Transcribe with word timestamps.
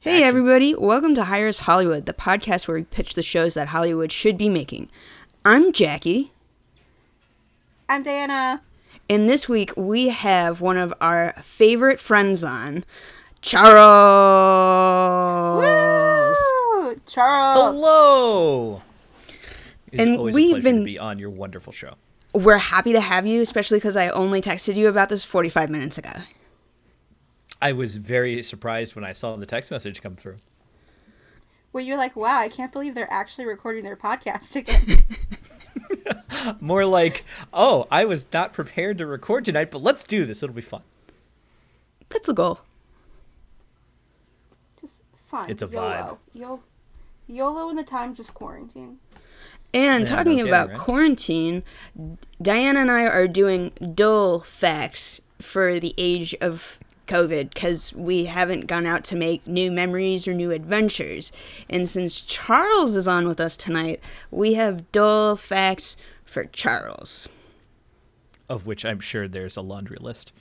Hey, 0.00 0.22
everybody. 0.22 0.74
Welcome 0.74 1.14
to 1.16 1.24
Hires 1.24 1.60
Hollywood, 1.60 2.06
the 2.06 2.12
podcast 2.14 2.66
where 2.66 2.76
we 2.78 2.84
pitch 2.84 3.14
the 3.14 3.22
shows 3.22 3.52
that 3.54 3.68
Hollywood 3.68 4.10
should 4.12 4.38
be 4.38 4.48
making. 4.48 4.88
I'm 5.44 5.72
Jackie, 5.72 6.32
I'm 7.88 8.02
Diana. 8.02 8.62
and 9.08 9.28
this 9.28 9.48
week 9.48 9.72
we 9.76 10.08
have 10.08 10.60
one 10.60 10.76
of 10.78 10.92
our 11.00 11.34
favorite 11.42 12.00
friends 12.00 12.42
on, 12.44 12.84
Charles. 13.42 13.64
Woo! 15.64 16.96
Charles. 17.06 17.76
Hello. 17.78 18.82
It's 19.92 20.00
And 20.02 20.16
always 20.16 20.34
we've 20.34 20.48
a 20.48 20.50
pleasure 20.54 20.62
been- 20.62 20.78
to 20.80 20.84
be 20.84 20.98
on 20.98 21.18
your 21.18 21.30
wonderful 21.30 21.72
show. 21.72 21.94
We're 22.32 22.58
happy 22.58 22.92
to 22.92 23.00
have 23.00 23.26
you, 23.26 23.40
especially 23.40 23.78
because 23.78 23.96
I 23.96 24.08
only 24.10 24.40
texted 24.40 24.76
you 24.76 24.86
about 24.88 25.08
this 25.08 25.24
45 25.24 25.68
minutes 25.68 25.98
ago. 25.98 26.12
I 27.62 27.72
was 27.72 27.96
very 27.96 28.42
surprised 28.42 28.94
when 28.94 29.04
I 29.04 29.12
saw 29.12 29.36
the 29.36 29.46
text 29.46 29.70
message 29.70 30.00
come 30.02 30.16
through. 30.16 30.36
Well, 31.72 31.84
you're 31.84 31.98
like, 31.98 32.16
wow, 32.16 32.38
I 32.38 32.48
can't 32.48 32.72
believe 32.72 32.94
they're 32.94 33.12
actually 33.12 33.44
recording 33.46 33.84
their 33.84 33.96
podcast 33.96 34.56
again. 34.56 35.04
More 36.60 36.84
like, 36.86 37.24
oh, 37.52 37.86
I 37.90 38.04
was 38.06 38.26
not 38.32 38.52
prepared 38.52 38.98
to 38.98 39.06
record 39.06 39.44
tonight, 39.44 39.70
but 39.70 39.82
let's 39.82 40.04
do 40.06 40.24
this. 40.24 40.42
It'll 40.42 40.54
be 40.54 40.62
fun. 40.62 40.82
That's 42.08 42.26
the 42.26 42.32
goal. 42.34 42.60
Just 44.80 45.02
fun. 45.14 45.50
It's 45.50 45.62
a 45.62 45.66
YOLO. 45.68 46.18
Yo- 46.32 46.62
YOLO 47.28 47.70
in 47.70 47.76
the 47.76 47.84
times 47.84 48.18
of 48.18 48.34
quarantine. 48.34 48.98
And 49.72 50.08
Yeah, 50.08 50.10
no 50.10 50.16
talking 50.16 50.36
kidding, 50.38 50.48
about 50.48 50.70
right? 50.70 50.78
quarantine, 50.78 51.62
Diana 52.42 52.80
and 52.80 52.90
I 52.90 53.04
are 53.04 53.28
doing 53.28 53.70
dull 53.94 54.40
facts 54.40 55.20
for 55.40 55.78
the 55.78 55.94
age 55.96 56.34
of 56.40 56.80
COVID 57.10 57.52
because 57.52 57.92
we 57.92 58.26
haven't 58.26 58.68
gone 58.68 58.86
out 58.86 59.02
to 59.04 59.16
make 59.16 59.46
new 59.46 59.70
memories 59.72 60.28
or 60.28 60.32
new 60.32 60.52
adventures. 60.52 61.32
And 61.68 61.88
since 61.88 62.20
Charles 62.20 62.94
is 62.94 63.08
on 63.08 63.26
with 63.26 63.40
us 63.40 63.56
tonight, 63.56 64.00
we 64.30 64.54
have 64.54 64.92
dull 64.92 65.34
facts 65.36 65.96
for 66.24 66.44
Charles. 66.44 67.28
Of 68.48 68.66
which 68.66 68.84
I'm 68.84 69.00
sure 69.00 69.26
there's 69.26 69.56
a 69.56 69.60
laundry 69.60 69.98
list. 70.00 70.32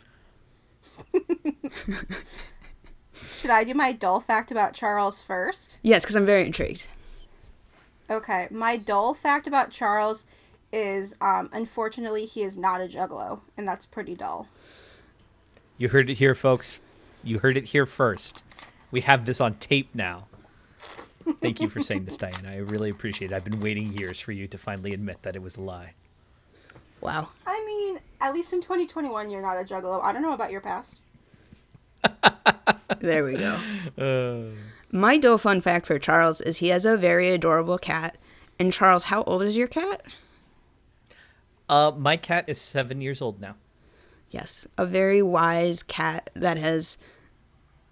Should 3.31 3.51
I 3.51 3.63
do 3.63 3.73
my 3.73 3.91
dull 3.91 4.19
fact 4.19 4.51
about 4.51 4.73
Charles 4.73 5.23
first? 5.23 5.79
Yes, 5.81 6.03
because 6.03 6.15
I'm 6.15 6.25
very 6.25 6.45
intrigued. 6.45 6.87
Okay, 8.09 8.47
my 8.51 8.77
dull 8.77 9.13
fact 9.13 9.47
about 9.47 9.71
Charles 9.71 10.25
is 10.71 11.15
um, 11.21 11.49
unfortunately 11.51 12.25
he 12.25 12.41
is 12.41 12.57
not 12.57 12.81
a 12.81 12.85
juggalo, 12.85 13.41
and 13.57 13.67
that's 13.67 13.85
pretty 13.85 14.15
dull. 14.15 14.47
You 15.79 15.89
heard 15.89 16.09
it 16.11 16.17
here, 16.17 16.35
folks. 16.35 16.79
You 17.23 17.39
heard 17.39 17.57
it 17.57 17.65
here 17.65 17.85
first. 17.87 18.43
We 18.91 19.01
have 19.01 19.25
this 19.25 19.39
on 19.41 19.55
tape 19.55 19.95
now. 19.95 20.27
Thank 21.41 21.61
you 21.61 21.69
for 21.69 21.79
saying 21.79 22.05
this, 22.05 22.17
Diana. 22.23 22.51
I 22.51 22.57
really 22.57 22.89
appreciate 22.89 23.31
it. 23.31 23.35
I've 23.35 23.43
been 23.45 23.59
waiting 23.61 23.93
years 23.97 24.19
for 24.19 24.31
you 24.33 24.47
to 24.47 24.57
finally 24.57 24.93
admit 24.93 25.21
that 25.23 25.35
it 25.35 25.41
was 25.41 25.55
a 25.55 25.61
lie. 25.61 25.93
Wow. 27.01 27.29
I 27.47 27.63
mean, 27.65 27.99
at 28.19 28.33
least 28.33 28.51
in 28.51 28.61
2021, 28.61 29.29
you're 29.29 29.41
not 29.41 29.55
a 29.57 29.63
juggalo. 29.63 30.03
I 30.03 30.11
don't 30.11 30.21
know 30.21 30.33
about 30.33 30.51
your 30.51 30.61
past. 30.61 31.01
There 32.99 33.23
we 33.23 33.33
go. 33.37 33.57
Uh, 33.97 34.55
My 34.91 35.17
dull 35.17 35.37
fun 35.37 35.61
fact 35.61 35.85
for 35.85 35.97
Charles 35.99 36.41
is 36.41 36.57
he 36.57 36.67
has 36.69 36.85
a 36.85 36.97
very 36.97 37.29
adorable 37.29 37.77
cat. 37.77 38.17
And 38.59 38.73
Charles, 38.73 39.05
how 39.05 39.23
old 39.23 39.41
is 39.43 39.55
your 39.55 39.67
cat? 39.67 40.01
uh, 41.69 41.91
my 41.97 42.17
cat 42.17 42.45
is 42.47 42.59
seven 42.59 42.99
years 42.99 43.21
old 43.21 43.39
now. 43.39 43.55
Yes, 44.29 44.67
a 44.77 44.85
very 44.85 45.21
wise 45.21 45.81
cat 45.83 46.29
that 46.35 46.57
has. 46.57 46.97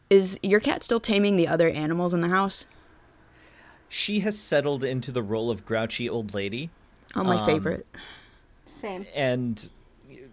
Is 0.09 0.39
your 0.41 0.59
cat 0.59 0.83
still 0.83 0.99
taming 0.99 1.35
the 1.35 1.47
other 1.47 1.67
animals 1.67 2.13
in 2.13 2.21
the 2.21 2.27
house? 2.29 2.65
She 3.89 4.19
has 4.21 4.37
settled 4.37 4.83
into 4.83 5.11
the 5.11 5.23
role 5.23 5.49
of 5.49 5.65
grouchy 5.65 6.07
old 6.09 6.33
lady. 6.33 6.69
Oh, 7.15 7.23
my 7.23 7.37
Um, 7.39 7.45
favorite. 7.45 7.87
Same. 8.65 9.05
and 9.15 9.69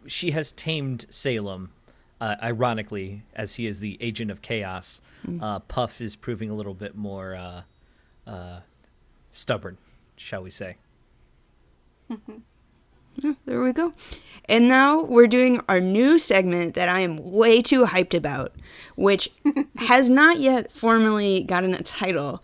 she 0.06 0.32
has 0.32 0.52
tamed 0.52 1.06
Salem. 1.08 1.70
Uh, 2.20 2.36
ironically, 2.42 3.22
as 3.34 3.54
he 3.56 3.66
is 3.66 3.80
the 3.80 3.96
agent 4.00 4.30
of 4.30 4.40
chaos, 4.42 5.00
uh, 5.40 5.58
Puff 5.60 6.00
is 6.00 6.14
proving 6.16 6.48
a 6.50 6.54
little 6.54 6.74
bit 6.74 6.94
more 6.96 7.34
uh, 7.34 7.62
uh, 8.26 8.60
stubborn, 9.30 9.78
shall 10.16 10.42
we 10.42 10.50
say? 10.50 10.76
There 13.44 13.62
we 13.62 13.72
go. 13.72 13.92
And 14.46 14.68
now 14.68 15.02
we're 15.02 15.26
doing 15.26 15.60
our 15.68 15.80
new 15.80 16.18
segment 16.18 16.74
that 16.74 16.88
I 16.88 17.00
am 17.00 17.32
way 17.32 17.62
too 17.62 17.84
hyped 17.84 18.14
about, 18.14 18.52
which 18.96 19.30
has 19.76 20.10
not 20.10 20.38
yet 20.38 20.70
formally 20.70 21.44
gotten 21.44 21.74
a 21.74 21.82
title, 21.82 22.42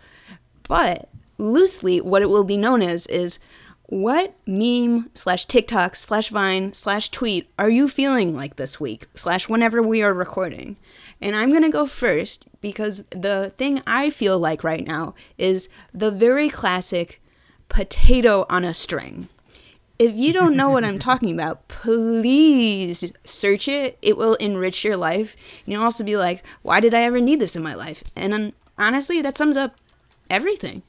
but 0.67 1.09
loosely 1.39 2.01
what 2.01 2.23
it 2.23 2.31
will 2.31 2.45
be 2.45 2.57
known 2.57 2.83
as 2.83 3.07
is 3.09 3.39
what 3.87 4.35
meme 4.47 5.11
slash 5.15 5.47
TikTok 5.47 5.97
slash 5.97 6.29
Vine 6.29 6.73
slash 6.73 7.11
tweet 7.11 7.51
are 7.59 7.69
you 7.69 7.89
feeling 7.89 8.37
like 8.37 8.55
this 8.57 8.79
week 8.79 9.07
slash 9.17 9.49
whenever 9.49 9.83
we 9.83 10.01
are 10.01 10.15
recording? 10.15 10.77
And 11.21 11.35
I'm 11.35 11.51
going 11.51 11.65
to 11.65 11.71
go 11.71 11.87
first 11.87 12.45
because 12.61 13.05
the 13.11 13.53
thing 13.57 13.83
I 13.87 14.11
feel 14.11 14.39
like 14.39 14.63
right 14.63 14.87
now 14.87 15.15
is 15.39 15.69
the 15.93 16.11
very 16.11 16.49
classic 16.49 17.21
potato 17.69 18.47
on 18.49 18.65
a 18.65 18.73
string. 18.73 19.29
If 20.01 20.17
you 20.17 20.33
don't 20.33 20.57
know 20.57 20.71
what 20.71 20.83
I'm 20.83 20.99
talking 21.11 21.31
about, 21.31 21.69
please 21.69 23.13
search 23.27 23.69
it. 23.69 23.99
It 24.01 24.17
will 24.17 24.35
enrich 24.37 24.83
your 24.83 24.97
life. 24.97 25.37
You'll 25.67 25.83
also 25.83 26.03
be 26.03 26.17
like, 26.17 26.43
why 26.63 26.81
did 26.81 26.95
I 26.95 27.03
ever 27.03 27.21
need 27.21 27.39
this 27.39 27.55
in 27.55 27.63
my 27.63 27.75
life? 27.75 28.03
And 28.17 28.33
um, 28.33 28.53
honestly, 28.79 29.21
that 29.21 29.37
sums 29.37 29.59
up 29.59 29.77
everything. 30.31 30.83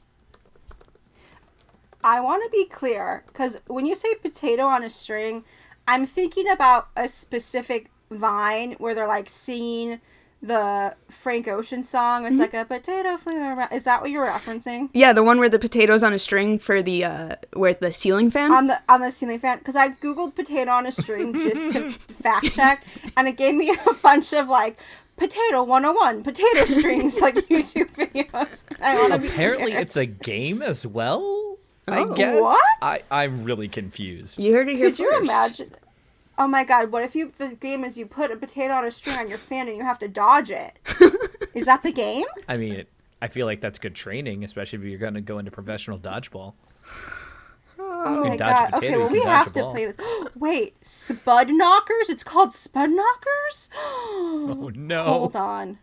I 2.02 2.20
want 2.20 2.42
to 2.42 2.50
be 2.50 2.64
clear 2.64 3.22
because 3.26 3.60
when 3.66 3.84
you 3.84 3.94
say 3.94 4.14
potato 4.14 4.64
on 4.64 4.82
a 4.82 4.88
string, 4.88 5.44
I'm 5.86 6.06
thinking 6.06 6.50
about 6.50 6.88
a 6.96 7.06
specific 7.06 7.90
vine 8.10 8.72
where 8.78 8.94
they're 8.94 9.06
like 9.06 9.28
singing 9.28 10.00
the 10.42 10.96
Frank 11.08 11.46
Ocean 11.46 11.82
song. 11.84 12.26
It's 12.26 12.38
like 12.38 12.52
a 12.54 12.64
potato 12.64 13.16
flew 13.16 13.38
around. 13.40 13.72
Is 13.72 13.84
that 13.84 14.00
what 14.02 14.10
you're 14.10 14.26
referencing? 14.26 14.90
Yeah, 14.92 15.12
the 15.12 15.22
one 15.22 15.38
where 15.38 15.48
the 15.48 15.58
potatoes 15.58 16.02
on 16.02 16.12
a 16.12 16.18
string 16.18 16.58
for 16.58 16.82
the 16.82 17.04
uh 17.04 17.36
where 17.52 17.74
the 17.74 17.92
ceiling 17.92 18.30
fan. 18.30 18.52
On 18.52 18.66
the 18.66 18.80
on 18.88 19.00
the 19.00 19.10
ceiling 19.10 19.38
fan, 19.38 19.58
because 19.58 19.76
I 19.76 19.90
googled 19.90 20.34
potato 20.34 20.70
on 20.72 20.86
a 20.86 20.92
string 20.92 21.32
just 21.34 21.70
to 21.72 21.90
fact 22.12 22.52
check, 22.52 22.84
and 23.16 23.28
it 23.28 23.36
gave 23.36 23.54
me 23.54 23.70
a 23.88 23.94
bunch 23.94 24.32
of 24.32 24.48
like 24.48 24.78
potato 25.16 25.62
101 25.62 26.24
potato 26.24 26.64
strings 26.64 27.20
like 27.20 27.34
YouTube 27.48 27.92
videos. 27.92 28.66
I 28.82 28.96
want 28.96 29.12
to 29.12 29.18
be 29.20 29.28
Apparently, 29.28 29.66
clear. 29.66 29.80
it's 29.80 29.96
a 29.96 30.06
game 30.06 30.60
as 30.62 30.84
well. 30.86 31.56
I 31.86 32.00
Oh. 32.00 32.14
guess. 32.14 32.40
What? 32.40 32.60
I, 32.80 32.98
I'm 33.10 33.44
really 33.44 33.68
confused. 33.68 34.40
you 34.42 34.52
heard 34.54 34.68
it 34.68 34.76
here 34.76 34.88
Could 34.90 34.98
you 34.98 35.18
imagine? 35.20 35.70
Oh 36.38 36.46
my 36.46 36.64
god! 36.64 36.90
What 36.92 37.02
if 37.04 37.14
you 37.14 37.30
the 37.30 37.54
game 37.56 37.84
is 37.84 37.98
you 37.98 38.06
put 38.06 38.30
a 38.30 38.36
potato 38.36 38.72
on 38.74 38.84
a 38.84 38.90
string 38.90 39.16
on 39.18 39.28
your 39.28 39.38
fan 39.38 39.68
and 39.68 39.76
you 39.76 39.84
have 39.84 39.98
to 39.98 40.08
dodge 40.08 40.50
it? 40.50 40.78
is 41.54 41.66
that 41.66 41.82
the 41.82 41.92
game? 41.92 42.24
I 42.48 42.56
mean, 42.56 42.72
it, 42.74 42.88
I 43.20 43.28
feel 43.28 43.46
like 43.46 43.60
that's 43.60 43.78
good 43.78 43.94
training, 43.94 44.42
especially 44.44 44.78
if 44.78 44.84
you're 44.84 44.98
going 44.98 45.14
to 45.14 45.20
go 45.20 45.38
into 45.38 45.50
professional 45.50 45.98
dodgeball. 45.98 46.54
Oh 47.78 48.24
my 48.28 48.36
god! 48.36 48.70
potato, 48.72 48.76
Okay, 48.76 48.96
well 48.96 49.08
we 49.10 49.20
have 49.22 49.52
to 49.52 49.60
ball. 49.60 49.70
play 49.70 49.86
this. 49.86 49.96
Wait, 50.34 50.84
Spud 50.84 51.50
Knockers? 51.50 52.10
It's 52.10 52.24
called 52.24 52.52
Spud 52.52 52.90
Knockers? 52.90 53.70
Oh 54.44 54.70
no! 54.74 55.04
Hold 55.04 55.36
on. 55.36 55.78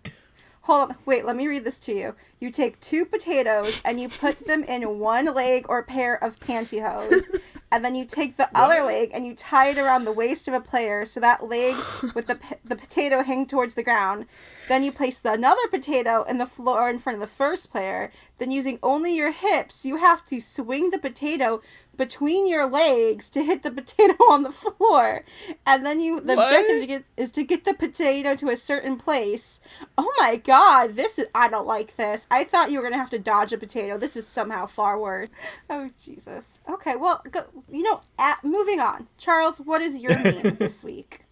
Hold 0.61 0.91
on. 0.91 0.97
Wait, 1.05 1.25
let 1.25 1.35
me 1.35 1.47
read 1.47 1.63
this 1.63 1.79
to 1.81 1.93
you. 1.93 2.15
You 2.39 2.51
take 2.51 2.79
two 2.79 3.05
potatoes 3.05 3.81
and 3.85 3.99
you 3.99 4.09
put 4.09 4.39
them 4.39 4.63
in 4.63 4.99
one 4.99 5.25
leg 5.33 5.65
or 5.69 5.81
pair 5.83 6.21
of 6.23 6.39
pantyhose. 6.39 7.39
And 7.71 7.85
then 7.85 7.95
you 7.95 8.05
take 8.05 8.35
the 8.37 8.49
other 8.55 8.83
leg 8.83 9.11
and 9.13 9.25
you 9.25 9.35
tie 9.35 9.69
it 9.69 9.77
around 9.77 10.05
the 10.05 10.11
waist 10.11 10.47
of 10.47 10.53
a 10.53 10.61
player 10.61 11.05
so 11.05 11.19
that 11.19 11.47
leg 11.47 11.75
with 12.15 12.27
the, 12.27 12.39
the 12.63 12.75
potato 12.75 13.23
hang 13.23 13.45
towards 13.45 13.75
the 13.75 13.83
ground. 13.83 14.25
Then 14.67 14.83
you 14.83 14.91
place 14.91 15.19
the 15.19 15.33
another 15.33 15.67
potato 15.69 16.23
in 16.23 16.37
the 16.37 16.45
floor 16.45 16.89
in 16.89 16.99
front 16.99 17.15
of 17.15 17.21
the 17.21 17.27
first 17.27 17.71
player. 17.71 18.11
Then 18.37 18.51
using 18.51 18.79
only 18.81 19.15
your 19.15 19.31
hips, 19.31 19.85
you 19.85 19.97
have 19.97 20.23
to 20.25 20.39
swing 20.39 20.89
the 20.89 20.99
potato 20.99 21.61
between 21.99 22.47
your 22.47 22.65
legs 22.65 23.29
to 23.29 23.43
hit 23.43 23.61
the 23.61 23.69
potato 23.69 24.13
on 24.29 24.43
the 24.43 24.51
floor. 24.51 25.25
And 25.67 25.85
then 25.85 25.99
you 25.99 26.21
the 26.21 26.41
objective 26.41 26.79
to 26.79 26.87
get 26.87 27.03
is 27.17 27.31
to 27.33 27.43
get 27.43 27.65
the 27.65 27.73
potato 27.73 28.35
to 28.37 28.49
a 28.49 28.57
certain 28.57 28.95
place. 28.95 29.59
Oh 29.97 30.11
my 30.17 30.37
god, 30.37 30.91
this 30.91 31.19
is 31.19 31.27
I 31.35 31.49
don't 31.49 31.67
like 31.67 31.97
this. 31.97 32.25
I 32.31 32.45
thought 32.45 32.71
you 32.71 32.79
were 32.79 32.83
gonna 32.83 32.97
have 32.97 33.09
to 33.11 33.19
dodge 33.19 33.53
a 33.53 33.57
potato. 33.57 33.97
This 33.97 34.15
is 34.15 34.25
somehow 34.25 34.65
far 34.65 34.97
worse. 34.97 35.29
Oh 35.69 35.89
Jesus. 36.01 36.59
Okay, 36.69 36.95
well, 36.95 37.21
go, 37.29 37.41
you 37.69 37.83
know, 37.83 38.01
at, 38.17 38.43
moving 38.43 38.79
on. 38.79 39.09
Charles, 39.17 39.59
what 39.59 39.81
is 39.81 39.99
your 39.99 40.17
meme 40.17 40.55
this 40.57 40.83
week? 40.83 41.25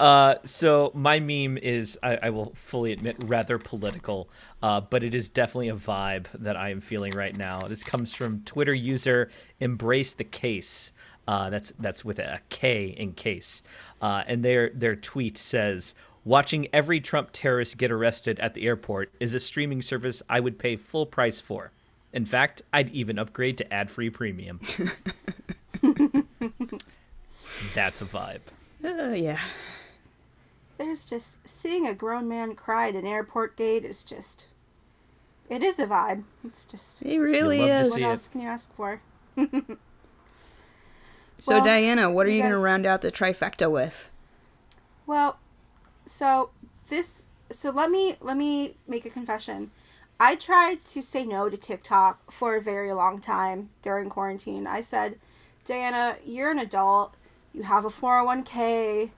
Uh, 0.00 0.36
so 0.46 0.90
my 0.94 1.20
meme 1.20 1.58
is, 1.58 1.98
I, 2.02 2.18
I 2.22 2.30
will 2.30 2.52
fully 2.54 2.90
admit, 2.90 3.16
rather 3.26 3.58
political, 3.58 4.30
uh, 4.62 4.80
but 4.80 5.04
it 5.04 5.14
is 5.14 5.28
definitely 5.28 5.68
a 5.68 5.74
vibe 5.76 6.24
that 6.32 6.56
I 6.56 6.70
am 6.70 6.80
feeling 6.80 7.12
right 7.12 7.36
now. 7.36 7.60
This 7.68 7.84
comes 7.84 8.14
from 8.14 8.40
Twitter 8.44 8.72
user 8.72 9.28
Embrace 9.60 10.14
the 10.14 10.24
Case. 10.24 10.92
Uh, 11.28 11.50
that's 11.50 11.74
that's 11.78 12.02
with 12.02 12.18
a 12.18 12.40
K 12.48 12.86
in 12.86 13.12
case, 13.12 13.62
uh, 14.00 14.24
and 14.26 14.42
their 14.42 14.70
their 14.70 14.96
tweet 14.96 15.36
says, 15.36 15.94
Watching 16.24 16.66
every 16.72 17.00
Trump 17.00 17.28
terrorist 17.32 17.76
get 17.76 17.90
arrested 17.90 18.40
at 18.40 18.54
the 18.54 18.66
airport 18.66 19.12
is 19.20 19.34
a 19.34 19.40
streaming 19.40 19.82
service 19.82 20.22
I 20.30 20.40
would 20.40 20.58
pay 20.58 20.76
full 20.76 21.04
price 21.04 21.42
for. 21.42 21.72
In 22.10 22.24
fact, 22.24 22.62
I'd 22.72 22.88
even 22.90 23.18
upgrade 23.18 23.58
to 23.58 23.70
ad 23.72 23.90
free 23.90 24.08
premium. 24.08 24.60
That's 27.74 28.00
a 28.00 28.06
vibe. 28.06 28.40
Uh, 28.82 29.12
yeah. 29.14 29.40
There's 30.80 31.04
just 31.04 31.46
seeing 31.46 31.86
a 31.86 31.92
grown 31.92 32.26
man 32.26 32.54
cry 32.54 32.88
at 32.88 32.94
an 32.94 33.04
airport 33.04 33.54
gate 33.54 33.84
is 33.84 34.02
just. 34.02 34.48
It 35.50 35.62
is 35.62 35.78
a 35.78 35.86
vibe. 35.86 36.24
It's 36.42 36.64
just. 36.64 37.02
It 37.02 37.20
really 37.20 37.58
love 37.58 37.68
to 37.68 37.74
is. 37.74 37.90
What 37.90 37.98
see 37.98 38.04
it. 38.04 38.06
else 38.06 38.28
can 38.28 38.40
you 38.40 38.48
ask 38.48 38.72
for? 38.74 39.02
So, 41.38 41.56
Well, 41.56 41.64
Diana, 41.64 42.10
what 42.10 42.26
are 42.26 42.30
you 42.30 42.36
you 42.36 42.42
going 42.42 42.52
to 42.52 42.58
round 42.58 42.86
out 42.86 43.00
the 43.02 43.10
trifecta 43.12 43.70
with? 43.70 44.10
Well, 45.06 45.38
so 46.04 46.50
this 46.88 47.26
so 47.50 47.70
let 47.70 47.90
me 47.90 48.16
let 48.20 48.36
me 48.36 48.76
make 48.86 49.04
a 49.06 49.10
confession. 49.10 49.70
I 50.18 50.34
tried 50.36 50.84
to 50.86 51.02
say 51.02 51.24
no 51.24 51.48
to 51.48 51.56
TikTok 51.56 52.30
for 52.30 52.56
a 52.56 52.60
very 52.60 52.92
long 52.92 53.20
time 53.20 53.70
during 53.82 54.10
quarantine. 54.10 54.66
I 54.66 54.82
said, 54.82 55.18
"Diana, 55.64 56.16
you're 56.24 56.50
an 56.50 56.58
adult. 56.58 57.16
You 57.54 57.62
have 57.64 57.84
a 57.86 57.88
401k. 57.88 59.10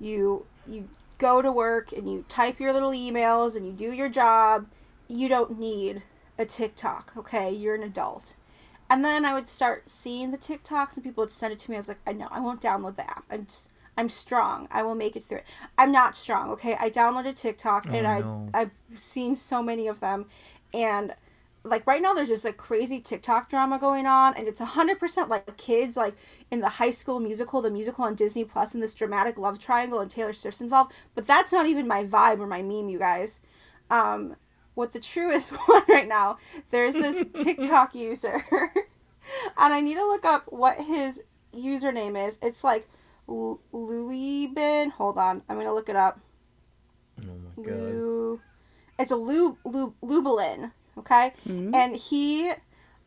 You 0.00 0.46
you 0.66 0.88
go 1.18 1.42
to 1.42 1.52
work 1.52 1.92
and 1.92 2.10
you 2.10 2.24
type 2.28 2.58
your 2.60 2.72
little 2.72 2.92
emails 2.92 3.56
and 3.56 3.66
you 3.66 3.72
do 3.72 3.92
your 3.92 4.08
job. 4.08 4.66
You 5.08 5.28
don't 5.28 5.58
need 5.58 6.02
a 6.38 6.44
TikTok, 6.44 7.12
okay? 7.16 7.50
You're 7.50 7.74
an 7.74 7.82
adult." 7.82 8.34
And 8.90 9.04
then 9.04 9.24
I 9.24 9.34
would 9.34 9.48
start 9.48 9.88
seeing 9.90 10.30
the 10.30 10.38
TikToks 10.38 10.96
and 10.96 11.04
people 11.04 11.22
would 11.22 11.30
send 11.30 11.52
it 11.52 11.58
to 11.60 11.70
me. 11.70 11.76
I 11.76 11.80
was 11.80 11.88
like, 11.88 12.00
I 12.06 12.12
know, 12.12 12.28
I 12.30 12.40
won't 12.40 12.62
download 12.62 12.96
the 12.96 13.08
app. 13.08 13.24
I'm 13.30 13.44
just, 13.44 13.70
I'm 13.98 14.08
strong. 14.08 14.66
I 14.70 14.82
will 14.82 14.94
make 14.94 15.14
it 15.14 15.24
through 15.24 15.38
it. 15.38 15.44
I'm 15.76 15.92
not 15.92 16.16
strong, 16.16 16.50
okay? 16.52 16.74
I 16.80 16.88
downloaded 16.88 17.34
TikTok 17.34 17.86
oh, 17.90 17.94
and 17.94 18.06
Oh, 18.06 18.10
I 18.10 18.20
no. 18.20 18.46
I've 18.54 18.70
seen 18.94 19.36
so 19.36 19.62
many 19.62 19.88
of 19.88 20.00
them 20.00 20.26
and 20.72 21.14
like 21.68 21.86
right 21.86 22.02
now 22.02 22.12
there's 22.14 22.28
just 22.28 22.44
a 22.44 22.52
crazy 22.52 23.00
TikTok 23.00 23.48
drama 23.48 23.78
going 23.78 24.06
on 24.06 24.36
and 24.36 24.48
it's 24.48 24.60
100% 24.60 25.28
like 25.28 25.56
kids 25.56 25.96
like 25.96 26.14
in 26.50 26.60
the 26.60 26.68
high 26.68 26.90
school 26.90 27.20
musical, 27.20 27.60
the 27.62 27.70
musical 27.70 28.04
on 28.04 28.14
Disney 28.14 28.44
Plus 28.44 28.74
and 28.74 28.82
this 28.82 28.94
dramatic 28.94 29.38
love 29.38 29.58
triangle 29.58 30.00
and 30.00 30.10
Taylor 30.10 30.32
Swift's 30.32 30.60
involved, 30.60 30.92
but 31.14 31.26
that's 31.26 31.52
not 31.52 31.66
even 31.66 31.86
my 31.86 32.04
vibe 32.04 32.40
or 32.40 32.46
my 32.46 32.62
meme, 32.62 32.88
you 32.88 32.98
guys. 32.98 33.40
Um 33.90 34.36
what 34.74 34.92
the 34.92 35.00
truest 35.00 35.52
one 35.68 35.82
right 35.88 36.08
now, 36.08 36.36
there's 36.70 36.94
this 36.94 37.24
TikTok 37.34 37.94
user 37.94 38.44
and 38.52 39.74
I 39.74 39.80
need 39.80 39.96
to 39.96 40.06
look 40.06 40.24
up 40.24 40.44
what 40.48 40.76
his 40.78 41.22
username 41.54 42.16
is. 42.26 42.38
It's 42.42 42.62
like 42.64 42.86
L- 43.28 43.60
Louis 43.72 44.46
Bin. 44.48 44.90
Hold 44.90 45.18
on, 45.18 45.42
I'm 45.48 45.56
gonna 45.56 45.74
look 45.74 45.88
it 45.88 45.96
up. 45.96 46.20
Oh 47.22 47.26
my 47.56 47.62
god. 47.62 47.74
Lu- 47.74 48.40
it's 48.98 49.12
a 49.12 49.16
Lu, 49.16 49.56
Lu, 49.64 49.94
Lubalin, 50.02 50.72
okay? 50.98 51.32
And 51.46 51.96
he 51.96 52.52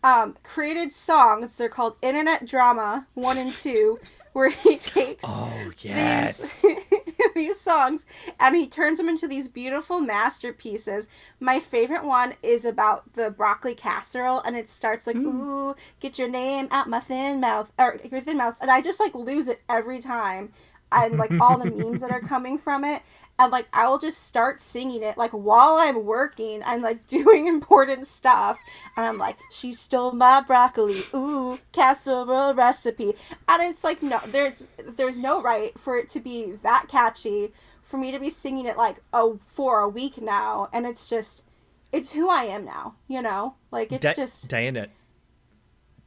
um, 0.03 0.35
created 0.43 0.91
songs. 0.91 1.57
They're 1.57 1.69
called 1.69 1.95
Internet 2.01 2.45
Drama 2.47 3.07
1 3.13 3.37
and 3.37 3.53
2, 3.53 3.99
where 4.33 4.49
he 4.49 4.77
takes 4.77 5.23
Oh 5.27 5.71
yes. 5.79 6.61
these, 6.61 6.75
these 7.35 7.59
songs 7.59 8.05
and 8.39 8.55
he 8.55 8.65
turns 8.67 8.97
them 8.97 9.09
into 9.09 9.27
these 9.27 9.47
beautiful 9.49 9.99
masterpieces. 9.99 11.07
My 11.39 11.59
favorite 11.59 12.03
one 12.05 12.33
is 12.41 12.65
about 12.65 13.13
the 13.13 13.29
broccoli 13.29 13.75
casserole 13.75 14.41
and 14.45 14.55
it 14.55 14.69
starts 14.69 15.05
like, 15.05 15.17
ooh, 15.17 15.75
get 15.99 16.17
your 16.17 16.29
name 16.29 16.67
out 16.71 16.87
my 16.89 16.99
thin 16.99 17.41
mouth, 17.41 17.71
or 17.77 17.97
your 18.09 18.21
thin 18.21 18.37
mouth. 18.37 18.57
And 18.61 18.71
I 18.71 18.81
just 18.81 18.99
like 19.01 19.13
lose 19.13 19.47
it 19.49 19.61
every 19.69 19.99
time. 19.99 20.51
And 20.91 21.17
like 21.17 21.31
all 21.39 21.57
the 21.57 21.71
memes 21.71 22.01
that 22.01 22.11
are 22.11 22.19
coming 22.33 22.57
from 22.57 22.83
it. 22.83 23.01
And 23.39 23.51
like 23.51 23.67
I 23.73 23.87
will 23.87 23.97
just 23.97 24.23
start 24.23 24.59
singing 24.59 25.03
it 25.03 25.17
like 25.17 25.31
while 25.31 25.75
I'm 25.75 26.05
working. 26.05 26.61
I'm 26.65 26.81
like 26.81 27.07
doing 27.07 27.47
important 27.47 28.05
stuff. 28.05 28.59
And 28.97 29.05
I'm 29.05 29.17
like, 29.17 29.37
she 29.49 29.71
stole 29.71 30.11
my 30.11 30.41
broccoli. 30.41 31.01
Ooh, 31.13 31.59
casserole 31.71 32.53
recipe. 32.53 33.13
And 33.47 33.61
it's 33.63 33.83
like 33.83 34.03
no 34.03 34.19
there's 34.27 34.71
there's 34.85 35.19
no 35.19 35.41
right 35.41 35.77
for 35.77 35.97
it 35.97 36.09
to 36.09 36.19
be 36.19 36.51
that 36.63 36.85
catchy 36.87 37.51
for 37.81 37.97
me 37.97 38.11
to 38.11 38.19
be 38.19 38.29
singing 38.29 38.65
it 38.65 38.77
like 38.77 38.99
oh 39.13 39.39
for 39.45 39.79
a 39.79 39.89
week 39.89 40.21
now. 40.21 40.67
And 40.73 40.85
it's 40.85 41.09
just 41.09 41.43
it's 41.91 42.13
who 42.13 42.29
I 42.29 42.43
am 42.43 42.65
now, 42.65 42.95
you 43.07 43.21
know? 43.21 43.55
Like 43.69 43.91
it's 43.91 44.05
Di- 44.05 44.13
just 44.13 44.49
Diana. 44.49 44.87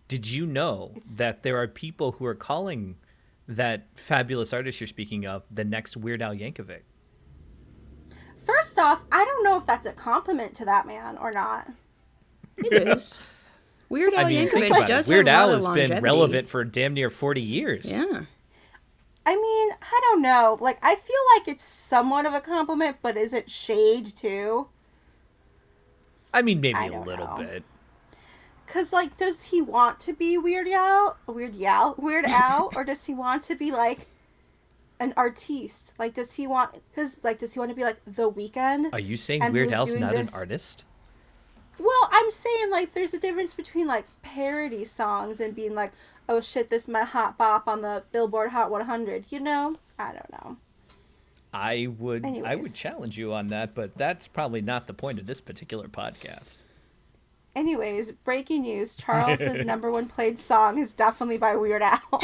Did 0.09 0.31
you 0.31 0.47
know 0.47 0.93
that 1.17 1.43
there 1.43 1.57
are 1.57 1.67
people 1.67 2.13
who 2.13 2.27
are 2.27 2.35
calling 2.35 2.97
that 3.49 3.87
fabulous 3.95 4.53
artist 4.53 4.81
you're 4.81 4.87
speaking 4.89 5.27
of 5.27 5.43
the 5.51 5.65
next 5.65 5.97
Weird 5.97 6.23
Al 6.23 6.35
Yankovic? 6.35 6.81
First 8.45 8.79
off, 8.79 9.05
I 9.11 9.25
don't 9.25 9.43
know 9.45 9.57
if 9.57 9.65
that's 9.67 9.87
a 9.87 9.93
compliment 9.93 10.55
to 10.55 10.65
that 10.67 10.87
man 10.87 11.17
or 11.19 11.33
not. 11.33 11.69
It 12.59 12.73
is. 12.89 13.19
Weird 13.89 14.15
Al 14.15 14.27
I 14.27 14.29
mean, 14.29 14.49
think 14.49 14.65
Yankovic 14.65 14.71
about 14.71 14.89
does 14.89 15.09
it. 15.09 15.13
Weird 15.13 15.27
have 15.29 15.37
a 15.37 15.39
Al 15.41 15.47
lot 15.49 15.55
has 15.55 15.65
longevity. 15.65 15.95
been 15.95 16.03
relevant 16.03 16.49
for 16.49 16.65
damn 16.65 16.95
near 16.95 17.11
40 17.11 17.41
years. 17.41 17.93
Yeah. 17.93 18.23
I 19.27 19.37
mean, 19.37 19.71
I 19.81 20.01
don't 20.03 20.21
know. 20.23 20.59
Like, 20.61 20.79
I 20.83 20.95
feel 20.95 21.17
like 21.37 21.49
it's 21.49 21.65
somewhat 21.65 22.27
of 22.27 22.35
a 22.35 22.41
compliment, 22.41 22.99
but 23.01 23.17
is 23.17 23.33
it 23.33 23.49
shade 23.49 24.05
too? 24.07 24.69
I 26.33 26.43
mean, 26.43 26.61
maybe 26.61 26.75
I 26.77 26.87
a 26.87 27.01
little 27.01 27.27
know. 27.27 27.37
bit. 27.39 27.63
Cause 28.67 28.93
like, 28.93 29.17
does 29.17 29.47
he 29.51 29.61
want 29.61 30.01
to 30.01 30.13
be 30.13 30.39
Weird 30.39 30.69
Al, 30.69 31.17
Weird 31.27 31.61
Al, 31.63 31.95
Weird 31.99 32.25
Al, 32.25 32.71
or 32.75 32.83
does 32.85 33.05
he 33.05 33.15
want 33.15 33.43
to 33.45 33.55
be 33.55 33.71
like 33.71 34.07
an 34.99 35.13
artiste? 35.17 35.95
Like, 35.99 36.15
does 36.15 36.35
he 36.37 36.47
want? 36.47 36.81
Cause 36.95 37.21
like, 37.23 37.39
does 37.39 37.55
he 37.55 37.61
want 37.61 37.71
to 37.71 37.75
be 37.75 37.85
like 37.85 37.99
The 38.07 38.31
Weeknd? 38.31 38.93
Are 38.93 38.99
you 39.01 39.17
saying 39.17 39.53
Weird 39.53 39.73
Al's 39.73 39.95
not 39.95 40.13
this- 40.13 40.33
an 40.35 40.39
artist? 40.41 40.87
Well, 41.79 42.09
I'm 42.13 42.31
saying 42.31 42.71
like, 42.71 42.93
there's 42.93 43.15
a 43.15 43.19
difference 43.19 43.53
between 43.53 43.87
like 43.87 44.07
parody 44.23 44.85
songs 44.85 45.41
and 45.41 45.55
being 45.55 45.75
like, 45.75 45.93
oh 46.29 46.41
shit, 46.41 46.69
this 46.69 46.83
is 46.83 46.89
my 46.89 47.03
hot 47.03 47.37
bop 47.37 47.67
on 47.69 47.83
the 47.83 48.05
Billboard 48.13 48.51
Hot 48.51 48.71
100. 48.71 49.31
You 49.31 49.41
know? 49.41 49.77
I 49.99 50.13
don't 50.13 50.33
know. 50.33 50.57
I 51.53 51.89
would 51.99 52.27
I 52.27 52.57
would 52.57 52.75
challenge 52.75 53.17
you 53.17 53.33
on 53.33 53.49
that, 53.49 53.75
but 53.75 53.97
that's 53.97 54.27
probably 54.27 54.61
not 54.61 54.87
the 54.89 54.95
point 54.95 55.19
of 55.21 55.27
this 55.27 55.41
particular 55.41 55.87
podcast. 55.87 56.59
Anyways, 57.57 58.13
breaking 58.13 58.63
news: 58.63 58.97
Charles's 59.05 59.65
number 59.65 59.91
one 59.91 60.07
played 60.07 60.39
song 60.39 60.79
is 60.79 60.93
definitely 60.95 61.39
by 61.39 61.57
Weird 61.57 61.83
Al. 61.83 62.01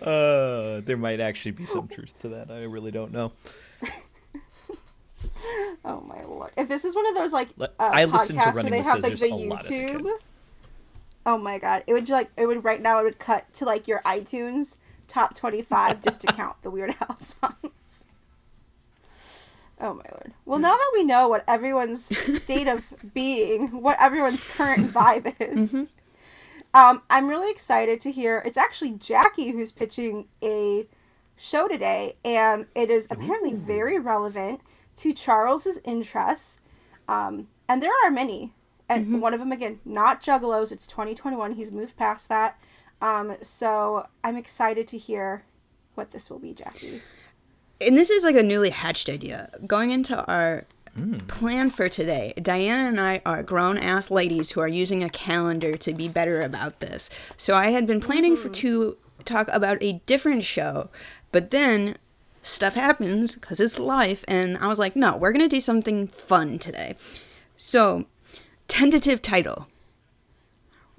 Uh, 0.00 0.80
there 0.82 0.96
might 0.96 1.18
actually 1.18 1.50
be 1.50 1.66
some 1.66 1.88
truth 1.88 2.16
to 2.20 2.28
that. 2.28 2.52
I 2.52 2.62
really 2.62 2.92
don't 2.92 3.10
know. 3.10 3.32
oh 5.84 6.00
my 6.02 6.20
lord! 6.22 6.52
If 6.56 6.68
this 6.68 6.84
is 6.84 6.94
one 6.94 7.04
of 7.08 7.16
those 7.16 7.32
like 7.32 7.48
uh, 7.58 7.66
I 7.80 8.04
listened 8.04 8.38
to 8.38 8.44
podcasts 8.46 8.62
where 8.62 8.70
they 8.70 8.82
have 8.82 9.00
like 9.00 9.12
the 9.12 9.18
Scissors 9.18 9.32
a 9.32 9.46
lot 9.48 9.58
as 9.58 9.66
a 9.66 9.72
kid. 9.72 10.00
YouTube, 10.02 10.10
oh 11.26 11.38
my 11.38 11.58
god! 11.58 11.82
It 11.88 11.94
would 11.94 12.08
like 12.08 12.30
it 12.36 12.46
would 12.46 12.62
right 12.62 12.80
now. 12.80 13.00
It 13.00 13.04
would 13.04 13.18
cut 13.18 13.52
to 13.54 13.64
like 13.64 13.88
your 13.88 14.02
iTunes 14.02 14.78
top 15.08 15.34
twenty 15.34 15.62
five 15.62 16.00
just 16.00 16.20
to 16.20 16.28
count 16.28 16.62
the 16.62 16.70
Weird 16.70 16.94
Al 17.00 17.16
songs. 17.16 18.06
Oh 19.84 19.92
my 19.92 20.04
lord! 20.12 20.32
Well, 20.46 20.58
now 20.58 20.72
that 20.72 20.90
we 20.94 21.04
know 21.04 21.28
what 21.28 21.44
everyone's 21.46 22.04
state 22.18 22.68
of 22.68 22.94
being, 23.14 23.82
what 23.82 23.98
everyone's 24.00 24.42
current 24.42 24.90
vibe 24.90 25.34
is, 25.38 25.74
um, 26.72 27.02
I'm 27.10 27.28
really 27.28 27.50
excited 27.50 28.00
to 28.00 28.10
hear. 28.10 28.42
It's 28.46 28.56
actually 28.56 28.92
Jackie 28.92 29.50
who's 29.50 29.72
pitching 29.72 30.28
a 30.42 30.88
show 31.36 31.68
today, 31.68 32.14
and 32.24 32.66
it 32.74 32.88
is 32.88 33.06
apparently 33.10 33.52
very 33.52 33.98
relevant 33.98 34.62
to 34.96 35.12
Charles's 35.12 35.78
interests. 35.84 36.62
Um, 37.06 37.48
and 37.68 37.82
there 37.82 37.92
are 38.06 38.10
many, 38.10 38.52
and 38.88 39.20
one 39.20 39.34
of 39.34 39.40
them 39.40 39.52
again, 39.52 39.80
not 39.84 40.22
Juggalos. 40.22 40.72
It's 40.72 40.86
2021. 40.86 41.52
He's 41.52 41.70
moved 41.70 41.98
past 41.98 42.30
that. 42.30 42.58
Um, 43.02 43.36
so 43.42 44.06
I'm 44.22 44.36
excited 44.36 44.86
to 44.86 44.96
hear 44.96 45.44
what 45.94 46.12
this 46.12 46.30
will 46.30 46.38
be, 46.38 46.54
Jackie. 46.54 47.02
And 47.86 47.96
this 47.96 48.10
is 48.10 48.24
like 48.24 48.36
a 48.36 48.42
newly 48.42 48.70
hatched 48.70 49.08
idea. 49.08 49.50
Going 49.66 49.90
into 49.90 50.24
our 50.26 50.64
hmm. 50.96 51.18
plan 51.18 51.70
for 51.70 51.88
today, 51.88 52.34
Diana 52.40 52.88
and 52.88 53.00
I 53.00 53.22
are 53.24 53.42
grown 53.42 53.78
ass 53.78 54.10
ladies 54.10 54.50
who 54.50 54.60
are 54.60 54.68
using 54.68 55.02
a 55.02 55.10
calendar 55.10 55.76
to 55.76 55.94
be 55.94 56.08
better 56.08 56.40
about 56.40 56.80
this. 56.80 57.10
So 57.36 57.54
I 57.54 57.70
had 57.70 57.86
been 57.86 58.00
planning 58.00 58.36
for 58.36 58.48
hmm. 58.48 58.54
to 58.54 58.96
talk 59.24 59.48
about 59.52 59.78
a 59.82 60.00
different 60.06 60.44
show, 60.44 60.90
but 61.32 61.50
then 61.50 61.96
stuff 62.42 62.74
happens 62.74 63.34
because 63.34 63.60
it's 63.60 63.78
life, 63.78 64.24
and 64.28 64.58
I 64.58 64.68
was 64.68 64.78
like, 64.78 64.96
no, 64.96 65.16
we're 65.16 65.32
gonna 65.32 65.48
do 65.48 65.60
something 65.60 66.06
fun 66.06 66.58
today. 66.58 66.94
So, 67.56 68.06
tentative 68.68 69.22
title: 69.22 69.68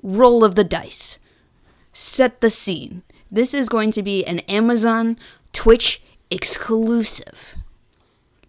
Roll 0.02 0.44
of 0.44 0.56
the 0.56 0.64
dice. 0.64 1.20
Set 1.94 2.42
the 2.42 2.50
scene. 2.50 3.04
This 3.32 3.54
is 3.54 3.70
going 3.70 3.92
to 3.92 4.04
be 4.04 4.26
an 4.26 4.40
Amazon 4.40 5.18
Twitch 5.54 6.02
exclusive. 6.30 7.56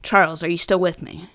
Charles, 0.02 0.42
are 0.42 0.49
you 0.49 0.59
still 0.59 0.78
with 0.78 1.02
me? 1.02 1.28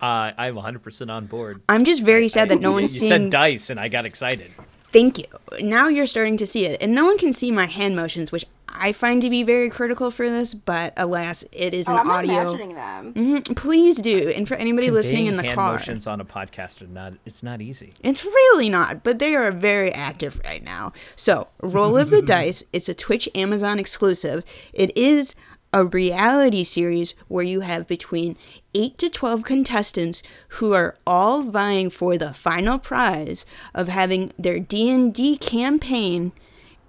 Uh, 0.00 0.32
I'm 0.36 0.54
100% 0.54 1.10
on 1.10 1.26
board. 1.26 1.62
I'm 1.68 1.84
just 1.84 2.02
very 2.02 2.28
sad 2.28 2.50
that 2.50 2.60
no 2.60 2.70
you, 2.70 2.74
one's 2.74 2.94
you 2.94 3.00
seeing. 3.00 3.10
said 3.10 3.30
dice, 3.30 3.70
and 3.70 3.80
I 3.80 3.88
got 3.88 4.04
excited. 4.04 4.50
Thank 4.92 5.18
you. 5.18 5.24
Now 5.60 5.88
you're 5.88 6.06
starting 6.06 6.36
to 6.36 6.46
see 6.46 6.66
it, 6.66 6.82
and 6.82 6.94
no 6.94 7.04
one 7.06 7.18
can 7.18 7.32
see 7.32 7.50
my 7.50 7.66
hand 7.66 7.96
motions, 7.96 8.30
which 8.30 8.44
I 8.76 8.92
find 8.92 9.22
to 9.22 9.30
be 9.30 9.42
very 9.44 9.70
critical 9.70 10.10
for 10.10 10.28
this, 10.28 10.52
but 10.52 10.92
alas, 10.96 11.44
it 11.52 11.72
is 11.74 11.88
Oh, 11.88 11.92
an 11.92 12.00
I'm 12.00 12.10
audio. 12.10 12.40
imagining 12.40 12.74
them. 12.74 13.14
Mhm, 13.14 13.56
Please 13.56 13.96
do. 14.02 14.32
And 14.34 14.48
for 14.48 14.54
anybody 14.54 14.90
listening 14.90 15.26
in 15.26 15.34
Conveying 15.34 15.36
the 15.42 15.42
hand 15.48 15.58
car, 15.58 15.72
motions 15.72 16.06
on 16.06 16.20
a 16.20 16.24
podcast 16.24 16.82
are 16.82 16.86
not. 16.88 17.12
It's 17.24 17.42
not 17.42 17.60
easy. 17.60 17.92
it's 18.02 18.24
really 18.24 18.68
not, 18.68 19.04
but 19.04 19.18
they 19.20 19.34
are 19.36 19.50
very 19.52 19.92
active 19.92 20.40
right 20.44 20.62
now. 20.62 20.92
So, 21.16 21.48
Roll 21.62 21.96
of 21.96 22.10
the 22.10 22.22
Dice, 22.34 22.64
it's 22.72 22.88
a 22.88 22.94
Twitch 22.94 23.28
Amazon 23.34 23.78
exclusive. 23.78 24.42
It 24.72 24.96
is 24.98 25.34
a 25.72 25.84
reality 25.84 26.62
series 26.62 27.14
where 27.26 27.44
you 27.44 27.60
have 27.60 27.86
between 27.88 28.36
8 28.76 28.96
to 28.98 29.08
12 29.10 29.42
contestants 29.42 30.22
who 30.48 30.72
are 30.72 30.96
all 31.06 31.42
vying 31.42 31.90
for 31.90 32.16
the 32.16 32.32
final 32.32 32.78
prize 32.78 33.44
of 33.74 33.88
having 33.88 34.32
their 34.38 34.60
D&D 34.60 35.36
campaign 35.38 36.30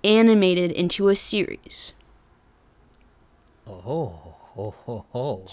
animated 0.05 0.71
into 0.71 1.09
a 1.09 1.15
series. 1.15 1.93
Oh, 3.67 4.35
oh, 4.57 4.75
oh, 4.87 5.05
oh. 5.13 5.45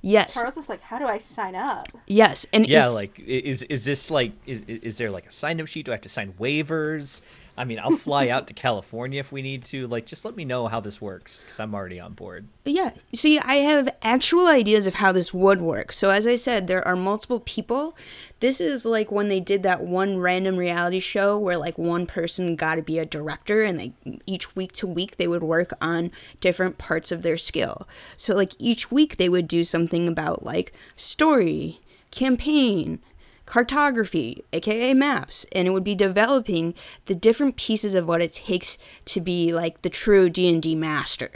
Yes. 0.00 0.34
Charles 0.34 0.56
is 0.56 0.68
like, 0.68 0.82
how 0.82 0.98
do 0.98 1.06
I 1.06 1.18
sign 1.18 1.54
up? 1.54 1.88
Yes, 2.06 2.46
and 2.52 2.68
Yeah, 2.68 2.84
it's, 2.84 2.94
like 2.94 3.18
is 3.18 3.62
is 3.64 3.86
this 3.86 4.10
like 4.10 4.32
is 4.46 4.60
is 4.68 4.98
there 4.98 5.10
like 5.10 5.26
a 5.26 5.32
sign 5.32 5.60
up 5.60 5.66
sheet? 5.66 5.86
Do 5.86 5.92
I 5.92 5.94
have 5.94 6.02
to 6.02 6.10
sign 6.10 6.34
waivers? 6.34 7.22
I 7.56 7.64
mean, 7.64 7.78
I'll 7.78 7.96
fly 7.96 8.28
out 8.28 8.48
to 8.48 8.54
California 8.54 9.20
if 9.20 9.30
we 9.30 9.40
need 9.40 9.64
to. 9.66 9.86
Like, 9.86 10.06
just 10.06 10.24
let 10.24 10.34
me 10.34 10.44
know 10.44 10.66
how 10.66 10.80
this 10.80 11.00
works 11.00 11.42
because 11.42 11.60
I'm 11.60 11.74
already 11.74 12.00
on 12.00 12.14
board. 12.14 12.48
Yeah. 12.64 12.90
See, 13.14 13.38
I 13.38 13.56
have 13.56 13.94
actual 14.02 14.48
ideas 14.48 14.86
of 14.86 14.94
how 14.94 15.12
this 15.12 15.32
would 15.32 15.60
work. 15.60 15.92
So, 15.92 16.10
as 16.10 16.26
I 16.26 16.34
said, 16.34 16.66
there 16.66 16.86
are 16.86 16.96
multiple 16.96 17.40
people. 17.40 17.96
This 18.40 18.60
is 18.60 18.84
like 18.84 19.12
when 19.12 19.28
they 19.28 19.40
did 19.40 19.62
that 19.62 19.82
one 19.82 20.18
random 20.18 20.56
reality 20.56 21.00
show 21.00 21.38
where 21.38 21.56
like 21.56 21.78
one 21.78 22.06
person 22.06 22.56
got 22.56 22.74
to 22.74 22.82
be 22.82 22.98
a 22.98 23.06
director 23.06 23.62
and 23.62 23.78
they 23.78 23.92
each 24.26 24.56
week 24.56 24.72
to 24.72 24.86
week 24.86 25.16
they 25.16 25.28
would 25.28 25.44
work 25.44 25.72
on 25.80 26.10
different 26.40 26.76
parts 26.76 27.12
of 27.12 27.22
their 27.22 27.38
skill. 27.38 27.86
So, 28.16 28.34
like 28.34 28.52
each 28.58 28.90
week 28.90 29.16
they 29.16 29.28
would 29.28 29.46
do 29.46 29.62
something 29.62 30.08
about 30.08 30.44
like 30.44 30.72
story, 30.96 31.80
campaign, 32.10 32.98
cartography 33.46 34.42
aka 34.52 34.94
maps 34.94 35.44
and 35.52 35.68
it 35.68 35.70
would 35.72 35.84
be 35.84 35.94
developing 35.94 36.74
the 37.06 37.14
different 37.14 37.56
pieces 37.56 37.94
of 37.94 38.06
what 38.08 38.22
it 38.22 38.32
takes 38.32 38.78
to 39.04 39.20
be 39.20 39.52
like 39.52 39.82
the 39.82 39.90
true 39.90 40.28
d&d 40.30 40.74
master 40.74 41.30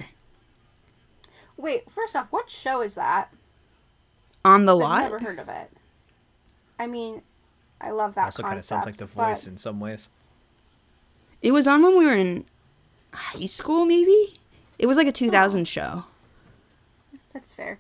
Wait, 1.56 1.90
first 1.90 2.14
off, 2.14 2.28
what 2.30 2.48
show 2.48 2.80
is 2.82 2.94
that? 2.94 3.32
on 4.44 4.64
the 4.64 4.74
lot. 4.76 5.02
I've 5.02 5.10
never 5.10 5.18
heard 5.18 5.38
of 5.40 5.48
it. 5.48 5.70
I 6.78 6.86
mean, 6.86 7.22
I 7.80 7.90
love 7.90 8.14
that 8.14 8.26
also 8.26 8.42
concept. 8.44 8.48
kind 8.50 8.58
of 8.60 8.64
sounds 8.64 8.86
like 8.86 8.96
the 8.96 9.06
but- 9.06 9.30
voice 9.30 9.46
in 9.46 9.56
some 9.56 9.80
ways. 9.80 10.08
It 11.42 11.50
was 11.52 11.66
on 11.66 11.82
when 11.82 11.98
we 11.98 12.06
were 12.06 12.14
in 12.14 12.44
high 13.12 13.44
school, 13.46 13.84
maybe. 13.86 14.34
It 14.78 14.86
was 14.86 14.96
like 14.96 15.08
a 15.08 15.12
2000 15.12 15.66
show. 15.66 16.04
That's 17.32 17.52
fair. 17.52 17.78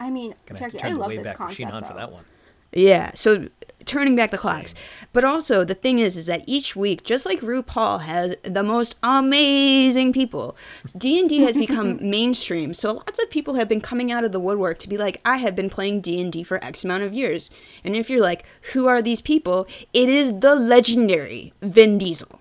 I 0.00 0.10
mean, 0.10 0.34
Gonna 0.46 0.58
Jackie, 0.58 0.80
I 0.82 0.90
love 0.92 1.10
this 1.10 1.26
Wayback 1.28 1.38
Machine 1.38 1.68
concept 1.68 1.72
on 1.72 1.82
though. 1.82 1.88
for 1.88 1.94
that 1.94 2.12
one. 2.12 2.24
Yeah. 2.72 3.12
So 3.14 3.48
turning 3.84 4.14
back 4.14 4.30
the 4.30 4.36
clocks, 4.36 4.74
but 5.14 5.24
also 5.24 5.64
the 5.64 5.74
thing 5.74 5.98
is, 5.98 6.16
is 6.16 6.26
that 6.26 6.42
each 6.46 6.76
week, 6.76 7.04
just 7.04 7.24
like 7.24 7.40
RuPaul 7.40 8.02
has 8.02 8.36
the 8.42 8.62
most 8.62 8.96
amazing 9.02 10.12
people, 10.12 10.56
D 10.96 11.18
and 11.18 11.28
D 11.28 11.38
has 11.44 11.56
become 11.56 11.98
mainstream. 12.10 12.74
So 12.74 12.92
lots 12.92 13.18
of 13.22 13.30
people 13.30 13.54
have 13.54 13.66
been 13.68 13.80
coming 13.80 14.12
out 14.12 14.24
of 14.24 14.32
the 14.32 14.40
woodwork 14.40 14.78
to 14.80 14.88
be 14.88 14.98
like, 14.98 15.20
I 15.24 15.38
have 15.38 15.56
been 15.56 15.70
playing 15.70 16.02
D 16.02 16.20
and 16.20 16.30
D 16.30 16.42
for 16.42 16.62
X 16.62 16.84
amount 16.84 17.04
of 17.04 17.14
years. 17.14 17.48
And 17.82 17.96
if 17.96 18.10
you're 18.10 18.20
like, 18.20 18.44
who 18.74 18.86
are 18.88 19.00
these 19.00 19.22
people? 19.22 19.66
It 19.94 20.10
is 20.10 20.40
the 20.40 20.54
legendary 20.54 21.54
Vin 21.62 21.96
Diesel. 21.96 22.40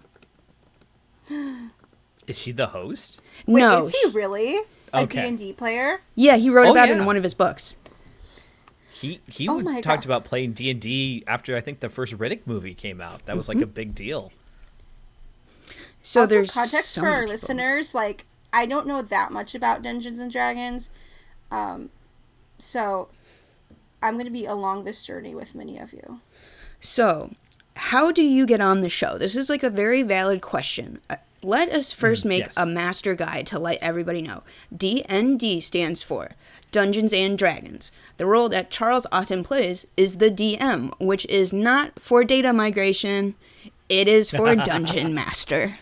Is 2.27 2.41
he 2.41 2.51
the 2.51 2.67
host? 2.67 3.21
Wait, 3.45 3.61
no. 3.61 3.77
is 3.77 3.91
he 3.93 4.09
really 4.09 4.57
a 4.93 5.03
Okay. 5.03 5.29
D&D 5.31 5.53
player? 5.53 6.01
Yeah, 6.13 6.35
he 6.35 6.49
wrote 6.49 6.67
Oh, 6.67 6.71
about 6.71 6.89
it 6.89 6.97
in 6.97 7.05
one 7.05 7.15
of 7.15 7.23
his 7.23 7.33
books. 7.33 7.76
He 9.01 9.19
he 9.27 9.47
Oh 9.47 9.59
my 9.59 9.81
talked 9.81 10.03
God. 10.03 10.05
about 10.05 10.23
playing 10.25 10.53
D 10.53 10.69
and 10.71 10.79
D 10.81 11.23
after 11.27 11.55
I 11.55 11.61
think 11.61 11.79
the 11.81 11.89
first 11.89 12.17
Riddick 12.17 12.41
movie 12.45 12.73
came 12.73 12.99
out. 13.01 13.25
That 13.25 13.35
was 13.37 13.47
like 13.47 13.57
Mm-hmm. 13.57 13.63
a 13.63 13.67
big 13.67 13.95
deal. 13.95 14.31
So 16.03 16.21
also, 16.21 16.33
there's 16.35 16.53
context 16.53 16.91
so 16.91 17.01
for 17.01 17.07
our 17.07 17.13
many 17.13 17.25
people. 17.25 17.33
listeners, 17.33 17.93
like, 17.93 18.25
I 18.53 18.65
don't 18.65 18.87
know 18.87 19.01
that 19.01 19.31
much 19.31 19.53
about 19.55 19.81
Dungeons 19.81 20.19
and 20.19 20.31
Dragons. 20.31 20.89
Um, 21.51 21.89
so 22.57 23.09
I'm 24.01 24.13
going 24.13 24.25
to 24.25 24.31
be 24.31 24.45
along 24.45 24.83
this 24.85 25.03
journey 25.05 25.35
with 25.35 25.53
many 25.53 25.77
of 25.77 25.91
you. 25.93 26.21
So, 26.79 27.31
how 27.75 28.11
do 28.11 28.23
you 28.23 28.45
get 28.45 28.61
on 28.61 28.81
the 28.81 28.89
show? 28.89 29.17
This 29.17 29.35
is 29.35 29.49
like 29.49 29.63
a 29.63 29.69
very 29.69 30.01
valid 30.01 30.41
question. 30.41 30.99
Uh, 31.09 31.17
Let 31.43 31.69
us 31.69 31.91
first 31.91 32.23
make 32.25 32.45
yes. 32.45 32.57
a 32.57 32.65
master 32.65 33.13
guide 33.13 33.45
to 33.47 33.59
let 33.59 33.77
everybody 33.81 34.21
know. 34.21 34.43
DND 34.75 35.61
stands 35.61 36.01
for 36.03 36.31
Dungeons 36.71 37.13
and 37.13 37.37
Dragons. 37.37 37.91
The 38.17 38.25
role 38.25 38.49
that 38.49 38.71
Charles 38.71 39.05
often 39.11 39.43
plays 39.43 39.85
is 39.95 40.17
the 40.17 40.29
DM, 40.29 40.91
which 40.99 41.25
is 41.27 41.53
not 41.53 41.99
for 41.99 42.23
data 42.23 42.51
migration, 42.53 43.35
it 43.89 44.07
is 44.07 44.31
for 44.31 44.55
Dungeon 44.55 45.13
Master. 45.13 45.77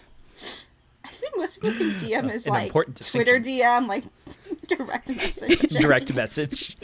I 1.04 1.08
think 1.08 1.38
most 1.38 1.62
people 1.62 1.72
think 1.72 1.94
DM 1.96 2.32
is 2.32 2.46
An 2.46 2.54
like 2.54 2.72
Twitter. 2.72 3.40
DM, 3.40 3.88
like 3.88 4.04
direct 4.68 5.16
message. 5.16 5.60
Direct 5.82 6.14
message. 6.14 6.78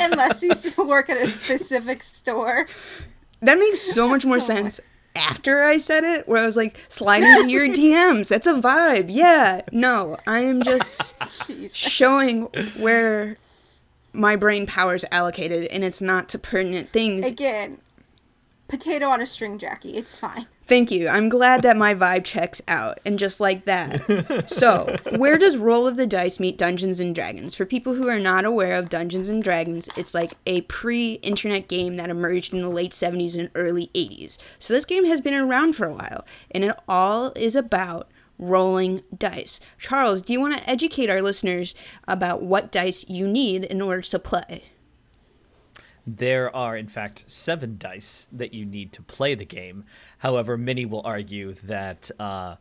Unless 0.00 0.42
you 0.42 0.84
work 0.84 1.08
at 1.08 1.18
a 1.18 1.26
specific 1.26 2.02
store. 2.02 2.66
That 3.40 3.58
makes 3.58 3.80
so 3.80 4.08
much 4.08 4.24
more 4.24 4.36
oh 4.36 4.40
sense 4.40 4.80
after 5.14 5.62
I 5.62 5.78
said 5.78 6.04
it, 6.04 6.28
where 6.28 6.42
I 6.42 6.46
was 6.46 6.56
like, 6.56 6.78
slide 6.88 7.22
into 7.22 7.48
your 7.48 7.68
DMs. 7.68 8.28
That's 8.28 8.46
a 8.46 8.54
vibe. 8.54 9.06
Yeah. 9.08 9.62
No, 9.72 10.16
I 10.26 10.40
am 10.40 10.62
just. 10.62 11.46
Jesus. 11.46 11.74
showing 11.74 12.42
where 12.78 13.36
my 14.16 14.36
brain 14.36 14.66
power 14.66 14.94
is 14.94 15.04
allocated 15.10 15.66
and 15.66 15.84
it's 15.84 16.00
not 16.00 16.28
to 16.30 16.38
pertinent 16.38 16.88
things. 16.88 17.26
Again, 17.26 17.78
potato 18.68 19.08
on 19.08 19.20
a 19.20 19.26
string, 19.26 19.58
Jackie. 19.58 19.96
It's 19.96 20.18
fine. 20.18 20.46
Thank 20.66 20.90
you. 20.90 21.08
I'm 21.08 21.28
glad 21.28 21.62
that 21.62 21.76
my 21.76 21.94
vibe 21.94 22.24
checks 22.24 22.60
out. 22.66 22.98
And 23.06 23.18
just 23.18 23.40
like 23.40 23.64
that. 23.66 24.50
so, 24.50 24.96
where 25.16 25.38
does 25.38 25.56
Roll 25.56 25.86
of 25.86 25.96
the 25.96 26.06
Dice 26.06 26.40
meet 26.40 26.58
Dungeons 26.58 26.98
and 26.98 27.14
Dragons? 27.14 27.54
For 27.54 27.64
people 27.64 27.94
who 27.94 28.08
are 28.08 28.18
not 28.18 28.44
aware 28.44 28.76
of 28.76 28.88
Dungeons 28.88 29.28
and 29.28 29.42
Dragons, 29.42 29.88
it's 29.96 30.14
like 30.14 30.34
a 30.46 30.62
pre 30.62 31.14
internet 31.14 31.68
game 31.68 31.96
that 31.96 32.10
emerged 32.10 32.52
in 32.52 32.60
the 32.60 32.68
late 32.68 32.92
70s 32.92 33.38
and 33.38 33.50
early 33.54 33.88
80s. 33.94 34.38
So, 34.58 34.74
this 34.74 34.84
game 34.84 35.04
has 35.06 35.20
been 35.20 35.34
around 35.34 35.74
for 35.74 35.86
a 35.86 35.94
while. 35.94 36.26
And 36.50 36.64
it 36.64 36.76
all 36.88 37.32
is 37.36 37.54
about 37.54 38.08
rolling 38.38 39.02
dice. 39.16 39.60
Charles, 39.78 40.22
do 40.22 40.32
you 40.32 40.40
want 40.40 40.56
to 40.56 40.68
educate 40.68 41.10
our 41.10 41.22
listeners 41.22 41.74
about 42.06 42.42
what 42.42 42.72
dice 42.72 43.04
you 43.08 43.26
need 43.26 43.64
in 43.64 43.80
order 43.80 44.02
to 44.02 44.18
play? 44.18 44.64
There 46.06 46.54
are, 46.54 46.76
in 46.76 46.86
fact, 46.86 47.24
seven 47.26 47.76
dice 47.78 48.28
that 48.30 48.54
you 48.54 48.64
need 48.64 48.92
to 48.92 49.02
play 49.02 49.34
the 49.34 49.44
game. 49.44 49.84
However, 50.18 50.56
many 50.56 50.84
will 50.84 51.02
argue 51.04 51.52
that, 51.54 52.12
uh, 52.20 52.56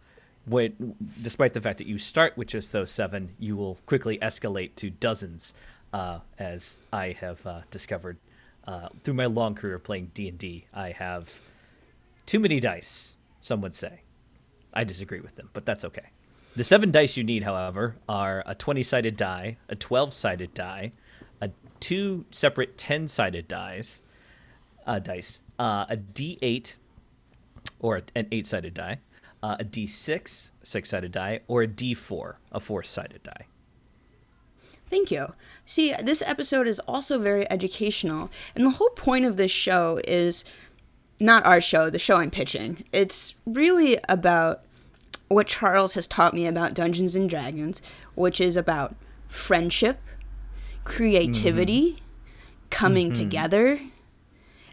when, 0.48 0.96
despite 1.22 1.53
the 1.53 1.62
fact 1.62 1.77
that 1.77 1.88
you 1.88 2.00
start 2.00 2.36
with 2.38 2.48
just 2.48 2.72
those 2.72 2.89
seven, 2.89 3.36
you 3.38 3.55
will 3.55 3.77
quickly 3.86 4.17
escalate 4.17 4.74
to 4.75 4.89
dozens, 4.89 5.53
uh, 5.94 6.20
as 6.39 6.77
I 6.91 7.12
have 7.12 7.46
uh, 7.46 7.62
discovered 7.70 8.17
uh, 8.67 8.89
through 9.03 9.13
my 9.13 9.27
long 9.27 9.53
career 9.53 9.77
playing 9.77 10.12
D 10.15 10.27
and 10.27 10.39
D. 10.39 10.65
I 10.74 10.91
have 10.91 11.39
too 12.25 12.39
many 12.39 12.60
dice. 12.60 13.15
Some 13.41 13.62
would 13.62 13.75
say. 13.75 14.01
I 14.75 14.84
disagree 14.84 15.22
with 15.22 15.36
them, 15.36 15.50
but 15.53 15.65
that's 15.65 15.86
okay. 15.86 16.10
The 16.55 16.63
seven 16.63 16.91
dice 16.91 17.17
you 17.17 17.24
need, 17.24 17.44
however, 17.44 17.98
are 18.08 18.44
a 18.46 18.55
20 18.55 18.82
sided 18.84 19.17
die, 19.17 19.58
a 19.67 19.75
12 19.75 20.13
sided 20.13 20.53
die, 20.53 20.94
a 21.41 21.51
two 21.79 22.25
separate 22.32 22.77
10 22.77 23.08
sided 23.08 23.48
dice, 23.48 24.01
uh, 24.88 25.00
dice, 25.00 25.41
uh, 25.60 25.86
a 25.89 25.98
d8 25.98 26.75
or 27.79 28.03
an 28.15 28.27
8 28.32 28.48
sided 28.48 28.74
die, 28.74 29.00
uh, 29.44 29.58
a 29.60 29.65
d6 29.65 30.51
six 30.63 30.89
sided 30.89 31.12
die, 31.12 31.41
or 31.48 31.63
a 31.63 31.67
d4 31.67 32.36
a 32.51 32.60
four 32.60 32.84
sided 32.84 33.22
die. 33.24 33.48
Thank 34.89 35.12
you. 35.12 35.34
See, 35.65 35.94
this 36.01 36.22
episode 36.22 36.67
is 36.67 36.79
also 36.79 37.20
very 37.20 37.50
educational, 37.51 38.29
and 38.55 38.65
the 38.65 38.72
whole 38.72 38.91
point 38.91 39.25
of 39.25 39.36
this 39.36 39.51
show 39.51 40.00
is 40.08 40.46
not 41.20 41.46
our 41.46 41.62
show, 41.62 41.90
the 41.90 42.00
show 42.00 42.18
I'm 42.18 42.32
pitching. 42.32 42.84
It's 42.92 43.36
really 43.46 43.98
about 44.10 44.64
what 45.28 45.48
Charles 45.48 45.94
has 45.96 46.08
taught 46.08 46.34
me 46.34 46.46
about 46.46 46.74
Dungeons 46.74 47.16
and 47.16 47.30
Dragons, 47.30 47.82
which 48.16 48.40
is 48.40 48.58
about 48.58 48.96
friendship, 49.28 50.00
creativity, 50.84 51.92
mm-hmm. 51.92 52.06
coming 52.70 53.08
mm-hmm. 53.08 53.24
together, 53.24 53.80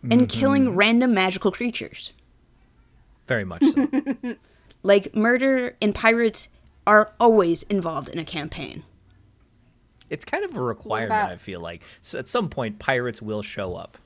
and 0.02 0.12
mm-hmm. 0.12 0.24
killing 0.24 0.74
random 0.74 1.14
magical 1.14 1.50
creatures. 1.52 2.12
Very 3.26 3.44
much 3.44 3.64
so. 3.64 3.88
Like 4.82 5.14
murder 5.14 5.76
and 5.80 5.94
pirates 5.94 6.48
are 6.88 7.12
always 7.20 7.62
involved 7.64 8.08
in 8.08 8.18
a 8.18 8.24
campaign. 8.24 8.82
it's 10.10 10.24
kind 10.24 10.44
of 10.44 10.56
a 10.56 10.62
requirement, 10.62 11.12
about- 11.12 11.30
I 11.30 11.36
feel 11.36 11.60
like. 11.60 11.82
So 12.02 12.18
at 12.18 12.26
some 12.26 12.48
point, 12.48 12.80
pirates 12.80 13.22
will 13.22 13.42
show 13.42 13.76
up. 13.76 13.96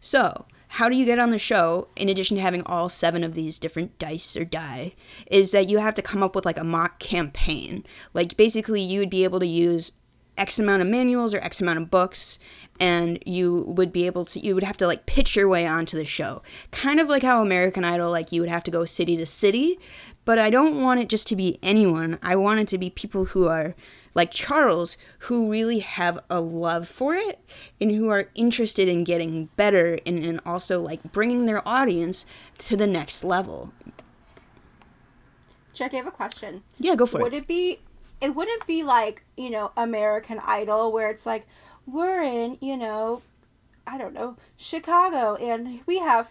So, 0.00 0.46
how 0.72 0.88
do 0.88 0.96
you 0.96 1.04
get 1.04 1.18
on 1.18 1.28
the 1.28 1.38
show 1.38 1.88
in 1.96 2.08
addition 2.08 2.34
to 2.34 2.42
having 2.42 2.62
all 2.62 2.88
seven 2.88 3.22
of 3.22 3.34
these 3.34 3.58
different 3.58 3.98
dice 3.98 4.34
or 4.38 4.44
die 4.44 4.94
is 5.30 5.50
that 5.50 5.68
you 5.68 5.76
have 5.76 5.92
to 5.92 6.00
come 6.00 6.22
up 6.22 6.34
with 6.34 6.46
like 6.46 6.56
a 6.56 6.64
mock 6.64 6.98
campaign. 6.98 7.84
Like 8.14 8.38
basically 8.38 8.80
you 8.80 9.00
would 9.00 9.10
be 9.10 9.24
able 9.24 9.38
to 9.40 9.46
use 9.46 9.92
x 10.38 10.58
amount 10.58 10.80
of 10.80 10.88
manuals 10.88 11.34
or 11.34 11.38
x 11.40 11.60
amount 11.60 11.78
of 11.78 11.90
books 11.90 12.38
and 12.80 13.22
you 13.26 13.64
would 13.68 13.92
be 13.92 14.06
able 14.06 14.24
to 14.24 14.40
you 14.40 14.54
would 14.54 14.62
have 14.62 14.78
to 14.78 14.86
like 14.86 15.04
pitch 15.04 15.36
your 15.36 15.46
way 15.46 15.66
onto 15.66 15.94
the 15.94 16.06
show. 16.06 16.40
Kind 16.70 17.00
of 17.00 17.06
like 17.06 17.22
how 17.22 17.42
american 17.42 17.84
idol 17.84 18.10
like 18.10 18.32
you 18.32 18.40
would 18.40 18.48
have 18.48 18.64
to 18.64 18.70
go 18.70 18.86
city 18.86 19.14
to 19.18 19.26
city 19.26 19.78
but 20.24 20.38
i 20.38 20.48
don't 20.48 20.80
want 20.80 21.00
it 21.00 21.10
just 21.10 21.26
to 21.26 21.36
be 21.36 21.58
anyone. 21.62 22.18
I 22.22 22.34
want 22.36 22.60
it 22.60 22.68
to 22.68 22.78
be 22.78 22.88
people 22.88 23.26
who 23.26 23.46
are 23.46 23.74
like 24.14 24.30
Charles, 24.30 24.96
who 25.20 25.50
really 25.50 25.78
have 25.80 26.18
a 26.28 26.40
love 26.40 26.88
for 26.88 27.14
it 27.14 27.40
and 27.80 27.90
who 27.90 28.08
are 28.08 28.28
interested 28.34 28.88
in 28.88 29.04
getting 29.04 29.46
better 29.56 29.98
and, 30.04 30.24
and 30.24 30.40
also 30.44 30.80
like 30.80 31.12
bringing 31.12 31.46
their 31.46 31.66
audience 31.66 32.26
to 32.58 32.76
the 32.76 32.86
next 32.86 33.24
level. 33.24 33.72
Jack, 35.72 35.94
I 35.94 35.96
have 35.96 36.06
a 36.06 36.10
question. 36.10 36.62
Yeah, 36.78 36.96
go 36.96 37.06
for 37.06 37.18
Would 37.18 37.32
it. 37.32 37.36
Would 37.36 37.42
it 37.42 37.46
be? 37.48 37.80
It 38.20 38.34
wouldn't 38.34 38.66
be 38.66 38.82
like 38.82 39.24
you 39.36 39.50
know 39.50 39.72
American 39.76 40.38
Idol 40.46 40.92
where 40.92 41.10
it's 41.10 41.26
like 41.26 41.46
we're 41.86 42.22
in 42.22 42.58
you 42.60 42.76
know, 42.76 43.22
I 43.86 43.98
don't 43.98 44.14
know 44.14 44.36
Chicago 44.56 45.36
and 45.36 45.80
we 45.86 45.98
have 45.98 46.30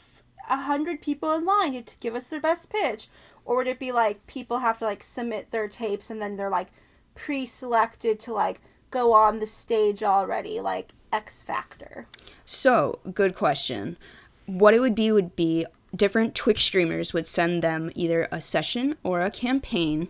a 0.49 0.57
hundred 0.57 1.01
people 1.01 1.33
in 1.33 1.45
line 1.45 1.83
to 1.83 1.97
give 1.99 2.15
us 2.15 2.29
their 2.29 2.39
best 2.39 2.71
pitch, 2.71 3.07
or 3.43 3.57
would 3.57 3.67
it 3.67 3.79
be 3.79 3.91
like 3.91 4.27
people 4.27 4.59
have 4.59 4.77
to 4.79 4.85
like 4.85 5.01
submit 5.01 5.49
their 5.51 5.67
tapes 5.67 6.09
and 6.09 6.21
then 6.21 6.37
they're 6.37 6.49
like 6.49 6.67
pre-selected 7.15 8.19
to 8.21 8.33
like 8.33 8.59
go 8.89 9.13
on 9.13 9.39
the 9.39 9.45
stage 9.45 10.03
already, 10.03 10.59
like 10.59 10.91
X 11.11 11.43
Factor? 11.43 12.07
So, 12.45 12.99
good 13.13 13.35
question. 13.35 13.97
What 14.45 14.73
it 14.73 14.79
would 14.79 14.95
be 14.95 15.11
would 15.11 15.35
be 15.35 15.65
different 15.95 16.35
Twitch 16.35 16.63
streamers 16.63 17.13
would 17.13 17.27
send 17.27 17.61
them 17.61 17.91
either 17.95 18.27
a 18.31 18.41
session 18.41 18.97
or 19.03 19.21
a 19.21 19.31
campaign. 19.31 20.09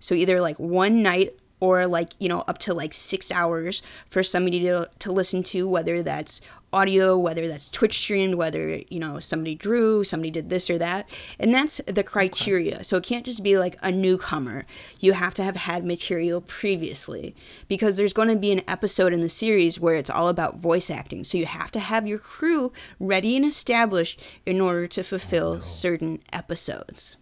So, 0.00 0.14
either 0.14 0.40
like 0.40 0.58
one 0.58 1.02
night 1.02 1.34
or 1.64 1.86
like, 1.86 2.12
you 2.18 2.28
know, 2.28 2.40
up 2.40 2.58
to 2.58 2.74
like 2.74 2.92
six 2.92 3.32
hours 3.32 3.82
for 4.10 4.22
somebody 4.22 4.60
to, 4.60 4.88
to 4.98 5.10
listen 5.10 5.42
to, 5.42 5.66
whether 5.66 6.02
that's 6.02 6.42
audio, 6.74 7.16
whether 7.16 7.48
that's 7.48 7.70
Twitch 7.70 7.98
streamed, 7.98 8.34
whether, 8.34 8.82
you 8.90 9.00
know, 9.00 9.18
somebody 9.18 9.54
drew, 9.54 10.04
somebody 10.04 10.30
did 10.30 10.50
this 10.50 10.68
or 10.68 10.76
that. 10.76 11.08
And 11.38 11.54
that's 11.54 11.80
the 11.86 12.02
criteria. 12.02 12.84
So, 12.84 12.98
it 12.98 13.04
can't 13.04 13.24
just 13.24 13.42
be 13.42 13.58
like 13.58 13.78
a 13.82 13.90
newcomer. 13.90 14.66
You 15.00 15.14
have 15.14 15.32
to 15.34 15.42
have 15.42 15.56
had 15.56 15.86
material 15.86 16.42
previously 16.42 17.34
because 17.66 17.96
there's 17.96 18.12
going 18.12 18.28
to 18.28 18.36
be 18.36 18.52
an 18.52 18.62
episode 18.68 19.14
in 19.14 19.20
the 19.20 19.30
series 19.30 19.80
where 19.80 19.94
it's 19.94 20.10
all 20.10 20.28
about 20.28 20.58
voice 20.58 20.90
acting. 20.90 21.24
So, 21.24 21.38
you 21.38 21.46
have 21.46 21.70
to 21.70 21.80
have 21.80 22.06
your 22.06 22.18
crew 22.18 22.72
ready 23.00 23.36
and 23.36 23.46
established 23.46 24.20
in 24.44 24.60
order 24.60 24.86
to 24.88 25.02
fulfill 25.02 25.54
oh, 25.54 25.60
certain 25.60 26.22
episodes. 26.30 27.16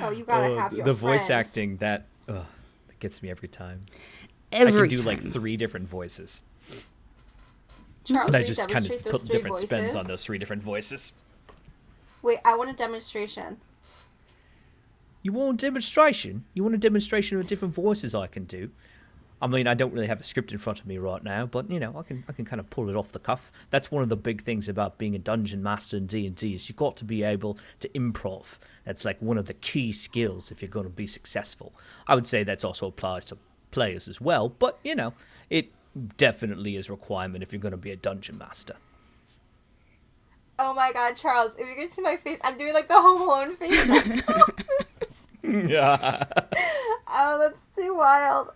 Oh, 0.00 0.10
you 0.10 0.24
oh, 0.24 0.26
gotta 0.26 0.60
have 0.60 0.72
your 0.72 0.84
the 0.84 0.94
voice 0.94 1.30
acting 1.30 1.76
that 1.78 2.06
ugh, 2.28 2.36
that 2.36 2.46
gets 3.00 3.22
me 3.22 3.30
every 3.30 3.48
time. 3.48 3.86
Every 4.52 4.82
I 4.82 4.86
can 4.86 4.96
do 4.96 5.02
like 5.02 5.20
three 5.20 5.56
different 5.56 5.88
voices. 5.88 6.42
Charles, 8.04 8.28
And 8.28 8.36
I 8.36 8.42
just 8.42 8.68
kind 8.68 8.84
of 8.84 9.02
put 9.02 9.20
three 9.20 9.28
different 9.28 9.58
spins 9.58 9.94
on 9.94 10.06
those 10.06 10.24
three 10.24 10.38
different 10.38 10.62
voices. 10.62 11.12
Wait, 12.22 12.38
I 12.44 12.56
want 12.56 12.70
a 12.70 12.72
demonstration. 12.72 13.58
You 15.22 15.32
want 15.32 15.62
a 15.62 15.66
demonstration? 15.66 16.44
You 16.54 16.62
want 16.62 16.74
a 16.74 16.78
demonstration 16.78 17.38
of 17.38 17.46
different 17.46 17.74
voices 17.74 18.14
I 18.14 18.26
can 18.26 18.44
do? 18.44 18.70
I 19.40 19.46
mean, 19.46 19.68
I 19.68 19.74
don't 19.74 19.92
really 19.92 20.08
have 20.08 20.20
a 20.20 20.24
script 20.24 20.50
in 20.50 20.58
front 20.58 20.80
of 20.80 20.86
me 20.86 20.98
right 20.98 21.22
now, 21.22 21.46
but 21.46 21.70
you 21.70 21.78
know, 21.78 21.96
I 21.96 22.02
can 22.02 22.24
I 22.28 22.32
can 22.32 22.44
kind 22.44 22.58
of 22.58 22.70
pull 22.70 22.90
it 22.90 22.96
off 22.96 23.12
the 23.12 23.18
cuff. 23.18 23.52
That's 23.70 23.90
one 23.90 24.02
of 24.02 24.08
the 24.08 24.16
big 24.16 24.42
things 24.42 24.68
about 24.68 24.98
being 24.98 25.14
a 25.14 25.18
dungeon 25.18 25.62
master 25.62 25.96
in 25.96 26.06
D 26.06 26.26
and 26.26 26.34
D 26.34 26.54
is 26.54 26.68
you've 26.68 26.76
got 26.76 26.96
to 26.96 27.04
be 27.04 27.22
able 27.22 27.58
to 27.80 27.88
improv. 27.90 28.58
That's 28.84 29.04
like 29.04 29.20
one 29.22 29.38
of 29.38 29.46
the 29.46 29.54
key 29.54 29.92
skills 29.92 30.50
if 30.50 30.60
you're 30.60 30.68
going 30.68 30.86
to 30.86 30.90
be 30.90 31.06
successful. 31.06 31.72
I 32.06 32.14
would 32.14 32.26
say 32.26 32.42
that 32.44 32.64
also 32.64 32.88
applies 32.88 33.24
to 33.26 33.38
players 33.70 34.08
as 34.08 34.20
well, 34.20 34.48
but 34.48 34.78
you 34.82 34.94
know, 34.94 35.14
it 35.50 35.70
definitely 36.16 36.76
is 36.76 36.88
a 36.88 36.92
requirement 36.92 37.42
if 37.42 37.52
you're 37.52 37.60
going 37.60 37.72
to 37.72 37.76
be 37.76 37.92
a 37.92 37.96
dungeon 37.96 38.38
master. 38.38 38.74
Oh 40.58 40.74
my 40.74 40.90
god, 40.92 41.14
Charles, 41.14 41.56
if 41.56 41.68
you 41.68 41.76
can 41.76 41.88
see 41.88 42.02
my 42.02 42.16
face, 42.16 42.40
I'm 42.42 42.56
doing 42.56 42.74
like 42.74 42.88
the 42.88 42.94
Home 42.94 43.22
Alone 43.22 43.54
face 43.54 43.88
right 43.88 44.24
yeah. 45.70 46.24
oh, 47.08 47.38
that's 47.38 47.66
too 47.76 47.94
wild. 47.96 48.52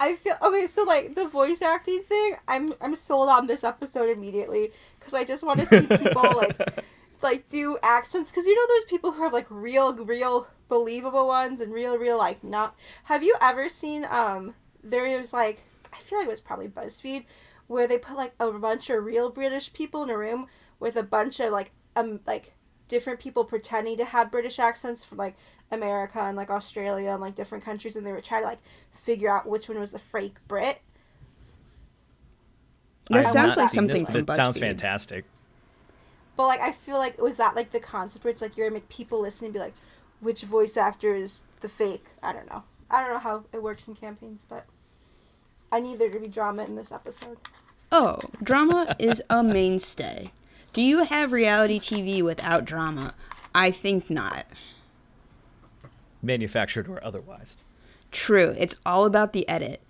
I 0.00 0.14
feel 0.14 0.34
okay. 0.42 0.66
So 0.66 0.82
like 0.84 1.14
the 1.14 1.28
voice 1.28 1.60
acting 1.60 2.00
thing, 2.00 2.36
I'm 2.48 2.72
I'm 2.80 2.94
sold 2.94 3.28
on 3.28 3.46
this 3.46 3.62
episode 3.62 4.08
immediately 4.08 4.72
because 4.98 5.12
I 5.12 5.24
just 5.24 5.44
want 5.44 5.60
to 5.60 5.66
see 5.66 5.86
people 5.86 6.22
like 6.36 6.84
like 7.22 7.46
do 7.46 7.78
accents 7.82 8.30
because 8.30 8.46
you 8.46 8.56
know 8.56 8.66
there's 8.66 8.84
people 8.84 9.12
who 9.12 9.22
have 9.22 9.34
like 9.34 9.46
real 9.50 9.94
real 9.94 10.48
believable 10.68 11.26
ones 11.26 11.60
and 11.60 11.72
real 11.72 11.98
real 11.98 12.16
like 12.16 12.42
not. 12.42 12.74
Have 13.04 13.22
you 13.22 13.36
ever 13.40 13.68
seen 13.68 14.06
um? 14.10 14.54
There 14.82 15.18
was 15.18 15.34
like 15.34 15.64
I 15.92 15.98
feel 15.98 16.18
like 16.18 16.28
it 16.28 16.30
was 16.30 16.40
probably 16.40 16.68
BuzzFeed 16.68 17.26
where 17.66 17.86
they 17.86 17.98
put 17.98 18.16
like 18.16 18.32
a 18.40 18.50
bunch 18.50 18.88
of 18.88 19.04
real 19.04 19.30
British 19.30 19.72
people 19.72 20.02
in 20.02 20.10
a 20.10 20.16
room 20.16 20.46
with 20.78 20.96
a 20.96 21.02
bunch 21.02 21.38
of 21.40 21.52
like 21.52 21.72
um 21.94 22.20
like 22.26 22.54
different 22.88 23.20
people 23.20 23.44
pretending 23.44 23.98
to 23.98 24.04
have 24.04 24.32
British 24.32 24.58
accents 24.58 25.04
for 25.04 25.16
like 25.16 25.36
America 25.70 26.20
and 26.20 26.36
like 26.36 26.50
Australia 26.50 27.10
and 27.10 27.20
like 27.20 27.34
different 27.34 27.64
countries 27.64 27.96
and 27.96 28.06
they 28.06 28.12
would 28.12 28.24
try 28.24 28.40
to 28.40 28.46
like 28.46 28.58
figure 28.90 29.30
out 29.30 29.46
which 29.46 29.68
one 29.68 29.78
was 29.78 29.92
the 29.92 29.98
fake 29.98 30.36
Brit. 30.48 30.80
That 33.08 33.18
I 33.18 33.22
sounds 33.22 33.56
like 33.56 33.70
seen 33.70 33.86
this, 33.86 33.98
something 33.98 34.04
but 34.04 34.26
from 34.26 34.34
it 34.34 34.36
sounds 34.36 34.58
fantastic. 34.58 35.24
But 36.36 36.46
like 36.46 36.60
I 36.60 36.72
feel 36.72 36.98
like 36.98 37.20
was 37.20 37.36
that 37.36 37.56
like 37.56 37.70
the 37.70 37.80
concept 37.80 38.24
where 38.24 38.30
it's 38.30 38.42
like 38.42 38.56
you're 38.56 38.68
gonna 38.68 38.80
make 38.80 38.88
people 38.88 39.20
listen 39.20 39.46
and 39.46 39.54
be 39.54 39.60
like, 39.60 39.74
which 40.20 40.42
voice 40.42 40.76
actor 40.76 41.14
is 41.14 41.44
the 41.60 41.68
fake? 41.68 42.10
I 42.22 42.32
don't 42.32 42.48
know. 42.48 42.64
I 42.90 43.02
don't 43.02 43.12
know 43.12 43.20
how 43.20 43.44
it 43.52 43.62
works 43.62 43.86
in 43.88 43.94
campaigns, 43.94 44.46
but 44.48 44.66
I 45.72 45.80
need 45.80 45.98
there 45.98 46.10
to 46.10 46.18
be 46.18 46.28
drama 46.28 46.64
in 46.64 46.74
this 46.74 46.92
episode. 46.92 47.38
Oh, 47.92 48.18
drama 48.42 48.94
is 48.98 49.22
a 49.30 49.42
mainstay. 49.42 50.32
Do 50.72 50.82
you 50.82 51.04
have 51.04 51.32
reality 51.32 51.80
TV 51.80 52.22
without 52.22 52.64
drama? 52.64 53.14
I 53.54 53.70
think 53.70 54.08
not. 54.10 54.46
Manufactured 56.22 56.88
or 56.88 57.02
otherwise. 57.04 57.56
True, 58.12 58.54
it's 58.58 58.76
all 58.84 59.04
about 59.04 59.32
the 59.32 59.48
edit. 59.48 59.80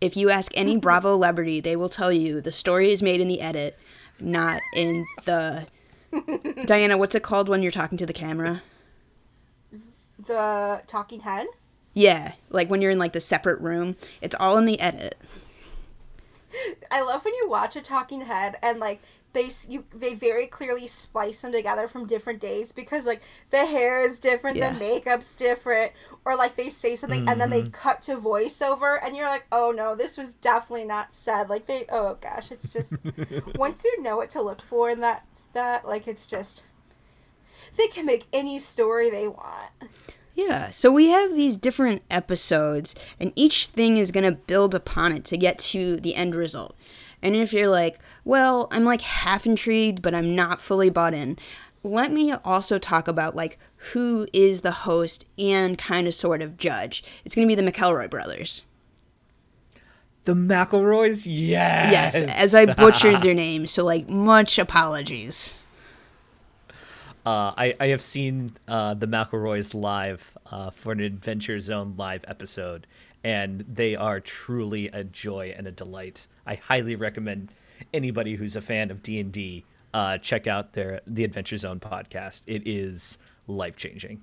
If 0.00 0.16
you 0.16 0.30
ask 0.30 0.52
any 0.54 0.76
Bravo 0.78 1.14
celebrity, 1.14 1.60
they 1.60 1.76
will 1.76 1.88
tell 1.88 2.12
you 2.12 2.40
the 2.40 2.52
story 2.52 2.92
is 2.92 3.02
made 3.02 3.20
in 3.20 3.28
the 3.28 3.40
edit, 3.40 3.78
not 4.20 4.60
in 4.74 5.06
the. 5.24 5.66
Diana, 6.66 6.98
what's 6.98 7.14
it 7.14 7.22
called 7.22 7.48
when 7.48 7.62
you're 7.62 7.72
talking 7.72 7.98
to 7.98 8.06
the 8.06 8.12
camera? 8.12 8.62
The 10.26 10.82
talking 10.86 11.20
head. 11.20 11.46
Yeah, 11.94 12.32
like 12.50 12.68
when 12.70 12.80
you're 12.80 12.90
in 12.90 12.98
like 12.98 13.12
the 13.12 13.20
separate 13.20 13.60
room, 13.60 13.96
it's 14.20 14.36
all 14.38 14.56
in 14.58 14.66
the 14.66 14.80
edit. 14.80 15.16
I 16.90 17.02
love 17.02 17.24
when 17.24 17.34
you 17.34 17.48
watch 17.48 17.76
a 17.76 17.80
talking 17.80 18.22
head 18.22 18.56
and 18.62 18.78
like 18.80 19.00
they 19.32 19.48
you 19.68 19.84
they 19.94 20.14
very 20.14 20.46
clearly 20.46 20.86
splice 20.86 21.40
them 21.42 21.52
together 21.52 21.86
from 21.86 22.06
different 22.06 22.40
days 22.40 22.72
because 22.72 23.06
like 23.06 23.22
the 23.50 23.64
hair 23.66 24.02
is 24.02 24.20
different, 24.20 24.56
Yeah. 24.56 24.72
the 24.72 24.78
makeup's 24.78 25.34
different, 25.34 25.92
or 26.24 26.36
like 26.36 26.56
they 26.56 26.68
say 26.68 26.96
something 26.96 27.28
and 27.28 27.40
then 27.40 27.50
they 27.50 27.62
mm-hmm. 27.62 27.70
cut 27.70 28.02
to 28.02 28.16
voiceover 28.16 28.98
and 29.02 29.16
you're 29.16 29.28
like, 29.28 29.46
oh 29.50 29.72
no, 29.74 29.94
this 29.94 30.18
was 30.18 30.34
definitely 30.34 30.84
not 30.84 31.12
said. 31.12 31.48
Like 31.48 31.66
they, 31.66 31.86
oh 31.90 32.18
gosh, 32.20 32.52
it's 32.52 32.70
just 32.70 32.94
once 33.56 33.84
you 33.84 34.02
know 34.02 34.16
what 34.16 34.30
to 34.30 34.42
look 34.42 34.60
for 34.60 34.90
in 34.90 35.00
that 35.00 35.24
that 35.54 35.86
like 35.86 36.06
it's 36.06 36.26
just 36.26 36.64
they 37.76 37.86
can 37.86 38.04
make 38.04 38.26
any 38.32 38.58
story 38.58 39.08
they 39.08 39.28
want. 39.28 39.70
Yeah, 40.34 40.70
so 40.70 40.90
we 40.90 41.08
have 41.08 41.34
these 41.34 41.56
different 41.56 42.02
episodes, 42.10 42.94
and 43.20 43.32
each 43.36 43.66
thing 43.66 43.98
is 43.98 44.10
going 44.10 44.24
to 44.24 44.32
build 44.32 44.74
upon 44.74 45.12
it 45.12 45.24
to 45.26 45.36
get 45.36 45.58
to 45.58 45.96
the 45.96 46.14
end 46.14 46.34
result. 46.34 46.74
And 47.22 47.36
if 47.36 47.52
you're 47.52 47.68
like, 47.68 47.98
well, 48.24 48.66
I'm 48.70 48.84
like 48.84 49.02
half 49.02 49.46
intrigued, 49.46 50.00
but 50.02 50.14
I'm 50.14 50.34
not 50.34 50.60
fully 50.60 50.90
bought 50.90 51.14
in, 51.14 51.38
let 51.84 52.12
me 52.12 52.32
also 52.32 52.78
talk 52.78 53.08
about 53.08 53.36
like 53.36 53.58
who 53.92 54.26
is 54.32 54.60
the 54.60 54.70
host 54.70 55.24
and 55.38 55.76
kind 55.76 56.06
of 56.06 56.14
sort 56.14 56.42
of 56.42 56.56
judge. 56.56 57.04
It's 57.24 57.34
going 57.34 57.48
to 57.48 57.54
be 57.54 57.60
the 57.60 57.70
McElroy 57.70 58.08
brothers. 58.08 58.62
The 60.24 60.34
McElroys, 60.34 61.26
yes. 61.28 62.14
Yes, 62.14 62.22
as 62.22 62.54
I 62.54 62.72
butchered 62.72 63.22
their 63.22 63.34
names, 63.34 63.72
so 63.72 63.84
like 63.84 64.08
much 64.08 64.58
apologies. 64.58 65.58
Uh, 67.24 67.52
I, 67.56 67.74
I 67.78 67.86
have 67.88 68.02
seen 68.02 68.50
uh, 68.66 68.94
the 68.94 69.06
McElroys 69.06 69.74
live 69.74 70.36
uh, 70.50 70.70
for 70.70 70.92
an 70.92 71.00
Adventure 71.00 71.60
Zone 71.60 71.94
live 71.96 72.24
episode, 72.26 72.86
and 73.22 73.64
they 73.72 73.94
are 73.94 74.18
truly 74.18 74.88
a 74.88 75.04
joy 75.04 75.54
and 75.56 75.68
a 75.68 75.70
delight. 75.70 76.26
I 76.46 76.56
highly 76.56 76.96
recommend 76.96 77.54
anybody 77.94 78.34
who's 78.34 78.56
a 78.56 78.60
fan 78.60 78.90
of 78.90 79.02
D 79.02 79.20
and 79.20 79.32
D 79.32 79.64
uh, 79.94 80.18
check 80.18 80.46
out 80.46 80.72
their 80.72 81.00
the 81.06 81.22
Adventure 81.22 81.56
Zone 81.56 81.78
podcast. 81.78 82.42
It 82.46 82.62
is 82.66 83.18
life 83.46 83.76
changing. 83.76 84.22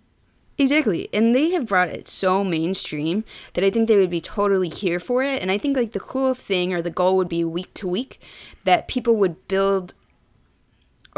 Exactly. 0.58 1.08
And 1.14 1.34
they 1.34 1.52
have 1.52 1.68
brought 1.68 1.88
it 1.88 2.06
so 2.10 2.44
mainstream 2.44 3.24
that 3.54 3.64
I 3.64 3.70
think 3.70 3.88
they 3.88 3.96
would 3.96 4.10
be 4.10 4.20
totally 4.20 4.68
here 4.68 5.00
for 5.00 5.24
it. 5.24 5.42
And 5.42 5.52
I 5.52 5.58
think 5.58 5.78
like 5.78 5.94
the 5.94 6.02
cool 6.02 6.34
thing 6.34 6.74
or 6.74 6.82
the 6.82 6.90
goal 6.90 7.16
would 7.16 7.30
be 7.30 7.46
week 7.46 7.74
to 7.76 7.88
week 7.88 8.22
that 8.66 8.90
people 8.90 9.16
would 9.16 9.48
build 9.48 9.94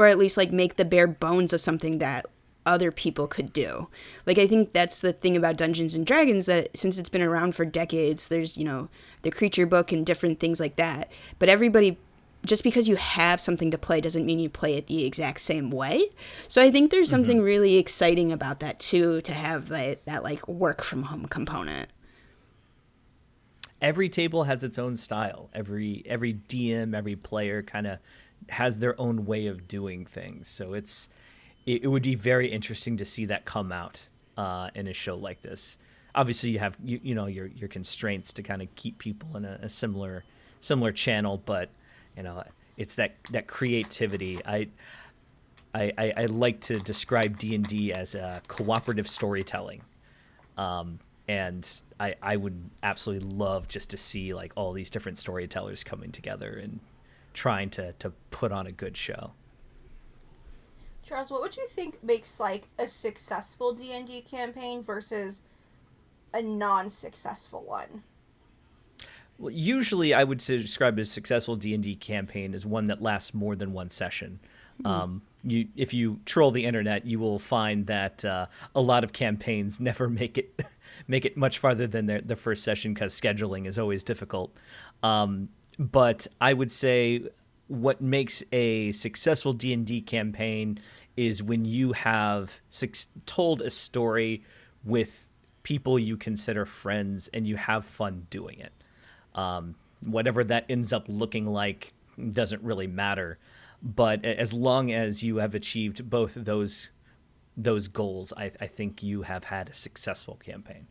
or 0.02 0.08
at 0.08 0.18
least 0.18 0.38
like 0.38 0.52
make 0.52 0.76
the 0.76 0.86
bare 0.86 1.08
bones 1.08 1.54
of 1.54 1.62
something 1.62 2.00
that 2.00 2.26
other 2.66 2.92
people 2.92 3.28
could 3.28 3.54
do. 3.54 3.88
Like 4.26 4.38
I 4.38 4.48
think 4.48 4.74
that's 4.74 5.00
the 5.00 5.14
thing 5.14 5.38
about 5.38 5.58
Dungeons 5.58 5.96
and 5.96 6.06
Dragons 6.06 6.46
that 6.48 6.76
since 6.76 6.98
it's 6.98 7.10
been 7.10 7.22
around 7.22 7.56
for 7.56 7.66
decades, 7.66 8.28
there's, 8.28 8.58
you 8.58 8.66
know, 8.66 8.90
the 9.22 9.32
creature 9.32 9.66
book 9.66 9.92
and 9.92 10.06
different 10.06 10.40
things 10.40 10.60
like 10.60 10.76
that. 10.78 11.12
But 11.40 11.50
everybody 11.50 11.98
just 12.44 12.64
because 12.64 12.88
you 12.88 12.96
have 12.96 13.40
something 13.40 13.70
to 13.70 13.78
play 13.78 14.02
doesn't 14.02 14.26
mean 14.26 14.40
you 14.40 14.50
play 14.50 14.74
it 14.74 14.88
the 14.88 15.06
exact 15.06 15.40
same 15.40 15.70
way. 15.70 16.10
So 16.48 16.60
I 16.62 16.72
think 16.72 16.90
there's 16.90 17.10
something 17.10 17.38
mm-hmm. 17.38 17.46
really 17.46 17.78
exciting 17.78 18.32
about 18.32 18.62
that 18.62 18.80
too 18.80 19.22
to 19.22 19.34
have 19.34 19.70
that, 19.70 20.04
that 20.06 20.24
like 20.24 20.48
work 20.48 20.82
from 20.82 21.04
home 21.04 21.28
component. 21.28 21.90
Every 23.80 24.10
table 24.10 24.46
has 24.46 24.64
its 24.64 24.80
own 24.80 24.96
style. 24.96 25.50
Every 25.54 26.04
every 26.06 26.36
DM, 26.36 26.96
every 26.96 27.16
player 27.16 27.64
kind 27.64 27.88
of 27.88 27.98
has 28.50 28.80
their 28.80 29.00
own 29.00 29.26
way 29.26 29.48
of 29.48 29.68
doing 29.68 30.06
things. 30.06 30.48
So 30.48 30.74
it's 30.74 31.10
it, 31.66 31.84
it, 31.84 31.88
would 31.88 32.04
be 32.04 32.16
very 32.16 32.52
interesting 32.52 32.98
to 32.98 33.06
see 33.06 33.26
that 33.26 33.46
come 33.46 33.72
out 33.72 34.10
uh, 34.38 34.70
in 34.74 34.88
a 34.88 34.94
show 34.94 35.16
like 35.16 35.42
this. 35.42 35.78
Obviously, 36.14 36.50
you 36.50 36.60
have 36.60 36.78
you, 36.84 37.00
you 37.04 37.16
know 37.16 37.28
your 37.28 37.48
your 37.48 37.70
constraints 37.70 38.34
to 38.34 38.44
kind 38.44 38.62
of 38.62 38.74
keep 38.76 38.98
people 38.98 39.38
in 39.38 39.46
a, 39.46 39.60
a 39.62 39.70
similar 39.70 40.24
similar 40.60 40.92
channel, 40.92 41.42
but 41.46 41.70
you 42.18 42.24
know 42.24 42.44
it's 42.78 42.96
that 42.96 43.16
that 43.32 43.48
creativity. 43.48 44.40
I 44.46 44.68
I, 45.74 46.14
I, 46.18 46.26
like 46.26 46.60
to 46.62 46.80
describe 46.80 47.38
D 47.38 47.56
and 47.56 47.66
D 47.66 47.94
as 47.94 48.14
a 48.14 48.42
cooperative 48.50 49.08
storytelling, 49.08 49.82
um, 50.58 51.00
and 51.30 51.66
I 51.98 52.16
I 52.22 52.36
would 52.36 52.60
absolutely 52.84 53.30
love 53.30 53.70
just 53.70 53.92
to 53.92 53.98
see 53.98 54.34
like 54.34 54.52
all 54.58 54.74
these 54.74 54.90
different 54.90 55.18
storytellers 55.18 55.86
coming 55.86 56.12
together 56.12 56.60
and 56.62 56.82
trying 57.34 57.70
to 57.72 57.94
to 57.94 58.12
put 58.32 58.52
on 58.52 58.67
a 58.67 58.72
good 58.72 58.98
show. 58.98 59.32
Charles, 61.04 61.32
what 61.32 61.41
would 61.41 61.58
you 61.58 61.67
think 61.67 62.04
makes 62.04 62.39
like 62.39 62.67
a 62.78 62.88
successful 62.88 63.74
D 63.74 63.91
and 63.94 64.08
D 64.08 64.22
campaign 64.22 64.84
versus 64.84 65.44
a 66.34 66.41
non-successful 66.41 67.63
one? 67.63 68.04
Well, 69.38 69.52
usually, 69.52 70.13
I 70.13 70.24
would 70.24 70.38
describe 70.38 71.00
a 71.00 71.06
successful 71.06 71.56
D 71.56 71.74
and 71.74 71.84
D 71.84 71.96
campaign 71.96 72.54
as 72.54 72.65
one 72.65 72.86
that 72.86 73.02
lasts 73.02 73.34
more 73.34 73.56
than 73.56 73.74
one 73.74 73.89
session. 73.89 74.39
Mm-hmm. 74.84 74.88
Um, 74.88 75.22
you, 75.44 75.67
if 75.76 75.94
you 75.94 76.20
troll 76.26 76.52
the 76.52 76.65
internet, 76.65 77.06
you 77.06 77.17
will 77.17 77.39
find 77.39 77.88
that 77.88 78.24
uh, 78.24 78.46
a 78.76 78.82
lot 78.82 79.04
of 79.04 79.13
campaigns 79.13 79.80
never 79.82 80.10
make 80.10 80.38
it 80.38 80.60
make 81.08 81.26
it 81.26 81.36
much 81.36 81.58
farther 81.58 81.88
than 81.88 82.06
their, 82.06 82.22
the 82.22 82.36
first 82.36 82.63
session 82.63 82.94
because 82.94 83.20
scheduling 83.20 83.65
is 83.65 83.80
always 83.80 84.04
difficult. 84.04 84.56
Um, 85.02 85.50
but 85.80 86.28
I 86.40 86.54
would 86.54 86.72
say 86.72 87.24
what 87.68 88.02
makes 88.02 88.44
a 88.52 88.92
successful 88.92 89.54
D&D 89.54 90.02
campaign 90.02 90.80
is 91.16 91.42
when 91.42 91.66
you 91.66 91.94
have 91.94 92.62
told 93.26 93.62
a 93.62 93.70
story 93.70 94.44
with 94.84 95.30
people 95.64 95.98
you 95.98 96.18
consider 96.18 96.66
friends 96.66 97.30
and 97.34 97.48
you 97.48 97.56
have 97.56 97.86
fun 97.86 98.28
doing 98.30 98.60
it. 98.60 98.74
Um, 99.36 99.76
whatever 100.04 100.44
that 100.44 100.66
ends 100.70 100.92
up 100.92 101.06
looking 101.08 101.48
like 101.48 101.94
doesn't 102.30 102.62
really 102.62 102.88
matter. 102.88 103.38
But 103.82 104.26
as 104.26 104.54
long 104.54 104.92
as 104.92 105.24
you 105.24 105.38
have 105.38 105.56
achieved 105.56 106.10
both 106.10 106.36
those 106.36 106.90
those 107.58 107.90
goals, 107.90 108.32
I, 108.38 108.52
I 108.62 108.68
think 108.68 109.04
you 109.04 109.24
have 109.24 109.46
had 109.46 109.70
a 109.70 109.74
successful 109.74 110.36
campaign. 110.36 110.88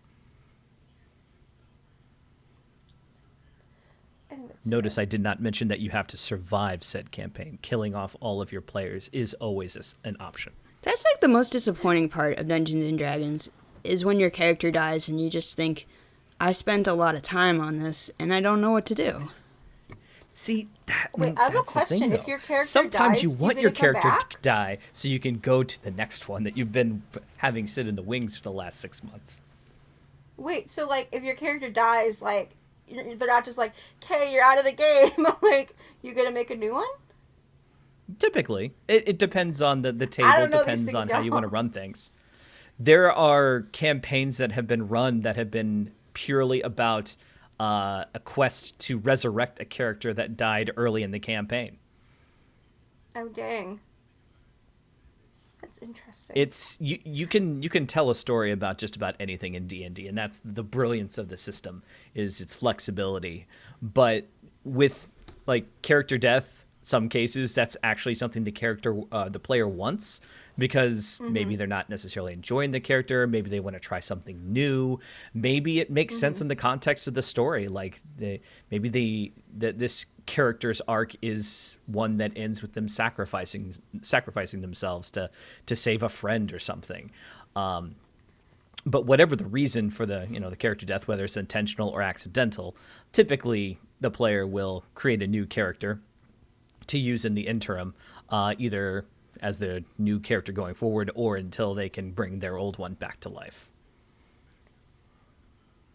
Notice 4.67 4.99
I 4.99 5.05
did 5.05 5.23
not 5.23 5.41
mention 5.41 5.69
that 5.69 5.81
you 5.81 5.91
have 5.91 6.07
to 6.09 6.17
survive 6.17 6.85
said 6.85 7.11
campaign. 7.11 7.59
Killing 7.63 7.95
off 7.95 8.15
all 8.21 8.43
of 8.43 8.53
your 8.53 8.61
players 8.61 9.09
is 9.13 9.35
always 9.35 9.77
a, 9.77 10.09
an 10.09 10.17
option. 10.21 10.53
That's 10.83 11.05
like 11.05 11.21
the 11.21 11.29
most 11.29 11.51
disappointing 11.51 12.09
part 12.09 12.39
of 12.39 12.49
Dungeons 12.49 12.85
and 12.85 12.99
Dragons 12.99 13.49
is 13.85 14.05
when 14.05 14.21
your 14.21 14.31
character 14.31 14.71
dies 14.71 15.09
and 15.09 15.21
you 15.21 15.31
just 15.31 15.57
think, 15.57 15.87
I 16.39 16.53
spent 16.53 16.87
a 16.87 16.95
lot 16.95 17.15
of 17.15 17.23
time 17.23 17.61
on 17.61 17.79
this 17.79 18.11
and 18.19 18.33
I 18.33 18.41
don't 18.41 18.61
know 18.61 18.73
what 18.73 18.87
to 18.87 18.95
do. 18.95 19.31
See 20.35 20.69
that. 20.87 21.11
Wait, 21.17 21.35
mm, 21.35 21.39
I 21.39 21.45
have 21.45 21.57
a 21.57 21.63
question. 21.63 21.99
Thing, 21.99 22.13
if 22.13 22.27
your 22.27 22.39
character 22.39 22.67
sometimes 22.67 23.21
dies, 23.21 23.23
you 23.23 23.31
want 23.31 23.57
you 23.57 23.63
your 23.63 23.71
character 23.71 24.11
to 24.31 24.39
die 24.41 24.79
so 24.93 25.09
you 25.09 25.21
can 25.21 25.37
go 25.37 25.63
to 25.63 25.83
the 25.83 25.91
next 25.91 26.29
one 26.29 26.45
that 26.45 26.57
you've 26.57 26.73
been 26.73 27.03
having 27.39 27.67
sit 27.67 27.87
in 27.87 27.97
the 27.97 28.03
wings 28.03 28.37
for 28.37 28.45
the 28.45 28.55
last 28.55 28.81
six 28.81 29.05
months. 29.05 29.43
Wait, 30.39 30.71
so 30.71 30.89
like 30.89 31.11
if 31.13 31.23
your 31.23 31.35
character 31.35 31.69
dies, 31.69 32.23
like 32.23 32.51
they're 32.91 33.29
not 33.29 33.45
just 33.45 33.59
like, 33.59 33.73
"Okay, 34.05 34.33
you're 34.33 34.45
out 34.45 34.59
of 34.59 34.65
the 34.65 34.73
game." 34.73 35.27
like, 35.43 35.73
you 36.03 36.15
gonna 36.15 36.31
make 36.31 36.51
a 36.51 36.57
new 36.57 36.75
one? 36.75 36.89
Typically, 38.19 38.73
it, 38.89 39.09
it 39.09 39.19
depends 39.19 39.63
on 39.63 39.83
the 39.83 39.93
the 39.93 40.07
table. 40.07 40.31
It 40.31 40.53
depends 40.53 40.95
on 40.95 41.07
go. 41.07 41.15
how 41.15 41.21
you 41.21 41.31
want 41.31 41.45
to 41.45 41.49
run 41.49 41.71
things. 41.71 42.11
There 42.79 43.13
are 43.13 43.63
campaigns 43.73 44.39
that 44.39 44.53
have 44.53 44.67
been 44.67 44.89
run 44.89 45.21
that 45.21 45.37
have 45.37 45.51
been 45.51 45.93
purely 46.15 46.63
about 46.63 47.15
uh, 47.61 48.05
a 48.15 48.19
quest 48.21 48.79
to 48.81 48.99
resurrect 48.99 49.61
a 49.61 49.65
character 49.65 50.15
that 50.15 50.37
died 50.37 50.71
early 50.77 51.03
in 51.03 51.11
the 51.11 51.21
campaign. 51.21 51.77
Oh 53.15 53.29
dang. 53.29 53.81
That's 55.71 55.87
interesting. 55.87 56.35
It's 56.37 56.77
you 56.81 56.99
you 57.05 57.29
can 57.29 57.63
you 57.63 57.69
can 57.69 57.87
tell 57.87 58.11
a 58.11 58.15
story 58.15 58.51
about 58.51 58.77
just 58.79 58.97
about 58.97 59.15
anything 59.21 59.55
in 59.55 59.69
D&D 59.69 60.09
and 60.09 60.19
that's 60.19 60.41
the 60.45 60.65
brilliance 60.65 61.17
of 61.17 61.29
the 61.29 61.37
system 61.37 61.85
is 62.13 62.41
its 62.41 62.57
flexibility. 62.57 63.47
But 63.81 64.27
with 64.65 65.13
like 65.47 65.67
character 65.83 66.19
death, 66.19 66.67
some 66.83 67.09
cases 67.09 67.55
that's 67.55 67.77
actually 67.83 68.15
something 68.15 68.45
the 68.45 68.53
character 68.53 69.01
uh, 69.13 69.29
the 69.29 69.39
player 69.39 69.69
wants 69.69 70.21
because 70.57 71.19
mm-hmm. 71.21 71.33
maybe 71.33 71.57
they're 71.57 71.67
not 71.67 71.91
necessarily 71.91 72.33
enjoying 72.33 72.71
the 72.71 72.81
character 72.81 73.27
maybe 73.27 73.51
they 73.51 73.61
want 73.61 73.75
to 73.75 73.81
try 73.81 74.01
something 74.01 74.53
new 74.53 74.99
maybe 75.35 75.81
it 75.81 75.91
makes 75.91 76.15
mm-hmm. 76.15 76.21
sense 76.21 76.41
in 76.41 76.49
the 76.49 76.57
context 76.57 77.07
of 77.07 77.15
the 77.15 77.23
story 77.23 77.69
like 77.69 78.01
the 78.17 78.41
maybe 78.71 78.89
the 78.89 79.33
that 79.57 79.79
this 79.79 80.07
character's 80.27 80.81
arc 80.83 81.13
is 81.21 81.79
one 81.87 82.17
that 82.17 82.33
ends 82.37 82.63
with 82.63 82.73
them 82.73 82.89
sacrificing 82.89 83.73
sacrificing 84.01 84.61
themselves 84.61 85.11
to 85.11 85.31
to 85.67 85.77
save 85.77 86.03
a 86.03 86.09
friend 86.09 86.53
or 86.53 86.59
something 86.59 87.11
um, 87.57 87.97
but 88.87 89.05
whatever 89.05 89.37
the 89.37 89.45
reason 89.45 89.91
for 89.91 90.07
the 90.07 90.27
you 90.31 90.41
know 90.41 90.49
the 90.49 90.57
character 90.57 90.87
death 90.87 91.07
whether 91.07 91.25
it's 91.25 91.37
intentional 91.37 91.89
or 91.91 92.01
accidental 92.01 92.75
typically 93.13 93.79
the 94.01 94.11
player 94.11 94.47
will 94.47 94.85
create 94.95 95.23
a 95.23 95.27
new 95.27 95.45
character 95.45 96.01
to 96.91 96.99
use 96.99 97.25
in 97.25 97.35
the 97.35 97.47
interim, 97.47 97.95
uh, 98.29 98.55
either 98.59 99.07
as 99.41 99.61
the 99.61 99.85
new 99.97 100.19
character 100.19 100.51
going 100.51 100.75
forward 100.75 101.11
or 101.15 101.37
until 101.37 101.73
they 101.73 101.89
can 101.89 102.11
bring 102.11 102.41
their 102.41 102.57
old 102.57 102.79
one 102.79 102.95
back 102.95 103.21
to 103.21 103.29
life. 103.29 103.71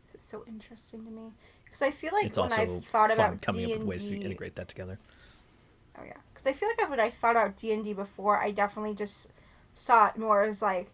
This 0.03 0.15
is 0.15 0.21
so 0.21 0.45
interesting 0.47 1.03
to 1.03 1.11
me 1.11 1.31
because 1.65 1.81
I 1.81 1.91
feel 1.91 2.11
like 2.13 2.27
it's 2.27 2.37
when 2.37 2.53
I've 2.53 2.83
thought 2.83 3.11
about 3.11 3.41
coming 3.41 3.65
D&D, 3.65 3.73
up 3.73 3.79
with 3.79 3.87
ways 3.87 4.07
to 4.07 4.15
integrate 4.15 4.55
that 4.55 4.69
together. 4.69 4.97
Oh 5.99 6.03
yeah, 6.05 6.13
because 6.33 6.47
I 6.47 6.53
feel 6.53 6.69
like 6.69 6.89
when 6.89 6.99
I 6.99 7.09
thought 7.09 7.31
about 7.31 7.57
D 7.57 7.73
and 7.73 7.83
D 7.83 7.93
before, 7.93 8.41
I 8.41 8.51
definitely 8.51 8.95
just 8.95 9.31
saw 9.73 10.07
it 10.07 10.17
more 10.17 10.43
as 10.43 10.61
like 10.61 10.91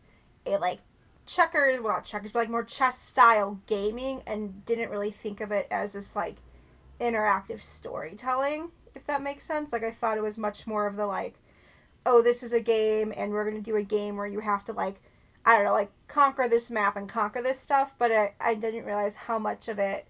a 0.48 0.58
like 0.58 0.80
checkers, 1.28 1.80
well 1.80 1.94
not 1.94 2.06
checkers, 2.06 2.32
but 2.32 2.40
like 2.40 2.50
more 2.50 2.64
chess 2.64 2.98
style 2.98 3.60
gaming, 3.68 4.24
and 4.26 4.66
didn't 4.66 4.90
really 4.90 5.12
think 5.12 5.42
of 5.42 5.52
it 5.52 5.68
as 5.70 5.94
this 5.94 6.16
like 6.16 6.38
interactive 7.00 7.62
storytelling 7.62 8.72
if 8.96 9.06
that 9.06 9.22
makes 9.22 9.44
sense. 9.44 9.74
Like 9.74 9.84
I 9.84 9.92
thought 9.92 10.18
it 10.18 10.24
was 10.24 10.38
much 10.38 10.68
more 10.68 10.88
of 10.88 10.96
the 10.96 11.06
like, 11.06 11.36
oh, 12.06 12.22
this 12.22 12.44
is 12.44 12.54
a 12.54 12.62
game 12.62 13.14
and 13.16 13.32
we're 13.32 13.50
gonna 13.50 13.62
do 13.62 13.76
a 13.76 13.84
game 13.84 14.18
where 14.18 14.28
you 14.28 14.40
have 14.40 14.64
to 14.66 14.74
like, 14.74 14.96
I 15.46 15.56
don't 15.56 15.66
know, 15.66 15.74
like 15.74 15.92
conquer 16.08 16.48
this 16.48 16.70
map 16.70 16.96
and 16.96 17.08
conquer 17.08 17.42
this 17.42 17.60
stuff. 17.60 17.96
But 17.98 18.12
I, 18.12 18.34
I 18.40 18.56
didn't 18.56 18.86
realize 18.86 19.16
how 19.16 19.40
much 19.40 19.68
of 19.68 19.80
it 19.80 20.06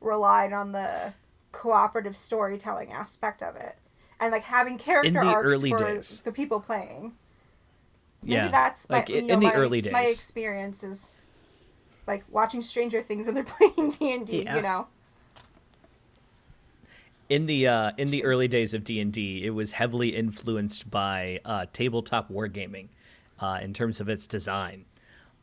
relied 0.00 0.52
on 0.52 0.72
the 0.72 1.14
cooperative 1.52 2.16
storytelling 2.16 2.90
aspect 2.92 3.42
of 3.42 3.56
it 3.56 3.76
and 4.18 4.32
like 4.32 4.44
having 4.44 4.78
character 4.78 5.20
arcs 5.20 5.60
for 5.60 5.78
days. 5.78 6.20
the 6.20 6.32
people 6.32 6.60
playing. 6.60 7.12
Maybe 8.22 8.34
yeah, 8.34 8.48
that's 8.48 8.88
my, 8.88 8.98
like 8.98 9.10
in, 9.10 9.26
know, 9.26 9.40
the 9.40 9.48
my, 9.48 9.54
early 9.54 9.80
days. 9.80 9.92
My 9.92 10.04
experience 10.04 10.84
is 10.84 11.16
like 12.06 12.24
watching 12.30 12.60
Stranger 12.60 13.00
Things 13.00 13.26
and 13.26 13.36
they're 13.36 13.44
playing 13.74 13.90
D 13.90 14.14
and 14.14 14.26
D. 14.26 14.46
You 14.54 14.62
know 14.62 14.86
in 17.32 17.46
the 17.46 17.66
uh, 17.66 17.92
in 17.96 18.08
the 18.08 18.24
early 18.24 18.46
days 18.46 18.74
of 18.74 18.84
D 18.84 19.00
and 19.00 19.10
D, 19.10 19.42
it 19.42 19.50
was 19.50 19.72
heavily 19.72 20.10
influenced 20.10 20.90
by 20.90 21.40
uh, 21.46 21.64
tabletop 21.72 22.30
wargaming 22.30 22.88
uh, 23.40 23.58
in 23.62 23.72
terms 23.72 24.02
of 24.02 24.10
its 24.10 24.26
design. 24.26 24.84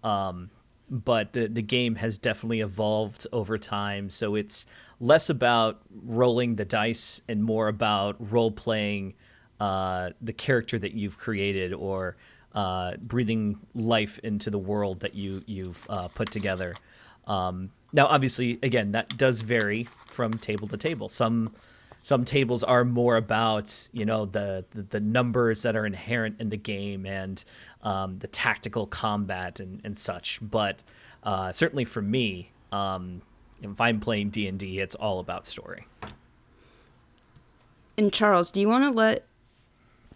Um, 0.04 0.52
but 0.88 1.34
the 1.34 1.48
the 1.48 1.64
game 1.64 1.96
has 1.96 2.20
definitely 2.20 2.62
evolved 2.62 3.26
over 3.32 3.58
time, 3.58 4.12
so 4.12 4.36
it's 4.36 4.68
less 5.00 5.32
about 5.32 5.82
rolling 5.90 6.58
the 6.58 6.66
dice 6.66 7.22
and 7.28 7.44
more 7.44 7.68
about 7.68 8.18
role 8.32 8.52
playing 8.52 9.16
uh, 9.60 10.12
the 10.22 10.34
character 10.34 10.78
that 10.78 10.94
you've 10.94 11.18
created 11.18 11.74
or 11.74 12.18
uh, 12.54 12.98
breathing 12.98 13.58
life 13.74 14.20
into 14.20 14.52
the 14.52 14.60
world 14.60 15.00
that 15.00 15.16
you 15.16 15.42
you've 15.48 15.88
uh, 15.90 16.08
put 16.10 16.30
together. 16.30 16.76
Um, 17.26 17.72
now, 17.92 18.06
obviously, 18.06 18.60
again, 18.62 18.92
that 18.92 19.18
does 19.18 19.42
vary 19.42 19.88
from 20.06 20.36
table 20.36 20.68
to 20.68 20.78
table. 20.78 21.10
Some 21.10 21.50
some 22.10 22.26
tables 22.26 22.64
are 22.64 22.84
more 22.84 23.18
about 23.18 23.88
you 23.92 24.04
know 24.04 24.26
the 24.26 24.66
the, 24.72 24.82
the 24.82 25.00
numbers 25.00 25.62
that 25.62 25.76
are 25.76 25.86
inherent 25.86 26.42
in 26.42 26.50
the 26.50 26.58
game 26.58 27.06
and 27.06 27.46
um, 27.84 28.18
the 28.18 28.28
tactical 28.28 28.88
combat 28.88 29.60
and, 29.60 29.80
and 29.84 29.96
such. 29.96 30.40
But 30.42 30.84
uh, 31.24 31.52
certainly 31.52 31.86
for 31.86 32.02
me, 32.02 32.52
um, 32.72 33.22
if 33.62 33.80
I'm 33.80 34.00
playing 34.00 34.32
D 34.32 34.48
and 34.48 34.58
D, 34.58 34.80
it's 34.80 34.96
all 34.96 35.20
about 35.20 35.46
story. 35.46 35.86
And 37.96 38.12
Charles, 38.12 38.50
do 38.50 38.60
you 38.60 38.68
want 38.68 38.86
to 38.86 38.90
let 38.90 39.28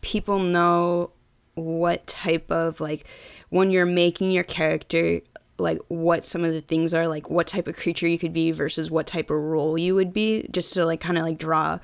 people 0.02 0.40
know 0.40 1.12
what 1.54 2.08
type 2.08 2.50
of 2.50 2.82
like 2.82 3.06
when 3.50 3.70
you're 3.70 3.86
making 3.86 4.32
your 4.32 4.44
character 4.44 5.22
like 5.58 5.80
what 5.88 6.26
some 6.26 6.44
of 6.44 6.52
the 6.52 6.62
things 6.62 6.94
are 6.94 7.08
like 7.08 7.30
what 7.30 7.48
type 7.48 7.68
of 7.68 7.76
creature 7.76 8.08
you 8.08 8.18
could 8.18 8.34
be 8.34 8.52
versus 8.52 8.90
what 8.90 9.06
type 9.06 9.30
of 9.30 9.38
role 9.38 9.78
you 9.78 9.96
would 9.96 10.12
be 10.12 10.48
just 10.52 10.74
to 10.74 10.86
like 10.86 11.00
kind 11.00 11.18
of 11.18 11.24
like 11.24 11.38
draw 11.38 11.80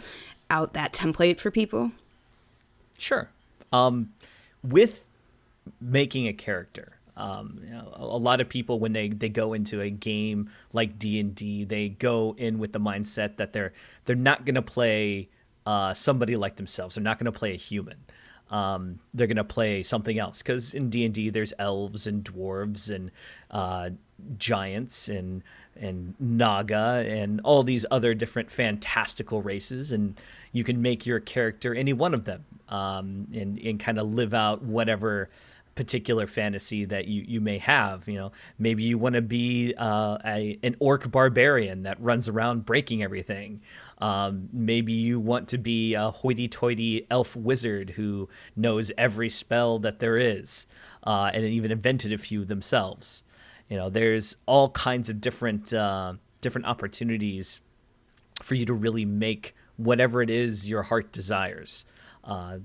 out 0.50 0.74
that 0.74 0.94
template 0.94 1.40
for 1.40 1.52
people? 1.52 1.92
Sure. 2.98 3.30
Um, 3.72 4.10
with 4.64 5.08
making 5.80 6.28
a 6.28 6.34
character 6.34 6.94
um, 7.16 7.60
you 7.66 7.72
know, 7.72 7.92
a, 7.96 8.18
lot 8.18 8.40
of 8.40 8.48
people 8.48 8.80
when 8.80 8.94
they, 8.94 9.10
they 9.10 9.28
go 9.28 9.52
into 9.52 9.82
a 9.82 9.90
game 9.90 10.50
like 10.72 10.98
d&d 10.98 11.66
they 11.66 11.90
go 11.90 12.34
in 12.38 12.60
with 12.60 12.72
the 12.72 12.80
mindset 12.80 13.36
that 13.36 13.52
they're 13.52 13.74
they're 14.06 14.16
not 14.16 14.46
going 14.46 14.56
to 14.56 14.62
play 14.62 15.28
uh, 15.70 15.94
somebody 15.94 16.36
like 16.36 16.56
themselves. 16.56 16.96
They're 16.96 17.04
not 17.04 17.20
going 17.20 17.32
to 17.32 17.38
play 17.38 17.54
a 17.54 17.58
human 17.58 17.98
um, 18.50 19.00
they're 19.14 19.28
gonna 19.28 19.44
play 19.44 19.84
something 19.84 20.18
else 20.18 20.42
because 20.42 20.74
in 20.74 20.90
D 20.90 21.06
and 21.06 21.14
D 21.14 21.30
there's 21.30 21.54
elves 21.60 22.08
and 22.08 22.24
dwarves 22.24 22.94
and 22.94 23.12
uh, 23.52 23.92
giants 24.38 25.10
and 25.10 25.44
and 25.76 26.16
naga 26.20 27.06
and 27.08 27.40
all 27.44 27.64
these 27.64 27.86
other 27.90 28.14
different 28.14 28.52
fantastical 28.52 29.42
races 29.42 29.94
and 29.94 30.20
you 30.52 30.64
can 30.64 30.82
make 30.82 31.06
your 31.06 31.22
character 31.22 31.74
any 31.74 31.94
one 31.94 32.14
of 32.14 32.26
them 32.26 32.44
um, 32.68 33.28
and 33.34 33.60
and 33.60 33.80
kind 33.80 33.98
of 33.98 34.14
live 34.14 34.34
out 34.34 34.62
whatever 34.62 35.30
particular 35.80 36.28
fantasy 36.28 36.84
that 36.84 37.08
you, 37.08 37.24
you 37.26 37.40
may 37.40 37.58
have. 37.58 38.06
You 38.06 38.16
know, 38.16 38.32
maybe 38.58 38.84
you 38.84 38.98
want 38.98 39.16
to 39.16 39.22
be 39.22 39.74
uh, 39.78 40.18
a, 40.26 40.60
an 40.62 40.76
orc 40.80 41.10
barbarian 41.10 41.84
that 41.84 42.02
runs 42.02 42.28
around 42.28 42.66
breaking 42.66 43.02
everything. 43.02 43.62
Um, 44.00 44.50
maybe 44.54 44.94
you 44.94 45.20
want 45.20 45.50
to 45.50 45.58
be 45.58 45.94
a 45.94 46.10
hoity-toity 46.10 47.06
elf 47.12 47.36
wizard 47.36 47.92
who 47.92 48.30
knows 48.56 48.92
every 48.98 49.30
spell 49.30 49.80
that 49.80 50.00
there 50.00 50.18
is, 50.18 50.68
uh, 51.04 51.32
and 51.34 51.44
even 51.44 51.72
invented 51.72 52.14
a 52.14 52.18
few 52.18 52.46
themselves. 52.46 53.24
You 53.68 53.78
know, 53.78 53.90
there's 53.90 54.38
all 54.46 54.70
kinds 54.70 55.10
of 55.10 55.20
different 55.20 55.74
uh, 55.74 56.14
different 56.42 56.68
opportunities 56.68 57.62
for 58.42 58.56
you 58.56 58.66
to 58.66 58.74
really 58.74 59.06
make 59.06 59.54
whatever 59.76 60.22
it 60.22 60.30
is 60.30 60.70
your 60.70 60.84
heart 60.84 61.12
desires. 61.12 61.86
Uh, 62.24 62.60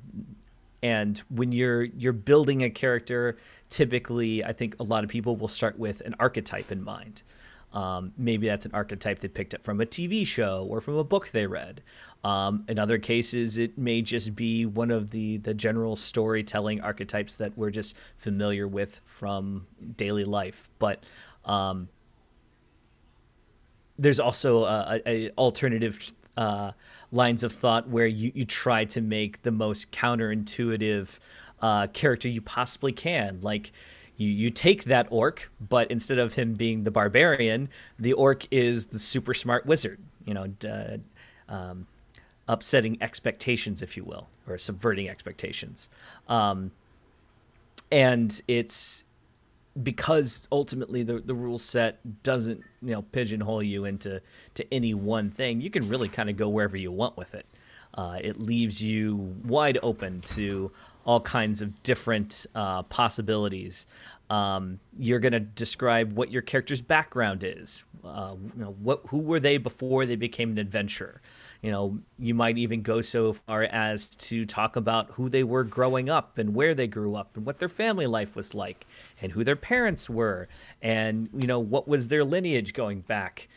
and 0.82 1.18
when 1.28 1.52
you're 1.52 1.82
you're 1.82 2.12
building 2.12 2.62
a 2.62 2.70
character, 2.70 3.36
typically 3.68 4.44
I 4.44 4.52
think 4.52 4.76
a 4.78 4.82
lot 4.82 5.02
of 5.04 5.10
people 5.10 5.36
will 5.36 5.48
start 5.48 5.78
with 5.78 6.00
an 6.02 6.14
archetype 6.18 6.70
in 6.70 6.82
mind. 6.82 7.22
Um, 7.74 8.12
maybe 8.16 8.46
that's 8.46 8.66
an 8.66 8.72
archetype 8.72 9.18
they 9.18 9.26
picked 9.28 9.52
up 9.52 9.64
from 9.64 9.80
a 9.80 9.86
TV 9.86 10.24
show 10.24 10.64
or 10.70 10.80
from 10.80 10.94
a 10.94 11.02
book 11.02 11.28
they 11.28 11.46
read. 11.46 11.82
Um, 12.22 12.64
in 12.68 12.78
other 12.78 12.98
cases, 12.98 13.58
it 13.58 13.76
may 13.76 14.00
just 14.00 14.36
be 14.36 14.64
one 14.64 14.92
of 14.92 15.10
the 15.10 15.38
the 15.38 15.52
general 15.52 15.96
storytelling 15.96 16.80
archetypes 16.80 17.34
that 17.36 17.58
we're 17.58 17.70
just 17.70 17.96
familiar 18.16 18.68
with 18.68 19.00
from 19.04 19.66
daily 19.96 20.24
life. 20.24 20.70
But 20.78 21.02
um, 21.44 21.88
there's 23.98 24.20
also 24.20 24.64
a, 24.64 25.00
a, 25.04 25.30
alternative 25.30 26.12
uh, 26.36 26.72
lines 27.10 27.44
of 27.44 27.52
thought 27.52 27.88
where 27.88 28.06
you, 28.06 28.32
you 28.34 28.44
try 28.44 28.84
to 28.84 29.00
make 29.00 29.42
the 29.42 29.52
most 29.52 29.92
counterintuitive 29.92 31.18
uh, 31.60 31.86
character 31.88 32.28
you 32.28 32.40
possibly 32.40 32.92
can. 32.92 33.40
Like, 33.40 33.72
you, 34.16 34.28
you 34.28 34.50
take 34.50 34.84
that 34.84 35.06
orc, 35.10 35.50
but 35.60 35.90
instead 35.90 36.18
of 36.18 36.34
him 36.34 36.54
being 36.54 36.84
the 36.84 36.90
barbarian, 36.90 37.68
the 37.98 38.12
orc 38.12 38.46
is 38.50 38.88
the 38.88 38.98
super 38.98 39.34
smart 39.34 39.66
wizard, 39.66 39.98
you 40.24 40.34
know, 40.34 40.52
uh, 40.68 40.98
um, 41.52 41.86
upsetting 42.48 42.98
expectations, 43.00 43.82
if 43.82 43.96
you 43.96 44.04
will, 44.04 44.28
or 44.46 44.58
subverting 44.58 45.08
expectations. 45.08 45.88
Um, 46.28 46.70
and 47.90 48.40
it's 48.46 49.04
because 49.82 50.46
ultimately 50.52 51.02
the, 51.02 51.18
the 51.18 51.34
rule 51.34 51.58
set 51.58 52.22
doesn't 52.22 52.62
you 52.80 52.92
know 52.92 53.02
pigeonhole 53.02 53.62
you 53.62 53.84
into 53.84 54.22
to 54.54 54.74
any 54.74 54.94
one 54.94 55.30
thing 55.30 55.60
you 55.60 55.68
can 55.68 55.88
really 55.88 56.08
kind 56.08 56.30
of 56.30 56.36
go 56.36 56.48
wherever 56.48 56.76
you 56.76 56.92
want 56.92 57.16
with 57.16 57.34
it 57.34 57.46
uh, 57.94 58.18
it 58.22 58.40
leaves 58.40 58.82
you 58.82 59.16
wide 59.44 59.78
open 59.82 60.20
to 60.20 60.70
all 61.04 61.20
kinds 61.20 61.62
of 61.62 61.82
different 61.82 62.46
uh, 62.54 62.82
possibilities. 62.84 63.86
Um, 64.30 64.80
you're 64.98 65.20
going 65.20 65.32
to 65.32 65.40
describe 65.40 66.12
what 66.12 66.30
your 66.30 66.42
character's 66.42 66.82
background 66.82 67.44
is. 67.44 67.84
Uh, 68.02 68.34
you 68.54 68.62
know 68.62 68.76
what 68.80 69.00
who 69.08 69.20
were 69.20 69.40
they 69.40 69.56
before 69.56 70.04
they 70.04 70.16
became 70.16 70.50
an 70.50 70.58
adventurer? 70.58 71.22
You 71.64 71.70
know, 71.70 71.98
you 72.18 72.34
might 72.34 72.58
even 72.58 72.82
go 72.82 73.00
so 73.00 73.32
far 73.32 73.62
as 73.62 74.08
to 74.16 74.44
talk 74.44 74.76
about 74.76 75.12
who 75.12 75.30
they 75.30 75.42
were 75.42 75.64
growing 75.64 76.10
up 76.10 76.36
and 76.36 76.54
where 76.54 76.74
they 76.74 76.86
grew 76.86 77.14
up 77.14 77.38
and 77.38 77.46
what 77.46 77.58
their 77.58 77.70
family 77.70 78.06
life 78.06 78.36
was 78.36 78.52
like 78.52 78.86
and 79.22 79.32
who 79.32 79.44
their 79.44 79.56
parents 79.56 80.10
were 80.10 80.46
and, 80.82 81.30
you 81.32 81.46
know, 81.46 81.58
what 81.58 81.88
was 81.88 82.08
their 82.08 82.22
lineage 82.22 82.74
going 82.74 83.00
back 83.00 83.48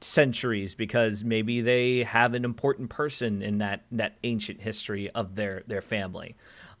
centuries 0.00 0.74
because 0.74 1.22
maybe 1.22 1.60
they 1.60 2.02
have 2.02 2.34
an 2.34 2.44
important 2.44 2.90
person 2.90 3.42
in 3.42 3.58
that, 3.58 3.84
that 3.92 4.16
ancient 4.24 4.62
history 4.62 5.08
of 5.10 5.36
their, 5.36 5.62
their 5.68 5.82
family. 5.82 6.34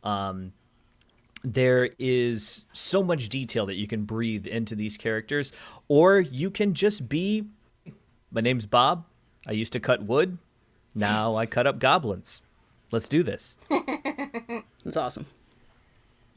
Um, 0.06 0.52
there 1.42 1.90
is 1.98 2.64
so 2.72 3.02
much 3.02 3.28
detail 3.28 3.66
that 3.66 3.74
you 3.74 3.88
can 3.88 4.04
breathe 4.04 4.46
into 4.46 4.74
these 4.74 4.96
characters, 4.96 5.52
or 5.88 6.20
you 6.20 6.50
can 6.50 6.74
just 6.74 7.08
be, 7.08 7.46
my 8.30 8.40
name's 8.40 8.66
Bob. 8.66 9.04
I 9.46 9.52
used 9.52 9.72
to 9.74 9.80
cut 9.80 10.02
wood. 10.02 10.38
Now 10.94 11.36
I 11.36 11.44
cut 11.44 11.66
up 11.66 11.78
goblins. 11.78 12.40
Let's 12.92 13.08
do 13.08 13.22
this. 13.22 13.58
That's 14.84 14.96
awesome. 14.96 15.26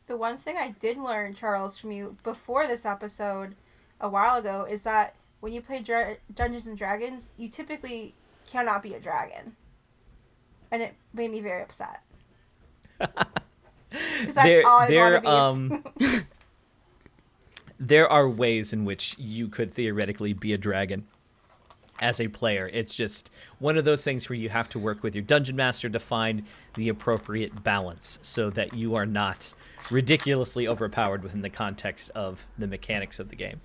The 0.08 0.18
one 0.18 0.38
thing 0.38 0.56
I 0.58 0.76
did 0.80 0.98
learn, 0.98 1.36
Charles, 1.36 1.78
from 1.78 1.92
you 1.92 2.18
before 2.24 2.66
this 2.66 2.86
episode 2.86 3.56
a 4.02 4.10
while 4.10 4.40
ago 4.40 4.66
is 4.70 4.84
that 4.84 5.14
when 5.40 5.54
you 5.54 5.62
play 5.62 5.82
Dra- 5.82 6.18
Dungeons 6.34 6.66
and 6.66 6.78
Dragons, 6.78 7.30
you 7.38 7.48
typically 7.50 8.16
cannot 8.50 8.82
be 8.82 8.96
a 8.96 9.00
dragon. 9.00 9.56
And 10.72 10.82
it 10.82 10.96
made 11.14 11.32
me 11.32 11.42
very 11.42 11.62
upset. 11.62 12.04
There, 13.92 14.66
all 14.66 14.82
I 14.82 14.88
there, 14.88 15.12
want 15.12 15.16
to 15.16 15.22
be. 15.22 16.08
um, 16.08 16.26
there 17.80 18.08
are 18.10 18.30
ways 18.30 18.74
in 18.74 18.86
which 18.86 19.18
you 19.18 19.48
could 19.48 19.74
theoretically 19.74 20.34
be 20.34 20.54
a 20.54 20.58
dragon 20.58 21.08
as 22.02 22.20
a 22.22 22.28
player. 22.28 22.70
It's 22.72 22.96
just 22.96 23.30
one 23.60 23.78
of 23.78 23.86
those 23.86 24.04
things 24.04 24.30
where 24.30 24.38
you 24.38 24.50
have 24.50 24.70
to 24.70 24.80
work 24.80 25.04
with 25.04 25.16
your 25.16 25.24
dungeon 25.24 25.56
master 25.56 25.90
to 25.90 26.00
find 26.00 26.44
the 26.76 26.90
appropriate 26.90 27.64
balance 27.64 28.20
so 28.22 28.50
that 28.52 28.74
you 28.74 28.96
are 28.96 29.06
not 29.06 29.54
ridiculously 29.90 30.68
overpowered 30.68 31.24
within 31.24 31.42
the 31.42 31.50
context 31.50 32.10
of 32.12 32.48
the 32.58 32.68
mechanics 32.68 33.20
of 33.20 33.30
the 33.30 33.36
game. 33.36 33.60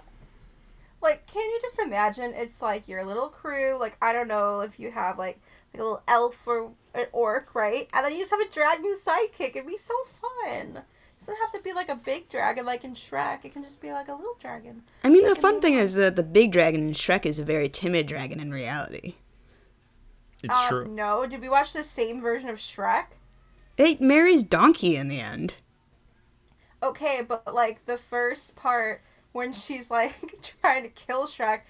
like, 1.02 1.26
can 1.26 1.42
you 1.42 1.58
just 1.60 1.78
imagine? 1.80 2.32
It's 2.34 2.62
like 2.62 2.88
your 2.88 3.04
little 3.04 3.28
crew. 3.28 3.78
Like, 3.78 3.96
I 4.00 4.12
don't 4.12 4.28
know 4.28 4.60
if 4.60 4.80
you 4.80 4.90
have 4.90 5.18
like, 5.18 5.38
like 5.72 5.80
a 5.80 5.84
little 5.84 6.02
elf 6.08 6.46
or 6.46 6.72
an 6.94 7.06
orc, 7.12 7.54
right? 7.54 7.86
And 7.92 8.04
then 8.04 8.12
you 8.12 8.18
just 8.18 8.30
have 8.30 8.40
a 8.40 8.48
dragon 8.48 8.94
sidekick. 8.94 9.50
It'd 9.56 9.66
be 9.66 9.76
so 9.76 9.94
fun. 10.20 10.76
It 10.78 11.20
doesn't 11.20 11.36
have 11.40 11.52
to 11.52 11.62
be 11.62 11.72
like 11.72 11.88
a 11.88 11.94
big 11.94 12.28
dragon 12.28 12.66
like 12.66 12.84
in 12.84 12.92
Shrek. 12.92 13.44
It 13.44 13.52
can 13.52 13.62
just 13.62 13.80
be 13.80 13.92
like 13.92 14.08
a 14.08 14.14
little 14.14 14.36
dragon. 14.38 14.82
I 15.02 15.08
mean, 15.08 15.24
the 15.28 15.34
fun 15.34 15.60
thing 15.60 15.74
is 15.74 15.94
that 15.94 16.16
the 16.16 16.22
big 16.22 16.52
dragon 16.52 16.88
in 16.88 16.94
Shrek 16.94 17.24
is 17.24 17.38
a 17.38 17.44
very 17.44 17.68
timid 17.68 18.06
dragon 18.06 18.40
in 18.40 18.50
reality. 18.52 19.14
It's 20.42 20.54
Uh, 20.54 20.68
true. 20.68 20.88
No, 20.88 21.26
did 21.26 21.40
we 21.40 21.48
watch 21.48 21.72
the 21.72 21.82
same 21.82 22.20
version 22.20 22.48
of 22.50 22.58
Shrek? 22.58 23.16
It 23.76 24.00
marries 24.00 24.44
Donkey 24.44 24.96
in 24.96 25.08
the 25.08 25.20
end. 25.20 25.54
Okay, 26.82 27.22
but 27.26 27.54
like 27.54 27.86
the 27.86 27.96
first 27.96 28.54
part 28.54 29.02
when 29.32 29.52
she's 29.52 29.90
like 29.90 30.14
trying 30.60 30.82
to 30.82 30.90
kill 30.90 31.26
Shrek 31.26 31.62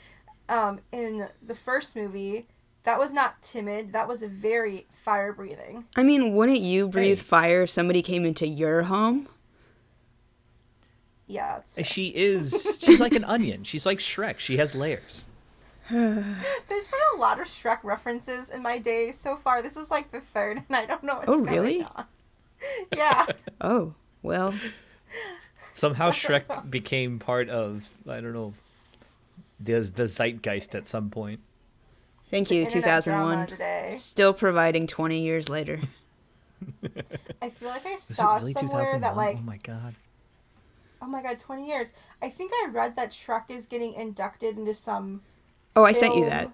um, 0.49 0.81
in 0.91 1.29
the 1.41 1.55
first 1.55 1.95
movie, 1.95 2.49
that 2.85 2.99
was 2.99 3.13
not 3.13 3.43
timid. 3.43 3.93
That 3.93 4.07
was 4.09 4.23
a 4.23 4.29
very 4.29 4.87
fire 4.91 5.33
breathing. 5.33 5.85
I 5.97 6.03
mean, 6.03 6.35
wouldn't 6.35 6.61
you 6.61 6.89
breathe 6.89 7.19
Hey. 7.19 7.25
fire 7.25 7.63
if 7.63 7.71
somebody 7.71 8.03
came 8.03 8.25
into 8.25 8.47
your 8.47 8.83
home? 8.85 9.29
Yeah, 11.27 11.59
it's, 11.59 11.87
She 11.87 12.09
is. 12.09 12.77
She's 12.81 13.01
like 13.01 13.15
an 13.15 13.25
onion. 13.25 13.65
She's 13.65 13.87
like 13.87 13.99
Shrek. 13.99 14.39
She 14.39 14.59
has 14.59 14.75
layers. 14.75 15.25
there's 15.91 16.87
been 16.87 17.01
a 17.15 17.19
lot 17.19 17.41
of 17.41 17.47
Shrek 17.47 17.83
references 17.85 18.51
in 18.51 18.63
my 18.63 18.79
day 18.79 19.13
so 19.13 19.37
far. 19.37 19.63
This 19.63 19.77
is 19.77 19.91
like 19.91 20.11
the 20.11 20.21
third, 20.21 20.63
and 20.69 20.77
I 20.77 20.87
don't 20.87 21.03
know 21.03 21.17
what's 21.17 21.29
Oh, 21.29 21.41
going 21.45 21.53
really? 21.55 21.83
on. 21.83 22.05
Yeah, 22.97 23.27
Oh, 23.61 23.93
well, 24.23 24.55
Somehow 25.75 26.11
Shrek 26.13 26.71
became 26.71 27.19
part 27.19 27.51
of 27.51 27.89
I 28.09 28.21
don't 28.21 28.33
know 28.33 28.55
the 29.61 29.81
the 29.81 30.05
zeitgeist 30.09 30.75
at 30.75 30.89
some 30.89 31.11
point. 31.11 31.41
Thank 32.35 32.51
you, 32.51 32.67
2001. 32.67 33.47
today. 33.47 33.93
Still 33.95 34.33
providing 34.33 34.89
20 34.89 35.23
years 35.23 35.49
later. 35.49 35.79
I 37.41 37.49
feel 37.49 37.69
like 37.69 37.87
I 37.87 37.95
saw 37.95 38.39
really 38.39 38.51
somewhere 38.51 38.87
2001? 38.87 39.01
that 39.03 39.17
like 39.17 39.37
oh 39.39 39.43
my 39.43 39.59
god. 39.59 39.95
oh 41.01 41.07
my 41.07 41.23
god, 41.23 41.39
twenty 41.39 41.69
years. 41.69 41.93
I 42.21 42.29
think 42.29 42.51
I 42.55 42.71
read 42.73 42.97
that 42.97 43.11
Shrek 43.11 43.51
is 43.51 43.67
getting 43.67 43.93
inducted 43.93 44.59
into 44.59 44.75
some. 44.75 45.21
Oh, 45.77 45.85
I 45.85 45.93
sent 45.93 46.17
you 46.17 46.25
that. 46.25 46.51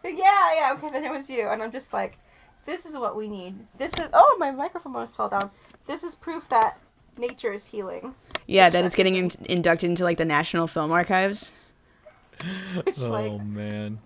thing. 0.00 0.16
Yeah, 0.16 0.54
yeah. 0.56 0.72
Okay, 0.72 0.90
then 0.90 1.04
it 1.04 1.12
was 1.12 1.30
you, 1.30 1.46
and 1.48 1.62
I'm 1.62 1.70
just 1.70 1.92
like, 1.92 2.18
this 2.64 2.84
is 2.84 2.96
what 2.96 3.14
we 3.16 3.28
need. 3.28 3.54
This 3.76 3.92
is 3.98 4.10
oh 4.12 4.36
my 4.40 4.50
microphone 4.50 4.94
almost 4.94 5.16
fell 5.16 5.28
down. 5.28 5.50
This 5.86 6.02
is 6.02 6.16
proof 6.16 6.48
that 6.48 6.78
nature 7.16 7.52
is 7.52 7.66
healing. 7.66 8.16
Yeah, 8.46 8.68
that 8.70 8.84
it's 8.84 8.96
getting 8.96 9.14
in- 9.14 9.30
inducted 9.44 9.90
into 9.90 10.02
like 10.02 10.18
the 10.18 10.24
National 10.24 10.66
Film 10.66 10.90
Archives. 10.90 11.52
Which 12.82 12.98
oh, 13.02 13.10
like 13.10 13.30
oh 13.30 13.38
man. 13.38 14.00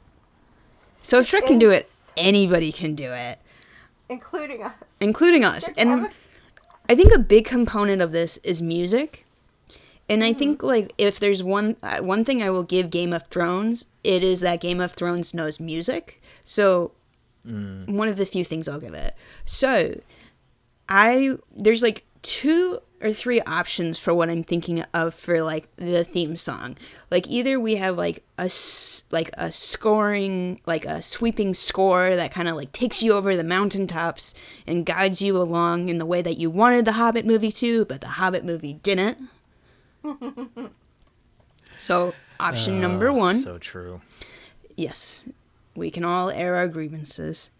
So 1.07 1.21
if 1.21 1.31
Shrek 1.31 1.47
can 1.47 1.61
do 1.61 1.71
it, 1.71 1.89
anybody 2.17 2.73
can 2.73 2.97
do 2.97 3.13
it, 3.13 3.39
including 4.09 4.65
us. 4.65 4.97
including 5.01 5.45
us. 5.45 5.69
And 5.79 5.89
I'm- 5.91 6.11
think 6.97 7.15
a 7.15 7.19
big 7.21 7.45
component 7.45 8.03
of 8.03 8.11
this 8.11 8.39
is 8.39 8.61
music. 8.61 9.25
And 10.09 10.25
I 10.25 10.33
think 10.33 10.65
like 10.65 10.93
if 10.99 11.21
there's 11.21 11.45
one 11.45 11.77
uh, 11.81 11.99
one 11.99 12.25
thing 12.25 12.43
I 12.43 12.51
will 12.51 12.65
give 12.65 12.91
Game 12.91 13.13
of 13.13 13.25
Thrones, 13.29 13.87
it 14.03 14.25
is 14.25 14.41
that 14.41 14.61
Game 14.61 14.81
of 14.81 14.93
Thrones 14.95 15.33
knows 15.33 15.61
music. 15.61 16.21
So 16.43 16.91
one 17.45 18.09
of 18.09 18.17
the 18.17 18.27
few 18.27 18.45
things 18.45 18.67
I'll 18.67 18.81
give 18.81 18.95
it. 18.95 19.15
So 19.45 20.01
I 20.89 21.37
there's 21.55 21.85
like 21.85 22.05
two 22.23 22.81
or 23.03 23.13
three 23.13 23.41
options 23.43 23.99
for 23.99 24.15
what 24.15 24.31
I'm 24.31 24.43
thinking 24.43 24.83
of 24.95 25.15
for 25.15 25.43
like 25.43 25.69
the 25.77 26.03
theme 26.05 26.35
song. 26.37 26.77
Like 27.11 27.29
either 27.29 27.61
we 27.61 27.77
have 27.77 27.97
like 27.97 28.25
a 28.39 28.51
like 29.11 29.31
a 29.35 29.51
scoring 29.51 30.61
like 30.67 30.85
a 30.87 31.03
sweeping 31.03 31.53
score 31.55 32.17
that 32.17 32.33
kind 32.33 32.49
of 32.49 32.57
like 32.57 32.73
takes 32.73 33.03
you 33.03 33.13
over 33.13 33.37
the 33.37 33.45
mountaintops 33.45 34.35
and 34.67 34.87
guides 34.87 35.21
you 35.21 35.37
along 35.37 35.89
in 35.89 35.99
the 35.99 36.07
way 36.07 36.23
that 36.23 36.39
you 36.39 36.49
wanted 36.51 36.85
the 36.87 36.93
Hobbit 36.93 37.27
movie 37.27 37.53
to, 37.53 37.85
but 37.85 38.01
the 38.01 38.09
Hobbit 38.09 38.45
movie 38.45 38.75
didn't. 38.75 39.19
so 41.79 42.15
option 42.41 42.81
number 42.81 43.09
Oh, 43.09 43.15
1 43.15 43.37
So 43.39 43.59
true. 43.59 44.01
Yes, 44.77 45.29
we 45.75 45.91
can 45.91 46.05
all 46.05 46.31
air 46.31 46.57
our 46.57 46.69
grievances. 46.69 47.51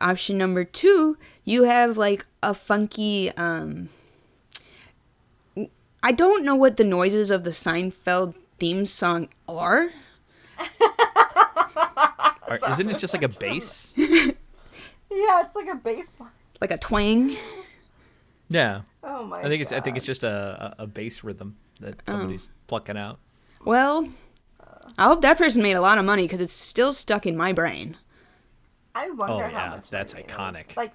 Option 0.00 0.36
number 0.38 0.64
two, 0.64 1.16
you 1.44 1.64
have 1.64 1.96
like 1.96 2.26
a 2.42 2.54
funky. 2.54 3.30
um 3.36 3.88
I 6.02 6.12
don't 6.12 6.44
know 6.44 6.54
what 6.56 6.76
the 6.76 6.84
noises 6.84 7.30
of 7.30 7.44
the 7.44 7.50
Seinfeld 7.50 8.34
theme 8.58 8.84
song 8.86 9.28
are. 9.48 9.90
Are- 12.48 12.70
isn't 12.70 12.90
it 12.90 12.98
just 12.98 13.14
like 13.14 13.22
a 13.22 13.28
bass? 13.28 13.94
Yeah, 15.14 15.42
it's 15.44 15.54
like 15.54 15.68
a 15.68 15.74
bass 15.74 16.18
line. 16.18 16.30
Like 16.58 16.70
a 16.70 16.78
twang. 16.78 17.36
Yeah. 18.48 18.80
Oh 19.04 19.26
my. 19.26 19.40
I 19.40 19.42
think 19.42 19.60
it's 19.60 19.70
I 19.70 19.80
think 19.80 19.98
it's 19.98 20.06
just 20.06 20.22
a, 20.22 20.74
a, 20.78 20.84
a 20.84 20.86
bass 20.86 21.22
rhythm 21.22 21.56
that 21.80 21.96
oh. 22.08 22.12
somebody's 22.12 22.48
plucking 22.66 22.96
out. 22.96 23.18
Well, 23.62 24.08
I 24.96 25.04
hope 25.04 25.20
that 25.20 25.36
person 25.36 25.62
made 25.62 25.74
a 25.74 25.82
lot 25.82 25.98
of 25.98 26.06
money 26.06 26.22
because 26.22 26.40
it's 26.40 26.54
still 26.54 26.94
stuck 26.94 27.26
in 27.26 27.36
my 27.36 27.52
brain. 27.52 27.98
I 28.94 29.10
wonder 29.10 29.44
Oh, 29.44 29.48
how 29.48 29.64
yeah, 29.64 29.70
much. 29.70 29.90
that's 29.90 30.14
money 30.14 30.24
they 30.26 30.32
iconic. 30.32 30.52
made. 30.68 30.76
Like, 30.78 30.92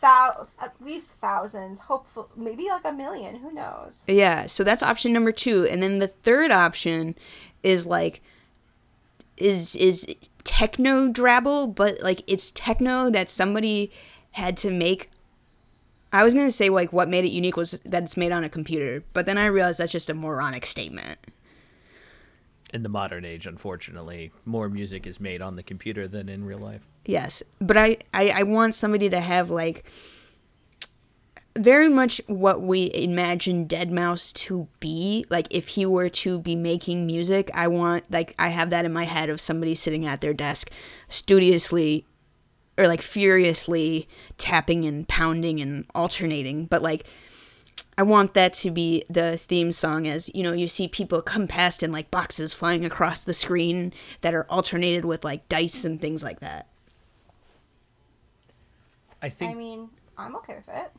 thou 0.00 0.46
at 0.60 0.74
least 0.80 1.12
thousands. 1.20 1.80
Hopeful, 1.80 2.30
maybe 2.36 2.68
like 2.68 2.84
a 2.84 2.92
million. 2.92 3.36
Who 3.36 3.52
knows? 3.52 4.04
Yeah, 4.08 4.46
so 4.46 4.64
that's 4.64 4.82
option 4.82 5.12
number 5.12 5.32
two, 5.32 5.66
and 5.66 5.82
then 5.82 5.98
the 5.98 6.08
third 6.08 6.50
option 6.50 7.14
is 7.62 7.86
like 7.86 8.20
is 9.36 9.76
is 9.76 10.06
techno 10.44 11.08
drabble, 11.10 11.74
but 11.74 12.02
like 12.02 12.22
it's 12.26 12.50
techno 12.52 13.10
that 13.10 13.30
somebody 13.30 13.90
had 14.32 14.56
to 14.58 14.70
make. 14.70 15.10
I 16.12 16.24
was 16.24 16.34
gonna 16.34 16.50
say 16.50 16.68
like 16.68 16.92
what 16.92 17.08
made 17.08 17.24
it 17.24 17.30
unique 17.30 17.56
was 17.56 17.72
that 17.84 18.02
it's 18.02 18.16
made 18.16 18.32
on 18.32 18.44
a 18.44 18.48
computer, 18.48 19.04
but 19.12 19.26
then 19.26 19.38
I 19.38 19.46
realized 19.46 19.78
that's 19.78 19.92
just 19.92 20.10
a 20.10 20.14
moronic 20.14 20.66
statement. 20.66 21.18
In 22.72 22.82
the 22.82 22.88
modern 22.88 23.24
age, 23.24 23.46
unfortunately, 23.46 24.30
more 24.44 24.68
music 24.68 25.06
is 25.06 25.18
made 25.18 25.42
on 25.42 25.56
the 25.56 25.62
computer 25.62 26.06
than 26.06 26.28
in 26.28 26.44
real 26.44 26.58
life. 26.58 26.86
Yes, 27.04 27.42
but 27.60 27.76
I, 27.76 27.98
I 28.12 28.32
I 28.36 28.42
want 28.42 28.74
somebody 28.74 29.08
to 29.10 29.20
have 29.20 29.50
like 29.50 29.84
very 31.56 31.88
much 31.88 32.20
what 32.26 32.62
we 32.62 32.90
imagine 32.94 33.66
Deadmau5 33.66 34.32
to 34.34 34.68
be. 34.78 35.24
Like 35.30 35.48
if 35.50 35.68
he 35.68 35.84
were 35.86 36.08
to 36.08 36.38
be 36.38 36.56
making 36.56 37.06
music, 37.06 37.50
I 37.54 37.68
want 37.68 38.10
like 38.10 38.34
I 38.38 38.48
have 38.48 38.70
that 38.70 38.84
in 38.84 38.92
my 38.92 39.04
head 39.04 39.28
of 39.30 39.40
somebody 39.40 39.74
sitting 39.74 40.06
at 40.06 40.20
their 40.20 40.34
desk 40.34 40.70
studiously 41.08 42.06
or 42.78 42.86
like 42.86 43.02
furiously 43.02 44.08
tapping 44.38 44.86
and 44.86 45.06
pounding 45.08 45.60
and 45.60 45.84
alternating, 45.94 46.66
but 46.66 46.82
like 46.82 47.06
I 47.98 48.02
want 48.02 48.32
that 48.32 48.54
to 48.54 48.70
be 48.70 49.04
the 49.10 49.36
theme 49.36 49.72
song 49.72 50.08
as, 50.08 50.34
you 50.34 50.42
know, 50.42 50.52
you 50.52 50.66
see 50.66 50.88
people 50.88 51.20
come 51.20 51.46
past 51.46 51.82
in 51.82 51.92
like 51.92 52.10
boxes 52.10 52.54
flying 52.54 52.82
across 52.86 53.24
the 53.24 53.34
screen 53.34 53.92
that 54.22 54.34
are 54.34 54.46
alternated 54.48 55.04
with 55.04 55.22
like 55.24 55.46
dice 55.50 55.84
and 55.84 56.00
things 56.00 56.22
like 56.22 56.40
that. 56.40 56.69
I 59.22 59.28
think 59.28 59.52
I 59.52 59.54
mean, 59.54 59.90
I'm 60.16 60.36
okay 60.36 60.56
with 60.56 60.68
it. 60.68 60.92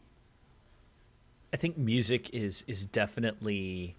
I 1.53 1.57
think 1.57 1.77
music 1.77 2.29
is 2.31 2.63
is 2.67 2.85
definitely 2.85 3.95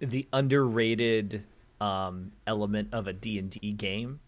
the 0.00 0.26
underrated 0.32 1.44
um, 1.80 2.32
element 2.46 2.88
of 2.92 3.06
a 3.06 3.12
D&D 3.12 3.72
game. 3.72 4.18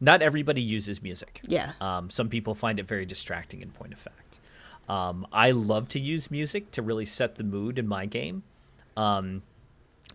Not 0.00 0.22
everybody 0.22 0.60
uses 0.60 1.02
music. 1.02 1.40
Yeah. 1.46 1.72
Um, 1.80 2.10
some 2.10 2.28
people 2.28 2.54
find 2.54 2.80
it 2.80 2.88
very 2.88 3.04
distracting 3.04 3.60
in 3.60 3.70
point 3.70 3.92
of 3.92 3.98
fact. 4.00 4.40
Um, 4.88 5.24
I 5.32 5.52
love 5.52 5.88
to 5.90 6.00
use 6.00 6.30
music 6.32 6.72
to 6.72 6.82
really 6.82 7.04
set 7.04 7.36
the 7.36 7.44
mood 7.44 7.78
in 7.78 7.86
my 7.86 8.06
game. 8.06 8.42
Um, 8.96 9.42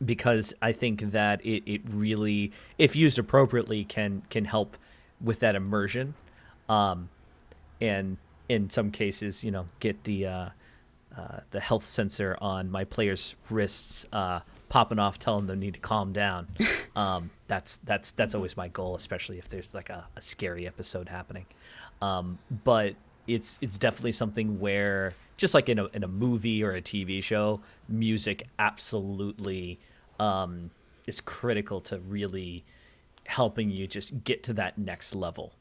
because 0.04 0.54
I 0.62 0.74
think 0.74 1.12
that 1.12 1.46
it, 1.46 1.64
it 1.66 1.82
really, 1.90 2.52
if 2.78 2.96
used 2.96 3.18
appropriately, 3.18 3.86
can 3.86 4.24
can 4.30 4.46
help 4.46 4.76
with 5.22 5.40
that 5.40 5.56
immersion, 5.56 6.16
um, 6.70 7.10
and 7.82 8.18
in 8.50 8.70
some 8.70 8.92
cases, 8.92 9.44
you 9.44 9.52
know, 9.52 9.68
get 9.80 10.04
the 10.04 10.28
uh, 10.28 10.50
uh, 11.18 11.40
the 11.52 11.60
health 11.60 11.86
sensor 11.86 12.38
on 12.42 12.70
my 12.70 12.84
players' 12.84 13.36
wrists 13.50 14.06
uh, 14.12 14.40
popping 14.70 15.00
off, 15.00 15.18
telling 15.18 15.46
them 15.46 15.60
they 15.60 15.66
need 15.68 15.74
to 15.76 15.80
calm 15.80 16.12
down. 16.14 16.48
Um, 16.96 17.32
that's 17.50 17.76
that's 17.76 18.12
that's 18.12 18.36
always 18.36 18.56
my 18.56 18.70
goal, 18.70 18.96
especially 18.96 19.38
if 19.38 19.50
there's 19.50 19.74
like 19.74 19.90
a, 19.90 20.08
a 20.16 20.22
scary 20.22 20.66
episode 20.66 21.10
happening. 21.10 21.46
Um, 22.02 22.40
but 22.64 22.96
it's 23.28 23.60
it's 23.60 23.78
definitely 23.78 24.14
something 24.14 24.62
where 24.62 25.12
just 25.36 25.54
like 25.54 25.68
in 25.68 25.78
a 25.78 25.88
in 25.88 26.06
a 26.06 26.08
movie 26.08 26.64
or 26.64 26.72
a 26.72 26.82
TV 26.82 27.22
show, 27.22 27.60
music 27.90 28.48
absolutely 28.58 29.78
um, 30.22 30.72
is 31.06 31.20
critical 31.20 31.82
to 31.82 32.00
really 32.00 32.64
helping 33.26 33.70
you 33.70 33.88
just 33.88 34.24
get 34.24 34.44
to 34.44 34.54
that 34.54 34.78
next 34.78 35.14
level. 35.14 35.54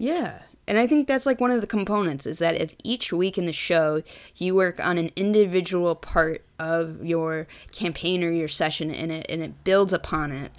Yeah. 0.00 0.38
And 0.66 0.78
I 0.78 0.86
think 0.86 1.06
that's 1.06 1.26
like 1.26 1.42
one 1.42 1.50
of 1.50 1.60
the 1.60 1.66
components 1.66 2.24
is 2.24 2.38
that 2.38 2.58
if 2.58 2.74
each 2.82 3.12
week 3.12 3.36
in 3.36 3.44
the 3.44 3.52
show 3.52 4.02
you 4.36 4.54
work 4.54 4.82
on 4.84 4.96
an 4.96 5.10
individual 5.14 5.94
part 5.94 6.42
of 6.58 7.04
your 7.04 7.46
campaign 7.70 8.24
or 8.24 8.30
your 8.30 8.48
session 8.48 8.90
and 8.90 9.12
it 9.12 9.26
and 9.28 9.42
it 9.42 9.62
builds 9.62 9.92
upon 9.92 10.32
it. 10.32 10.52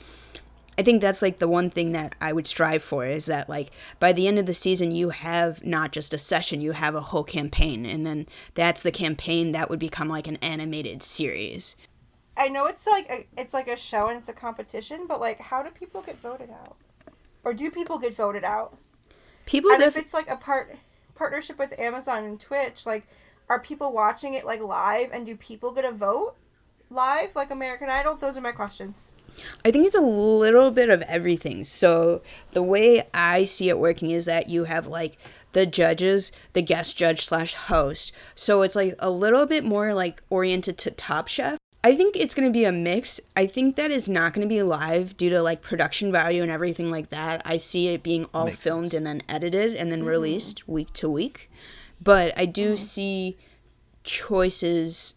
I 0.78 0.84
think 0.84 1.02
that's 1.02 1.24
like 1.24 1.40
the 1.40 1.48
one 1.48 1.72
thing 1.72 1.92
that 1.94 2.16
I 2.22 2.34
would 2.34 2.46
strive 2.46 2.84
for 2.84 3.04
is 3.04 3.26
that 3.26 3.50
like 3.50 3.72
by 4.00 4.14
the 4.14 4.28
end 4.28 4.38
of 4.38 4.46
the 4.46 4.54
season 4.54 4.92
you 4.92 5.10
have 5.10 5.66
not 5.66 5.92
just 5.92 6.14
a 6.14 6.20
session, 6.20 6.62
you 6.62 6.74
have 6.74 6.94
a 6.94 7.02
whole 7.02 7.24
campaign 7.24 7.84
and 7.84 8.06
then 8.06 8.28
that's 8.54 8.84
the 8.84 8.92
campaign 8.92 9.54
that 9.54 9.72
would 9.72 9.80
become 9.80 10.08
like 10.08 10.28
an 10.28 10.38
animated 10.38 11.02
series. 11.02 11.76
I 12.38 12.48
know 12.48 12.68
it's 12.68 12.86
like 12.86 13.10
a, 13.10 13.42
it's 13.42 13.56
like 13.56 13.68
a 13.68 13.78
show 13.78 14.08
and 14.08 14.20
it's 14.20 14.30
a 14.30 14.34
competition, 14.34 15.08
but 15.08 15.20
like, 15.20 15.40
how 15.40 15.64
do 15.64 15.72
people 15.72 16.02
get 16.04 16.18
voted 16.18 16.52
out? 16.52 16.76
Or 17.44 17.56
do 17.56 17.72
people 17.72 17.98
get 17.98 18.14
voted 18.14 18.44
out? 18.44 18.78
People 19.46 19.72
And 19.72 19.82
if 19.82 19.98
it's 19.98 20.14
like 20.14 20.30
a 20.30 20.38
part 20.38 20.78
partnership 21.16 21.60
with 21.60 21.80
Amazon 21.80 22.24
and 22.24 22.40
Twitch, 22.40 22.86
like, 22.86 23.08
are 23.50 23.60
people 23.60 23.94
watching 23.94 24.34
it 24.34 24.46
like 24.46 24.62
live, 24.62 25.10
and 25.12 25.26
do 25.26 25.36
people 25.36 25.72
get 25.72 25.86
a 25.86 25.92
vote 25.92 26.36
live 26.90 27.36
like 27.36 27.52
American 27.52 27.90
Idol? 27.90 28.16
Those 28.16 28.38
are 28.38 28.42
my 28.42 28.52
questions. 28.52 29.12
I 29.64 29.72
think 29.72 29.86
it's 29.86 29.96
a 29.96 30.02
little 30.02 30.72
bit 30.72 30.90
of 30.90 31.02
everything. 31.04 31.64
So 31.64 32.22
the 32.52 32.64
way 32.64 33.08
I 33.14 33.46
see 33.46 33.70
it 33.70 33.80
working 33.80 34.12
is 34.12 34.26
that 34.26 34.50
you 34.50 34.66
have 34.66 34.88
like 34.88 35.18
the 35.54 35.66
judges, 35.66 36.32
the 36.54 36.62
guest 36.62 36.98
judge 36.98 37.26
slash 37.26 37.56
host. 37.56 38.12
So 38.36 38.62
it's 38.62 38.76
like 38.76 38.96
a 39.00 39.10
little 39.10 39.46
bit 39.46 39.64
more 39.64 39.94
like 39.94 40.22
oriented 40.30 40.78
to 40.80 40.92
Top 40.92 41.28
Chef. 41.28 41.58
I 41.84 41.96
think 41.96 42.16
it's 42.16 42.36
going 42.36 42.48
to 42.48 42.54
be 42.54 42.66
a 42.66 42.72
mix. 42.72 43.20
I 43.36 43.48
think 43.48 43.76
that 43.76 43.90
is 43.90 44.08
not 44.08 44.34
going 44.34 44.48
to 44.48 44.54
be 44.54 44.62
live 44.62 45.18
due 45.18 45.30
to 45.32 45.42
like 45.42 45.62
production 45.62 46.12
value 46.12 46.44
and 46.44 46.52
everything 46.52 46.92
like 46.92 47.10
that. 47.10 47.42
I 47.44 47.58
see 47.58 47.88
it 47.88 48.04
being 48.04 48.28
all 48.34 48.46
Makes 48.46 48.64
filmed 48.64 48.88
sense. 48.88 48.94
and 48.94 49.08
then 49.08 49.24
edited 49.28 49.76
and 49.76 49.92
then 49.92 50.04
released 50.04 50.68
week 50.68 50.94
to 50.94 51.10
week. 51.10 51.50
But 52.00 52.34
I 52.38 52.46
do 52.46 52.78
see 52.78 53.38
choices 54.04 55.16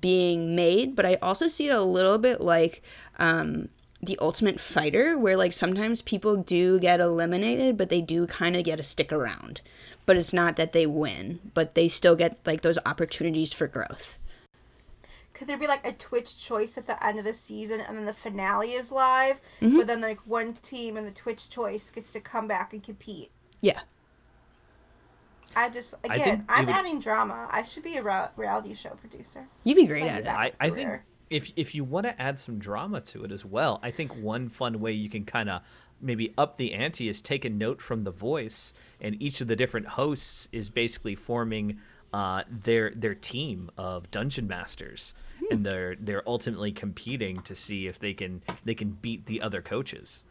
being 0.00 0.54
made, 0.54 0.94
but 0.94 1.04
I 1.06 1.18
also 1.20 1.48
see 1.48 1.66
it 1.68 1.74
a 1.74 1.82
little 1.82 2.18
bit 2.18 2.40
like 2.40 2.82
um, 3.18 3.68
the 4.02 4.18
ultimate 4.20 4.60
fighter 4.60 5.18
where 5.18 5.36
like 5.36 5.52
sometimes 5.52 6.02
people 6.02 6.36
do 6.36 6.78
get 6.78 7.00
eliminated 7.00 7.76
but 7.76 7.90
they 7.90 8.00
do 8.00 8.26
kind 8.26 8.56
of 8.56 8.64
get 8.64 8.76
to 8.76 8.82
stick 8.82 9.12
around 9.12 9.60
but 10.06 10.16
it's 10.16 10.32
not 10.32 10.56
that 10.56 10.72
they 10.72 10.86
win 10.86 11.38
but 11.52 11.74
they 11.74 11.86
still 11.86 12.16
get 12.16 12.38
like 12.46 12.62
those 12.62 12.78
opportunities 12.86 13.52
for 13.52 13.66
growth 13.66 14.18
Could 15.40 15.48
there 15.48 15.56
be 15.56 15.66
like 15.66 15.86
a 15.86 15.92
Twitch 15.92 16.38
choice 16.38 16.76
at 16.76 16.86
the 16.86 17.02
end 17.02 17.18
of 17.18 17.24
the 17.24 17.32
season 17.32 17.80
and 17.80 17.96
then 17.96 18.04
the 18.04 18.12
finale 18.12 18.72
is 18.72 18.92
live, 18.92 19.40
Mm-hmm. 19.62 19.78
but 19.78 19.86
then 19.86 20.02
like 20.02 20.20
one 20.26 20.52
team 20.52 20.98
in 20.98 21.06
the 21.06 21.10
Twitch 21.10 21.48
choice 21.48 21.90
gets 21.90 22.10
to 22.10 22.20
come 22.20 22.46
back 22.46 22.72
and 22.74 22.82
compete? 22.82 23.30
yeah 23.62 23.80
I 25.56 25.68
just 25.70 25.94
again, 26.04 26.18
think 26.18 26.44
I'm 26.48 26.64
it 26.64 26.66
would- 26.66 26.74
adding 26.76 27.00
drama. 27.00 27.48
I 27.50 27.62
should 27.62 27.82
be 27.82 27.96
a 27.96 28.30
reality 28.36 28.74
show 28.74 28.90
producer. 28.90 29.48
You'd 29.64 29.74
be 29.76 29.86
great 29.86 30.04
at 30.04 30.24
be 30.24 30.28
it 30.28 30.32
I, 30.32 30.52
I 30.60 30.70
think 30.70 31.00
if 31.28 31.50
if 31.56 31.74
you 31.74 31.84
want 31.84 32.06
to 32.06 32.20
add 32.20 32.38
some 32.38 32.58
drama 32.58 33.00
to 33.02 33.24
it 33.24 33.32
as 33.32 33.44
well, 33.44 33.80
I 33.82 33.90
think 33.90 34.14
one 34.16 34.48
fun 34.48 34.78
way 34.78 34.92
you 34.92 35.08
can 35.08 35.24
kind 35.24 35.48
of 35.50 35.62
maybe 36.00 36.32
up 36.38 36.56
the 36.56 36.72
ante 36.72 37.08
is 37.08 37.20
take 37.20 37.44
a 37.44 37.50
note 37.50 37.80
from 37.80 38.04
the 38.04 38.10
voice, 38.10 38.72
and 39.00 39.20
each 39.20 39.40
of 39.40 39.48
the 39.48 39.56
different 39.56 39.88
hosts 39.88 40.48
is 40.52 40.70
basically 40.70 41.14
forming 41.14 41.78
uh, 42.12 42.42
their 42.50 42.90
their 42.90 43.14
team 43.14 43.70
of 43.76 44.10
dungeon 44.10 44.46
masters, 44.46 45.14
and 45.50 45.64
they're 45.64 45.96
they're 45.96 46.28
ultimately 46.28 46.72
competing 46.72 47.40
to 47.42 47.54
see 47.54 47.86
if 47.86 47.98
they 47.98 48.12
can 48.12 48.42
they 48.64 48.74
can 48.74 48.98
beat 49.00 49.26
the 49.26 49.40
other 49.40 49.62
coaches. 49.62 50.24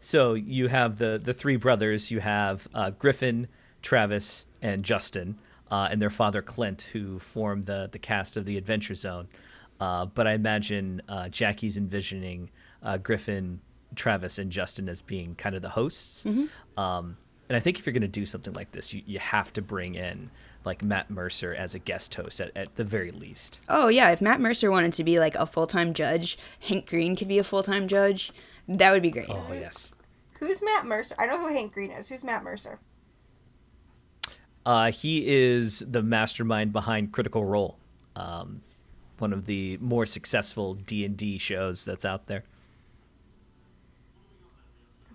So 0.00 0.34
you 0.34 0.68
have 0.68 0.96
the 0.96 1.20
the 1.22 1.32
three 1.32 1.56
brothers. 1.56 2.10
You 2.10 2.20
have 2.20 2.68
uh, 2.74 2.90
Griffin, 2.90 3.48
Travis, 3.82 4.46
and 4.62 4.84
Justin, 4.84 5.38
uh, 5.70 5.88
and 5.90 6.00
their 6.00 6.10
father 6.10 6.42
Clint, 6.42 6.90
who 6.92 7.18
form 7.18 7.62
the 7.62 7.88
the 7.90 7.98
cast 7.98 8.36
of 8.36 8.44
the 8.44 8.56
Adventure 8.56 8.94
Zone. 8.94 9.28
Uh, 9.80 10.06
but 10.06 10.26
I 10.26 10.32
imagine 10.32 11.02
uh, 11.08 11.28
Jackie's 11.28 11.78
envisioning 11.78 12.50
uh, 12.82 12.98
Griffin, 12.98 13.60
Travis, 13.94 14.38
and 14.38 14.50
Justin 14.50 14.88
as 14.88 15.02
being 15.02 15.34
kind 15.36 15.54
of 15.54 15.62
the 15.62 15.70
hosts. 15.70 16.24
Um, 16.76 17.16
and 17.48 17.56
I 17.56 17.60
think 17.60 17.78
if 17.78 17.86
you're 17.86 17.92
going 17.92 18.02
to 18.02 18.08
do 18.08 18.26
something 18.26 18.52
like 18.54 18.72
this, 18.72 18.92
you, 18.92 19.02
you 19.06 19.18
have 19.18 19.52
to 19.54 19.62
bring 19.62 19.94
in 19.94 20.30
like 20.64 20.82
Matt 20.84 21.08
Mercer 21.10 21.54
as 21.54 21.74
a 21.74 21.78
guest 21.78 22.14
host 22.14 22.40
at, 22.40 22.50
at 22.56 22.74
the 22.76 22.84
very 22.84 23.10
least. 23.10 23.60
oh 23.68 23.88
yeah 23.88 24.10
if 24.10 24.20
matt 24.20 24.40
mercer 24.40 24.70
wanted 24.70 24.92
to 24.92 25.04
be 25.04 25.18
like 25.18 25.34
a 25.36 25.46
full-time 25.46 25.94
judge 25.94 26.36
hank 26.60 26.86
green 26.88 27.16
could 27.16 27.28
be 27.28 27.38
a 27.38 27.44
full-time 27.44 27.88
judge 27.88 28.32
that 28.66 28.92
would 28.92 29.00
be 29.02 29.10
great 29.10 29.26
Oh 29.30 29.46
yes. 29.52 29.92
Who's 30.40 30.62
Matt 30.62 30.84
Mercer? 30.86 31.14
I 31.18 31.26
know 31.26 31.38
who 31.40 31.48
Hank 31.48 31.72
Green 31.72 31.90
is. 31.90 32.08
Who's 32.08 32.22
Matt 32.22 32.44
Mercer? 32.44 32.78
Uh, 34.64 34.92
he 34.92 35.26
is 35.26 35.80
the 35.80 36.02
mastermind 36.02 36.72
behind 36.72 37.10
Critical 37.12 37.44
Role, 37.44 37.76
um, 38.14 38.60
one 39.18 39.32
of 39.32 39.46
the 39.46 39.78
more 39.78 40.04
successful 40.06 40.74
D 40.74 41.04
and 41.04 41.16
D 41.16 41.38
shows 41.38 41.84
that's 41.84 42.04
out 42.04 42.26
there. 42.28 42.44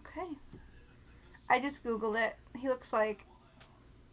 Okay. 0.05 0.27
I 1.49 1.59
just 1.59 1.83
googled 1.83 2.19
it. 2.25 2.35
He 2.57 2.67
looks 2.67 2.93
like 2.93 3.25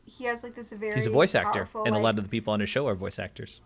he 0.07 0.25
has 0.25 0.43
like 0.43 0.55
this 0.55 0.73
very 0.73 0.95
He's 0.95 1.07
a 1.07 1.11
voice 1.11 1.35
actor, 1.35 1.61
powerful, 1.61 1.85
and 1.85 1.95
a 1.95 1.99
like- 1.99 2.03
lot 2.05 2.19
of 2.19 2.25
the 2.25 2.31
people 2.31 2.53
on 2.53 2.61
his 2.61 2.69
show 2.69 2.87
are 2.89 2.95
voice 2.95 3.19
actors. 3.19 3.61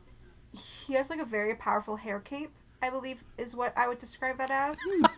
he 0.87 0.95
has 0.95 1.11
like 1.11 1.21
a 1.21 1.25
very 1.25 1.55
powerful 1.55 1.97
hair 1.97 2.21
cape. 2.21 2.51
I 2.83 2.91
believe 2.91 3.25
is 3.39 3.57
what 3.57 3.77
I 3.79 3.89
would 3.89 3.99
describe 3.99 4.37
that 4.39 4.51
as. 4.51 4.77
Hmm. 4.83 5.05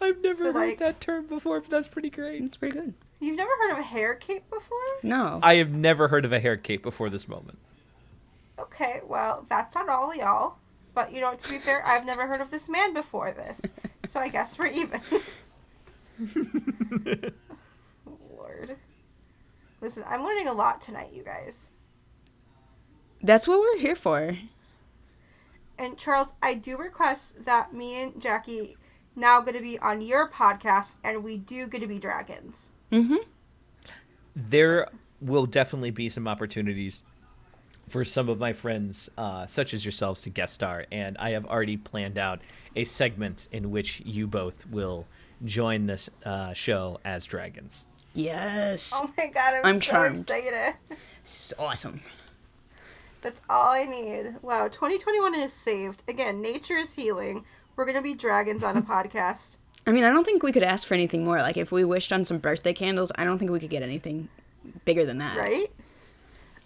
I've 0.00 0.20
never 0.20 0.34
So, 0.34 0.44
heard 0.52 0.54
like- 0.54 0.78
that 0.80 1.00
term 1.00 1.26
before, 1.26 1.60
but 1.60 1.70
that's 1.70 1.88
pretty 1.88 2.10
great. 2.10 2.42
it's 2.42 2.56
pretty 2.56 2.78
good 2.78 2.94
You've 3.20 3.36
never 3.36 3.50
heard 3.62 3.72
of 3.72 3.78
a 3.78 3.82
hair 3.82 4.14
cape 4.14 4.48
before? 4.50 4.76
no 5.02 5.40
I 5.42 5.54
have 5.56 5.72
never 5.72 6.08
heard 6.08 6.24
of 6.24 6.32
a 6.32 6.40
hair 6.40 6.56
cape 6.56 6.82
before 6.82 7.08
this 7.08 7.28
moment. 7.28 7.58
Okay, 8.58 9.00
well, 9.06 9.46
that's 9.48 9.74
on 9.76 9.88
all 9.88 10.14
y'all. 10.14 10.56
But 10.94 11.12
you 11.12 11.20
know, 11.20 11.34
to 11.34 11.48
be 11.48 11.58
fair, 11.58 11.84
I've 11.86 12.04
never 12.06 12.26
heard 12.26 12.40
of 12.40 12.50
this 12.50 12.68
man 12.68 12.92
before 12.94 13.30
this. 13.32 13.72
So 14.04 14.20
I 14.20 14.28
guess 14.28 14.58
we're 14.58 14.66
even. 14.66 15.00
Lord. 18.06 18.76
Listen, 19.80 20.04
I'm 20.08 20.22
learning 20.22 20.48
a 20.48 20.52
lot 20.52 20.80
tonight, 20.80 21.12
you 21.12 21.22
guys. 21.24 21.70
that's 23.22 23.46
what 23.48 23.60
we're 23.60 23.78
here 23.78 23.96
for 23.96 24.36
And 25.78 25.98
Charles, 25.98 26.34
I 26.42 26.54
do 26.54 26.76
request 26.76 27.44
that 27.44 27.72
me 27.74 28.02
and 28.02 28.20
Jackie 28.20 28.76
now 29.16 29.40
going 29.40 29.54
to 29.54 29.62
be 29.62 29.78
on 29.78 30.00
your 30.00 30.28
podcast 30.28 30.94
and 31.02 31.24
we 31.24 31.36
do 31.36 31.66
going 31.66 31.82
to 31.82 31.86
be 31.88 31.98
dragons. 31.98 32.72
mm-hmm 32.92 33.16
There 34.36 34.88
will 35.20 35.46
definitely 35.46 35.90
be 35.90 36.08
some 36.08 36.28
opportunities 36.28 37.02
for 37.88 38.04
some 38.04 38.28
of 38.28 38.38
my 38.38 38.52
friends, 38.52 39.10
uh, 39.18 39.46
such 39.46 39.74
as 39.74 39.84
yourselves, 39.84 40.22
to 40.22 40.30
guest 40.30 40.54
star, 40.54 40.86
and 40.90 41.18
I 41.18 41.30
have 41.30 41.44
already 41.44 41.76
planned 41.76 42.18
out 42.18 42.40
a 42.74 42.84
segment 42.84 43.46
in 43.52 43.70
which 43.70 44.00
you 44.00 44.26
both 44.26 44.66
will 44.66 45.06
join 45.44 45.86
this 45.86 46.08
uh, 46.24 46.52
show 46.52 47.00
as 47.04 47.24
dragons. 47.26 47.86
yes 48.14 48.92
Oh 48.94 49.10
my 49.18 49.26
god, 49.28 49.54
I'm, 49.54 49.66
I'm 49.66 49.74
so 49.76 49.80
charmed. 49.80 50.18
excited. 50.18 50.74
It's 51.22 51.52
awesome 51.58 52.00
That's 53.22 53.40
all 53.48 53.72
I 53.72 53.84
need. 53.84 54.36
Wow, 54.42 54.68
2021 54.68 55.34
is 55.36 55.52
saved. 55.52 56.04
Again, 56.08 56.42
nature 56.42 56.76
is 56.76 56.94
healing. 56.94 57.44
We're 57.74 57.86
going 57.86 57.96
to 57.96 58.02
be 58.02 58.14
dragons 58.14 58.62
on 58.62 58.76
a 58.76 58.82
podcast. 58.94 59.56
I 59.86 59.92
mean, 59.92 60.04
I 60.04 60.10
don't 60.10 60.24
think 60.24 60.42
we 60.42 60.52
could 60.52 60.62
ask 60.62 60.86
for 60.86 60.92
anything 60.94 61.24
more. 61.24 61.38
Like, 61.38 61.56
if 61.56 61.72
we 61.72 61.84
wished 61.84 62.12
on 62.12 62.24
some 62.26 62.38
birthday 62.38 62.72
candles, 62.74 63.10
I 63.16 63.24
don't 63.24 63.38
think 63.38 63.50
we 63.50 63.58
could 63.60 63.70
get 63.70 63.82
anything 63.82 64.28
bigger 64.84 65.06
than 65.06 65.18
that. 65.18 65.36
Right? 65.38 65.68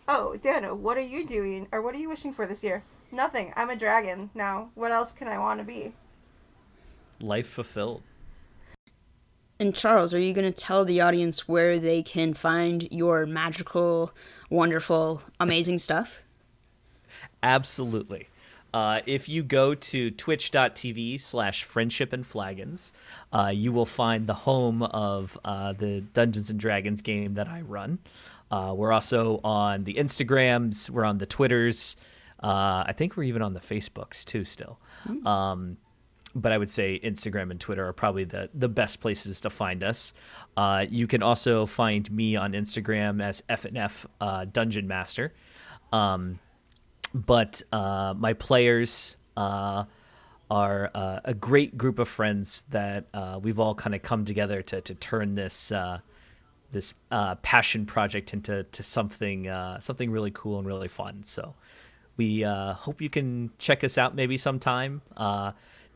Oh, 0.09 0.37
Dana, 0.37 0.75
what 0.75 0.97
are 0.97 1.01
you 1.01 1.25
doing? 1.27 1.69
Or 1.71 1.81
what 1.83 1.95
are 1.95 1.99
you 1.99 2.09
wishing 2.09 2.33
for 2.33 2.47
this 2.47 2.65
year? 2.65 2.83
Nothing. 3.13 3.53
I'm 3.57 3.71
a 3.71 3.77
dragon 3.77 4.31
now. 4.35 4.71
What 4.75 4.91
else 4.91 5.13
can 5.13 5.29
I 5.29 5.39
want 5.39 5.61
to 5.61 5.65
be? 5.65 5.93
Life 7.21 7.47
fulfilled. 7.49 8.03
And 9.61 9.75
Charles, 9.75 10.15
are 10.15 10.21
you 10.21 10.33
going 10.33 10.51
to 10.51 10.63
tell 10.63 10.85
the 10.85 11.01
audience 11.01 11.49
where 11.49 11.81
they 11.81 12.03
can 12.03 12.33
find 12.33 12.87
your 12.93 13.27
magical, 13.27 14.13
wonderful, 14.51 15.23
amazing 15.41 15.79
stuff? 15.79 16.23
Absolutely. 17.43 18.29
Uh, 18.73 19.01
if 19.07 19.29
you 19.29 19.43
go 19.43 19.75
to 19.75 20.11
twitch.tv 20.11 21.21
slash 21.21 21.65
friendship 21.65 22.13
and 22.13 22.25
flagons, 22.25 22.93
uh, 23.33 23.51
you 23.53 23.73
will 23.73 23.87
find 23.87 24.27
the 24.27 24.35
home 24.35 24.83
of 24.83 25.37
uh, 25.45 25.73
the 25.73 26.03
Dungeons 26.03 26.51
and 26.51 26.61
Dragons 26.61 27.03
game 27.03 27.35
that 27.35 27.49
I 27.49 27.63
run. 27.63 27.99
Uh, 28.51 28.75
we're 28.77 28.93
also 28.93 29.41
on 29.43 29.85
the 29.85 29.95
Instagrams, 29.95 30.89
we're 30.89 31.05
on 31.05 31.19
the 31.19 31.27
Twitters. 31.27 31.97
Uh, 32.41 32.85
I 32.87 32.93
think 32.97 33.17
we're 33.17 33.25
even 33.25 33.43
on 33.43 33.55
the 33.55 33.61
Facebooks 33.61 34.25
too, 34.25 34.45
still. 34.45 34.79
Um, 35.27 35.79
but 36.39 36.53
I 36.53 36.59
would 36.59 36.71
say 36.71 37.01
Instagram 37.03 37.51
and 37.51 37.61
Twitter 37.61 37.87
are 37.87 37.93
probably 37.93 38.25
the, 38.25 38.49
the 38.55 38.69
best 38.69 39.01
places 39.01 39.41
to 39.43 39.51
find 39.51 39.83
us. 39.83 40.15
Uh, 40.57 40.87
you 40.89 41.07
can 41.07 41.23
also 41.23 41.67
find 41.67 42.11
me 42.11 42.37
on 42.37 42.53
Instagram 42.53 43.23
as 43.23 43.43
FNF 43.49 44.07
uh, 44.21 44.45
Dungeon 44.45 44.87
Master. 44.87 45.33
Um, 45.93 46.39
but 47.15 47.63
uh, 47.73 48.15
my 48.17 48.35
players 48.35 49.17
uh, 49.37 49.85
are 50.51 50.91
uh, 50.95 51.21
a 51.25 51.35
great 51.35 51.77
group 51.77 51.99
of 51.99 52.09
friends 52.09 52.65
that 52.71 53.07
uh, 53.13 53.39
we've 53.43 53.59
all 53.59 53.75
kind 53.75 53.95
of 53.95 54.03
come 54.03 54.25
together 54.25 54.63
to, 54.63 54.81
to 54.81 54.95
turn 54.95 55.35
this 55.35 55.73
this 56.71 56.93
passion 57.41 57.87
project 57.87 58.35
into 58.35 58.63
to 58.65 58.83
something 58.83 59.51
something 59.81 60.11
really 60.11 60.31
cool 60.31 60.59
and 60.59 60.67
really 60.67 60.89
fun. 60.89 61.23
So 61.23 61.55
we 62.19 62.43
hope 62.43 63.01
you 63.01 63.09
can 63.09 63.51
check 63.59 63.83
us 63.83 63.97
out 63.97 64.15
maybe 64.15 64.37
sometime. 64.37 65.01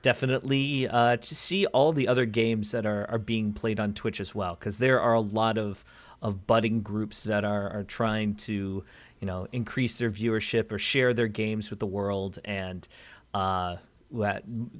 Definitely 0.02 0.88
uh, 0.88 1.16
to 1.16 1.34
see 1.34 1.64
all 1.66 1.92
the 1.92 2.08
other 2.08 2.26
games 2.26 2.72
that 2.72 2.84
are, 2.84 3.08
are 3.08 3.18
being 3.18 3.52
played 3.52 3.78
on 3.78 3.94
Twitch 3.94 4.20
as 4.20 4.34
well, 4.34 4.56
because 4.58 4.78
there 4.78 5.00
are 5.00 5.14
a 5.14 5.20
lot 5.20 5.58
of 5.58 5.84
of 6.20 6.46
budding 6.46 6.82
groups 6.82 7.24
that 7.24 7.44
are, 7.44 7.68
are 7.70 7.82
trying 7.82 8.34
to 8.34 8.84
you 9.20 9.26
know 9.26 9.46
increase 9.52 9.98
their 9.98 10.10
viewership 10.10 10.70
or 10.70 10.78
share 10.78 11.12
their 11.12 11.28
games 11.28 11.70
with 11.70 11.78
the 11.78 11.86
world 11.86 12.38
and 12.44 12.86
uh, 13.34 13.76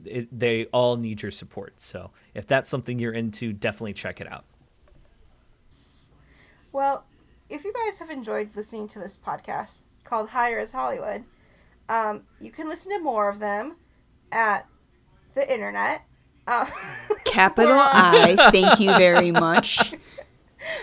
it, 0.05 0.29
they 0.39 0.67
all 0.67 0.97
need 0.97 1.23
your 1.23 1.31
support. 1.31 1.81
So 1.81 2.11
if 2.35 2.47
that's 2.47 2.69
something 2.69 2.99
you're 2.99 3.13
into, 3.13 3.53
definitely 3.53 3.95
check 3.95 4.21
it 4.21 4.31
out. 4.31 4.45
Well, 6.73 7.05
if 7.49 7.65
you 7.65 7.73
guys 7.73 7.99
have 7.99 8.11
enjoyed 8.11 8.55
listening 8.57 8.89
to 8.89 8.99
this 8.99 9.17
podcast 9.17 9.83
called 10.05 10.31
Hire 10.31 10.59
Us 10.61 10.73
Hollywood, 10.73 11.25
um, 11.89 12.23
you 12.41 12.51
can 12.51 12.69
listen 12.69 12.93
to 12.93 12.99
more 12.99 13.29
of 13.29 13.39
them 13.39 13.77
at 14.31 14.67
the 15.35 15.53
internet. 15.53 16.05
Uh, 16.47 16.67
Capital 17.25 17.79
I, 17.79 18.51
thank 18.51 18.81
you 18.81 18.91
very 18.97 19.31
much. 19.47 19.95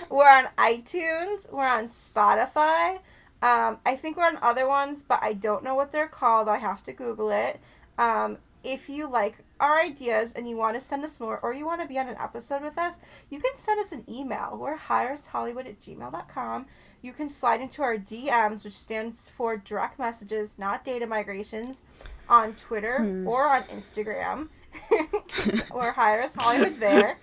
We're 0.09 0.29
on 0.29 0.45
iTunes. 0.57 1.51
We're 1.51 1.67
on 1.67 1.85
Spotify. 1.85 2.99
Um, 3.41 3.77
I 3.85 3.95
think 3.95 4.17
we're 4.17 4.25
on 4.25 4.37
other 4.41 4.67
ones, 4.67 5.03
but 5.03 5.19
I 5.21 5.33
don't 5.33 5.63
know 5.63 5.75
what 5.75 5.91
they're 5.91 6.07
called. 6.07 6.49
I 6.49 6.57
have 6.57 6.83
to 6.83 6.93
Google 6.93 7.29
it. 7.31 7.59
Um, 7.97 8.37
if 8.63 8.89
you 8.89 9.09
like 9.09 9.39
our 9.61 9.79
ideas 9.79 10.33
and 10.33 10.47
you 10.47 10.57
want 10.57 10.75
to 10.75 10.81
send 10.81 11.05
us 11.05 11.19
more 11.21 11.39
or 11.39 11.53
you 11.53 11.65
want 11.65 11.81
to 11.81 11.87
be 11.87 11.97
on 11.97 12.09
an 12.09 12.17
episode 12.19 12.61
with 12.61 12.77
us, 12.77 12.99
you 13.29 13.39
can 13.39 13.55
send 13.55 13.79
us 13.79 13.93
an 13.93 14.03
email. 14.09 14.57
We're 14.59 14.75
hireshollywood 14.77 15.65
at 15.65 15.79
gmail.com. 15.79 16.65
you 17.01 17.13
can 17.13 17.29
slide 17.29 17.61
into 17.61 17.81
our 17.81 17.95
DMs, 17.97 18.65
which 18.65 18.73
stands 18.77 19.29
for 19.29 19.55
direct 19.55 19.97
messages, 19.97 20.59
not 20.59 20.83
data 20.83 21.07
migrations, 21.07 21.85
on 22.29 22.55
Twitter 22.55 23.23
or 23.25 23.47
on 23.47 23.63
Instagram, 23.63 24.49
or 25.71 25.91
hire 25.93 26.21
us 26.21 26.35
Hollywood 26.35 26.79
there. 26.79 27.17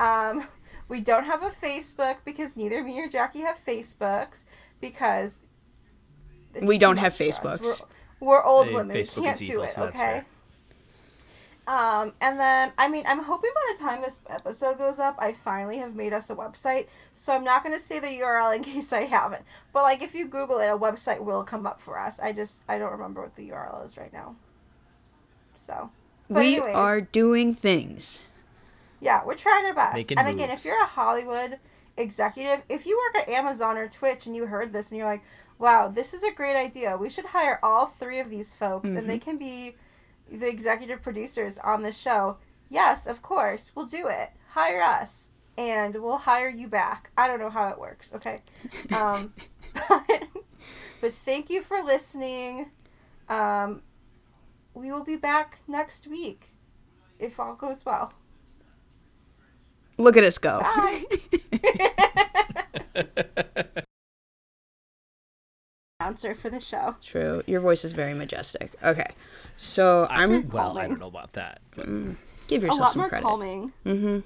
Um, 0.00 0.46
we 0.88 1.00
don't 1.00 1.24
have 1.24 1.42
a 1.42 1.48
Facebook 1.50 2.18
because 2.24 2.56
neither 2.56 2.82
me 2.82 3.00
or 3.02 3.08
Jackie 3.08 3.40
have 3.40 3.56
Facebooks 3.56 4.44
because 4.80 5.42
it's 6.54 6.66
We 6.66 6.78
don't 6.78 6.96
have 6.96 7.18
much. 7.18 7.28
Facebooks. 7.30 7.82
We're, 8.20 8.28
we're 8.28 8.44
old 8.44 8.68
Hey, 8.68 8.74
women. 8.74 8.96
Facebook 8.96 9.16
we 9.18 9.22
can't 9.24 9.38
do 9.38 9.44
evil, 9.44 9.64
it. 9.64 9.70
so 9.70 9.84
okay. 9.84 10.22
Um, 11.66 12.14
and 12.22 12.40
then, 12.40 12.72
I 12.78 12.88
mean, 12.88 13.04
I'm 13.06 13.22
hoping 13.22 13.50
by 13.54 13.74
the 13.74 13.84
time 13.84 14.00
this 14.00 14.20
episode 14.30 14.78
goes 14.78 14.98
up, 14.98 15.16
I 15.18 15.32
finally 15.32 15.76
have 15.76 15.94
made 15.94 16.14
us 16.14 16.30
a 16.30 16.34
website. 16.34 16.88
So 17.12 17.34
I'm 17.34 17.44
not 17.44 17.62
going 17.62 17.74
to 17.74 17.80
say 17.80 17.98
the 17.98 18.06
URL 18.06 18.56
in 18.56 18.62
case 18.64 18.90
I 18.90 19.02
haven't. 19.02 19.42
But, 19.74 19.82
like, 19.82 20.00
if 20.00 20.14
you 20.14 20.26
Google 20.26 20.60
it, 20.60 20.68
a 20.68 20.78
website 20.78 21.20
will 21.22 21.44
come 21.44 21.66
up 21.66 21.78
for 21.82 21.98
us. 21.98 22.18
I 22.20 22.32
just, 22.32 22.64
I 22.70 22.78
don't 22.78 22.92
remember 22.92 23.20
what 23.20 23.34
the 23.34 23.50
URL 23.50 23.84
is 23.84 23.98
right 23.98 24.12
now. 24.14 24.36
So. 25.58 25.90
But 26.30 26.40
we 26.40 26.56
anyways, 26.56 26.74
are 26.74 27.00
doing 27.00 27.54
things. 27.54 28.26
Yeah, 29.00 29.24
we're 29.24 29.34
trying 29.34 29.64
our 29.64 29.74
best. 29.74 29.96
Making 29.96 30.18
and 30.18 30.28
again, 30.28 30.50
if 30.50 30.64
you're 30.64 30.80
a 30.82 30.86
Hollywood 30.86 31.58
executive, 31.96 32.62
if 32.68 32.86
you 32.86 32.98
work 32.98 33.22
at 33.22 33.28
Amazon 33.32 33.76
or 33.76 33.88
Twitch 33.88 34.26
and 34.26 34.36
you 34.36 34.46
heard 34.46 34.72
this 34.72 34.90
and 34.90 34.98
you're 34.98 35.08
like, 35.08 35.22
wow, 35.58 35.88
this 35.88 36.14
is 36.14 36.22
a 36.22 36.32
great 36.32 36.56
idea. 36.56 36.96
We 36.96 37.10
should 37.10 37.26
hire 37.26 37.58
all 37.62 37.86
three 37.86 38.20
of 38.20 38.30
these 38.30 38.54
folks 38.54 38.90
and 38.90 39.08
they 39.08 39.18
can 39.18 39.36
be 39.36 39.74
the 40.30 40.48
executive 40.48 41.02
producers 41.02 41.58
on 41.58 41.82
the 41.82 41.92
show. 41.92 42.36
Yes, 42.68 43.06
of 43.06 43.22
course, 43.22 43.72
we'll 43.74 43.86
do 43.86 44.08
it. 44.08 44.30
Hire 44.50 44.82
us 44.82 45.30
and 45.56 45.96
we'll 45.96 46.18
hire 46.18 46.48
you 46.48 46.68
back. 46.68 47.10
I 47.16 47.26
don't 47.26 47.40
know 47.40 47.50
how 47.50 47.68
it 47.68 47.80
works, 47.80 48.12
okay? 48.14 48.42
Um, 48.94 49.32
but, 49.88 50.28
but 51.00 51.12
thank 51.12 51.50
you 51.50 51.60
for 51.60 51.82
listening. 51.82 52.70
Um, 53.28 53.82
we 54.78 54.90
will 54.92 55.04
be 55.04 55.16
back 55.16 55.58
next 55.66 56.06
week 56.06 56.48
if 57.18 57.40
all 57.40 57.54
goes 57.54 57.84
well. 57.84 58.12
Look 59.98 60.16
at 60.16 60.22
us 60.24 60.38
go. 60.38 60.60
Bye. 60.60 61.02
Announcer 66.00 66.34
for 66.34 66.48
the 66.48 66.60
show. 66.60 66.94
True. 67.02 67.42
Your 67.46 67.60
voice 67.60 67.84
is 67.84 67.90
very 67.92 68.14
majestic. 68.14 68.70
Okay. 68.84 69.06
So 69.56 70.06
I 70.08 70.22
I'm 70.22 70.48
well, 70.48 70.78
I 70.78 70.86
don't 70.86 71.00
know 71.00 71.08
about 71.08 71.32
that. 71.32 71.60
but- 71.74 71.86
give 72.46 72.62
yourself 72.62 72.78
a 72.78 72.82
lot 72.82 72.92
some 72.92 73.00
more 73.00 73.08
credit. 73.08 73.24
calming. 73.24 73.72
Mm-hmm. 73.84 74.20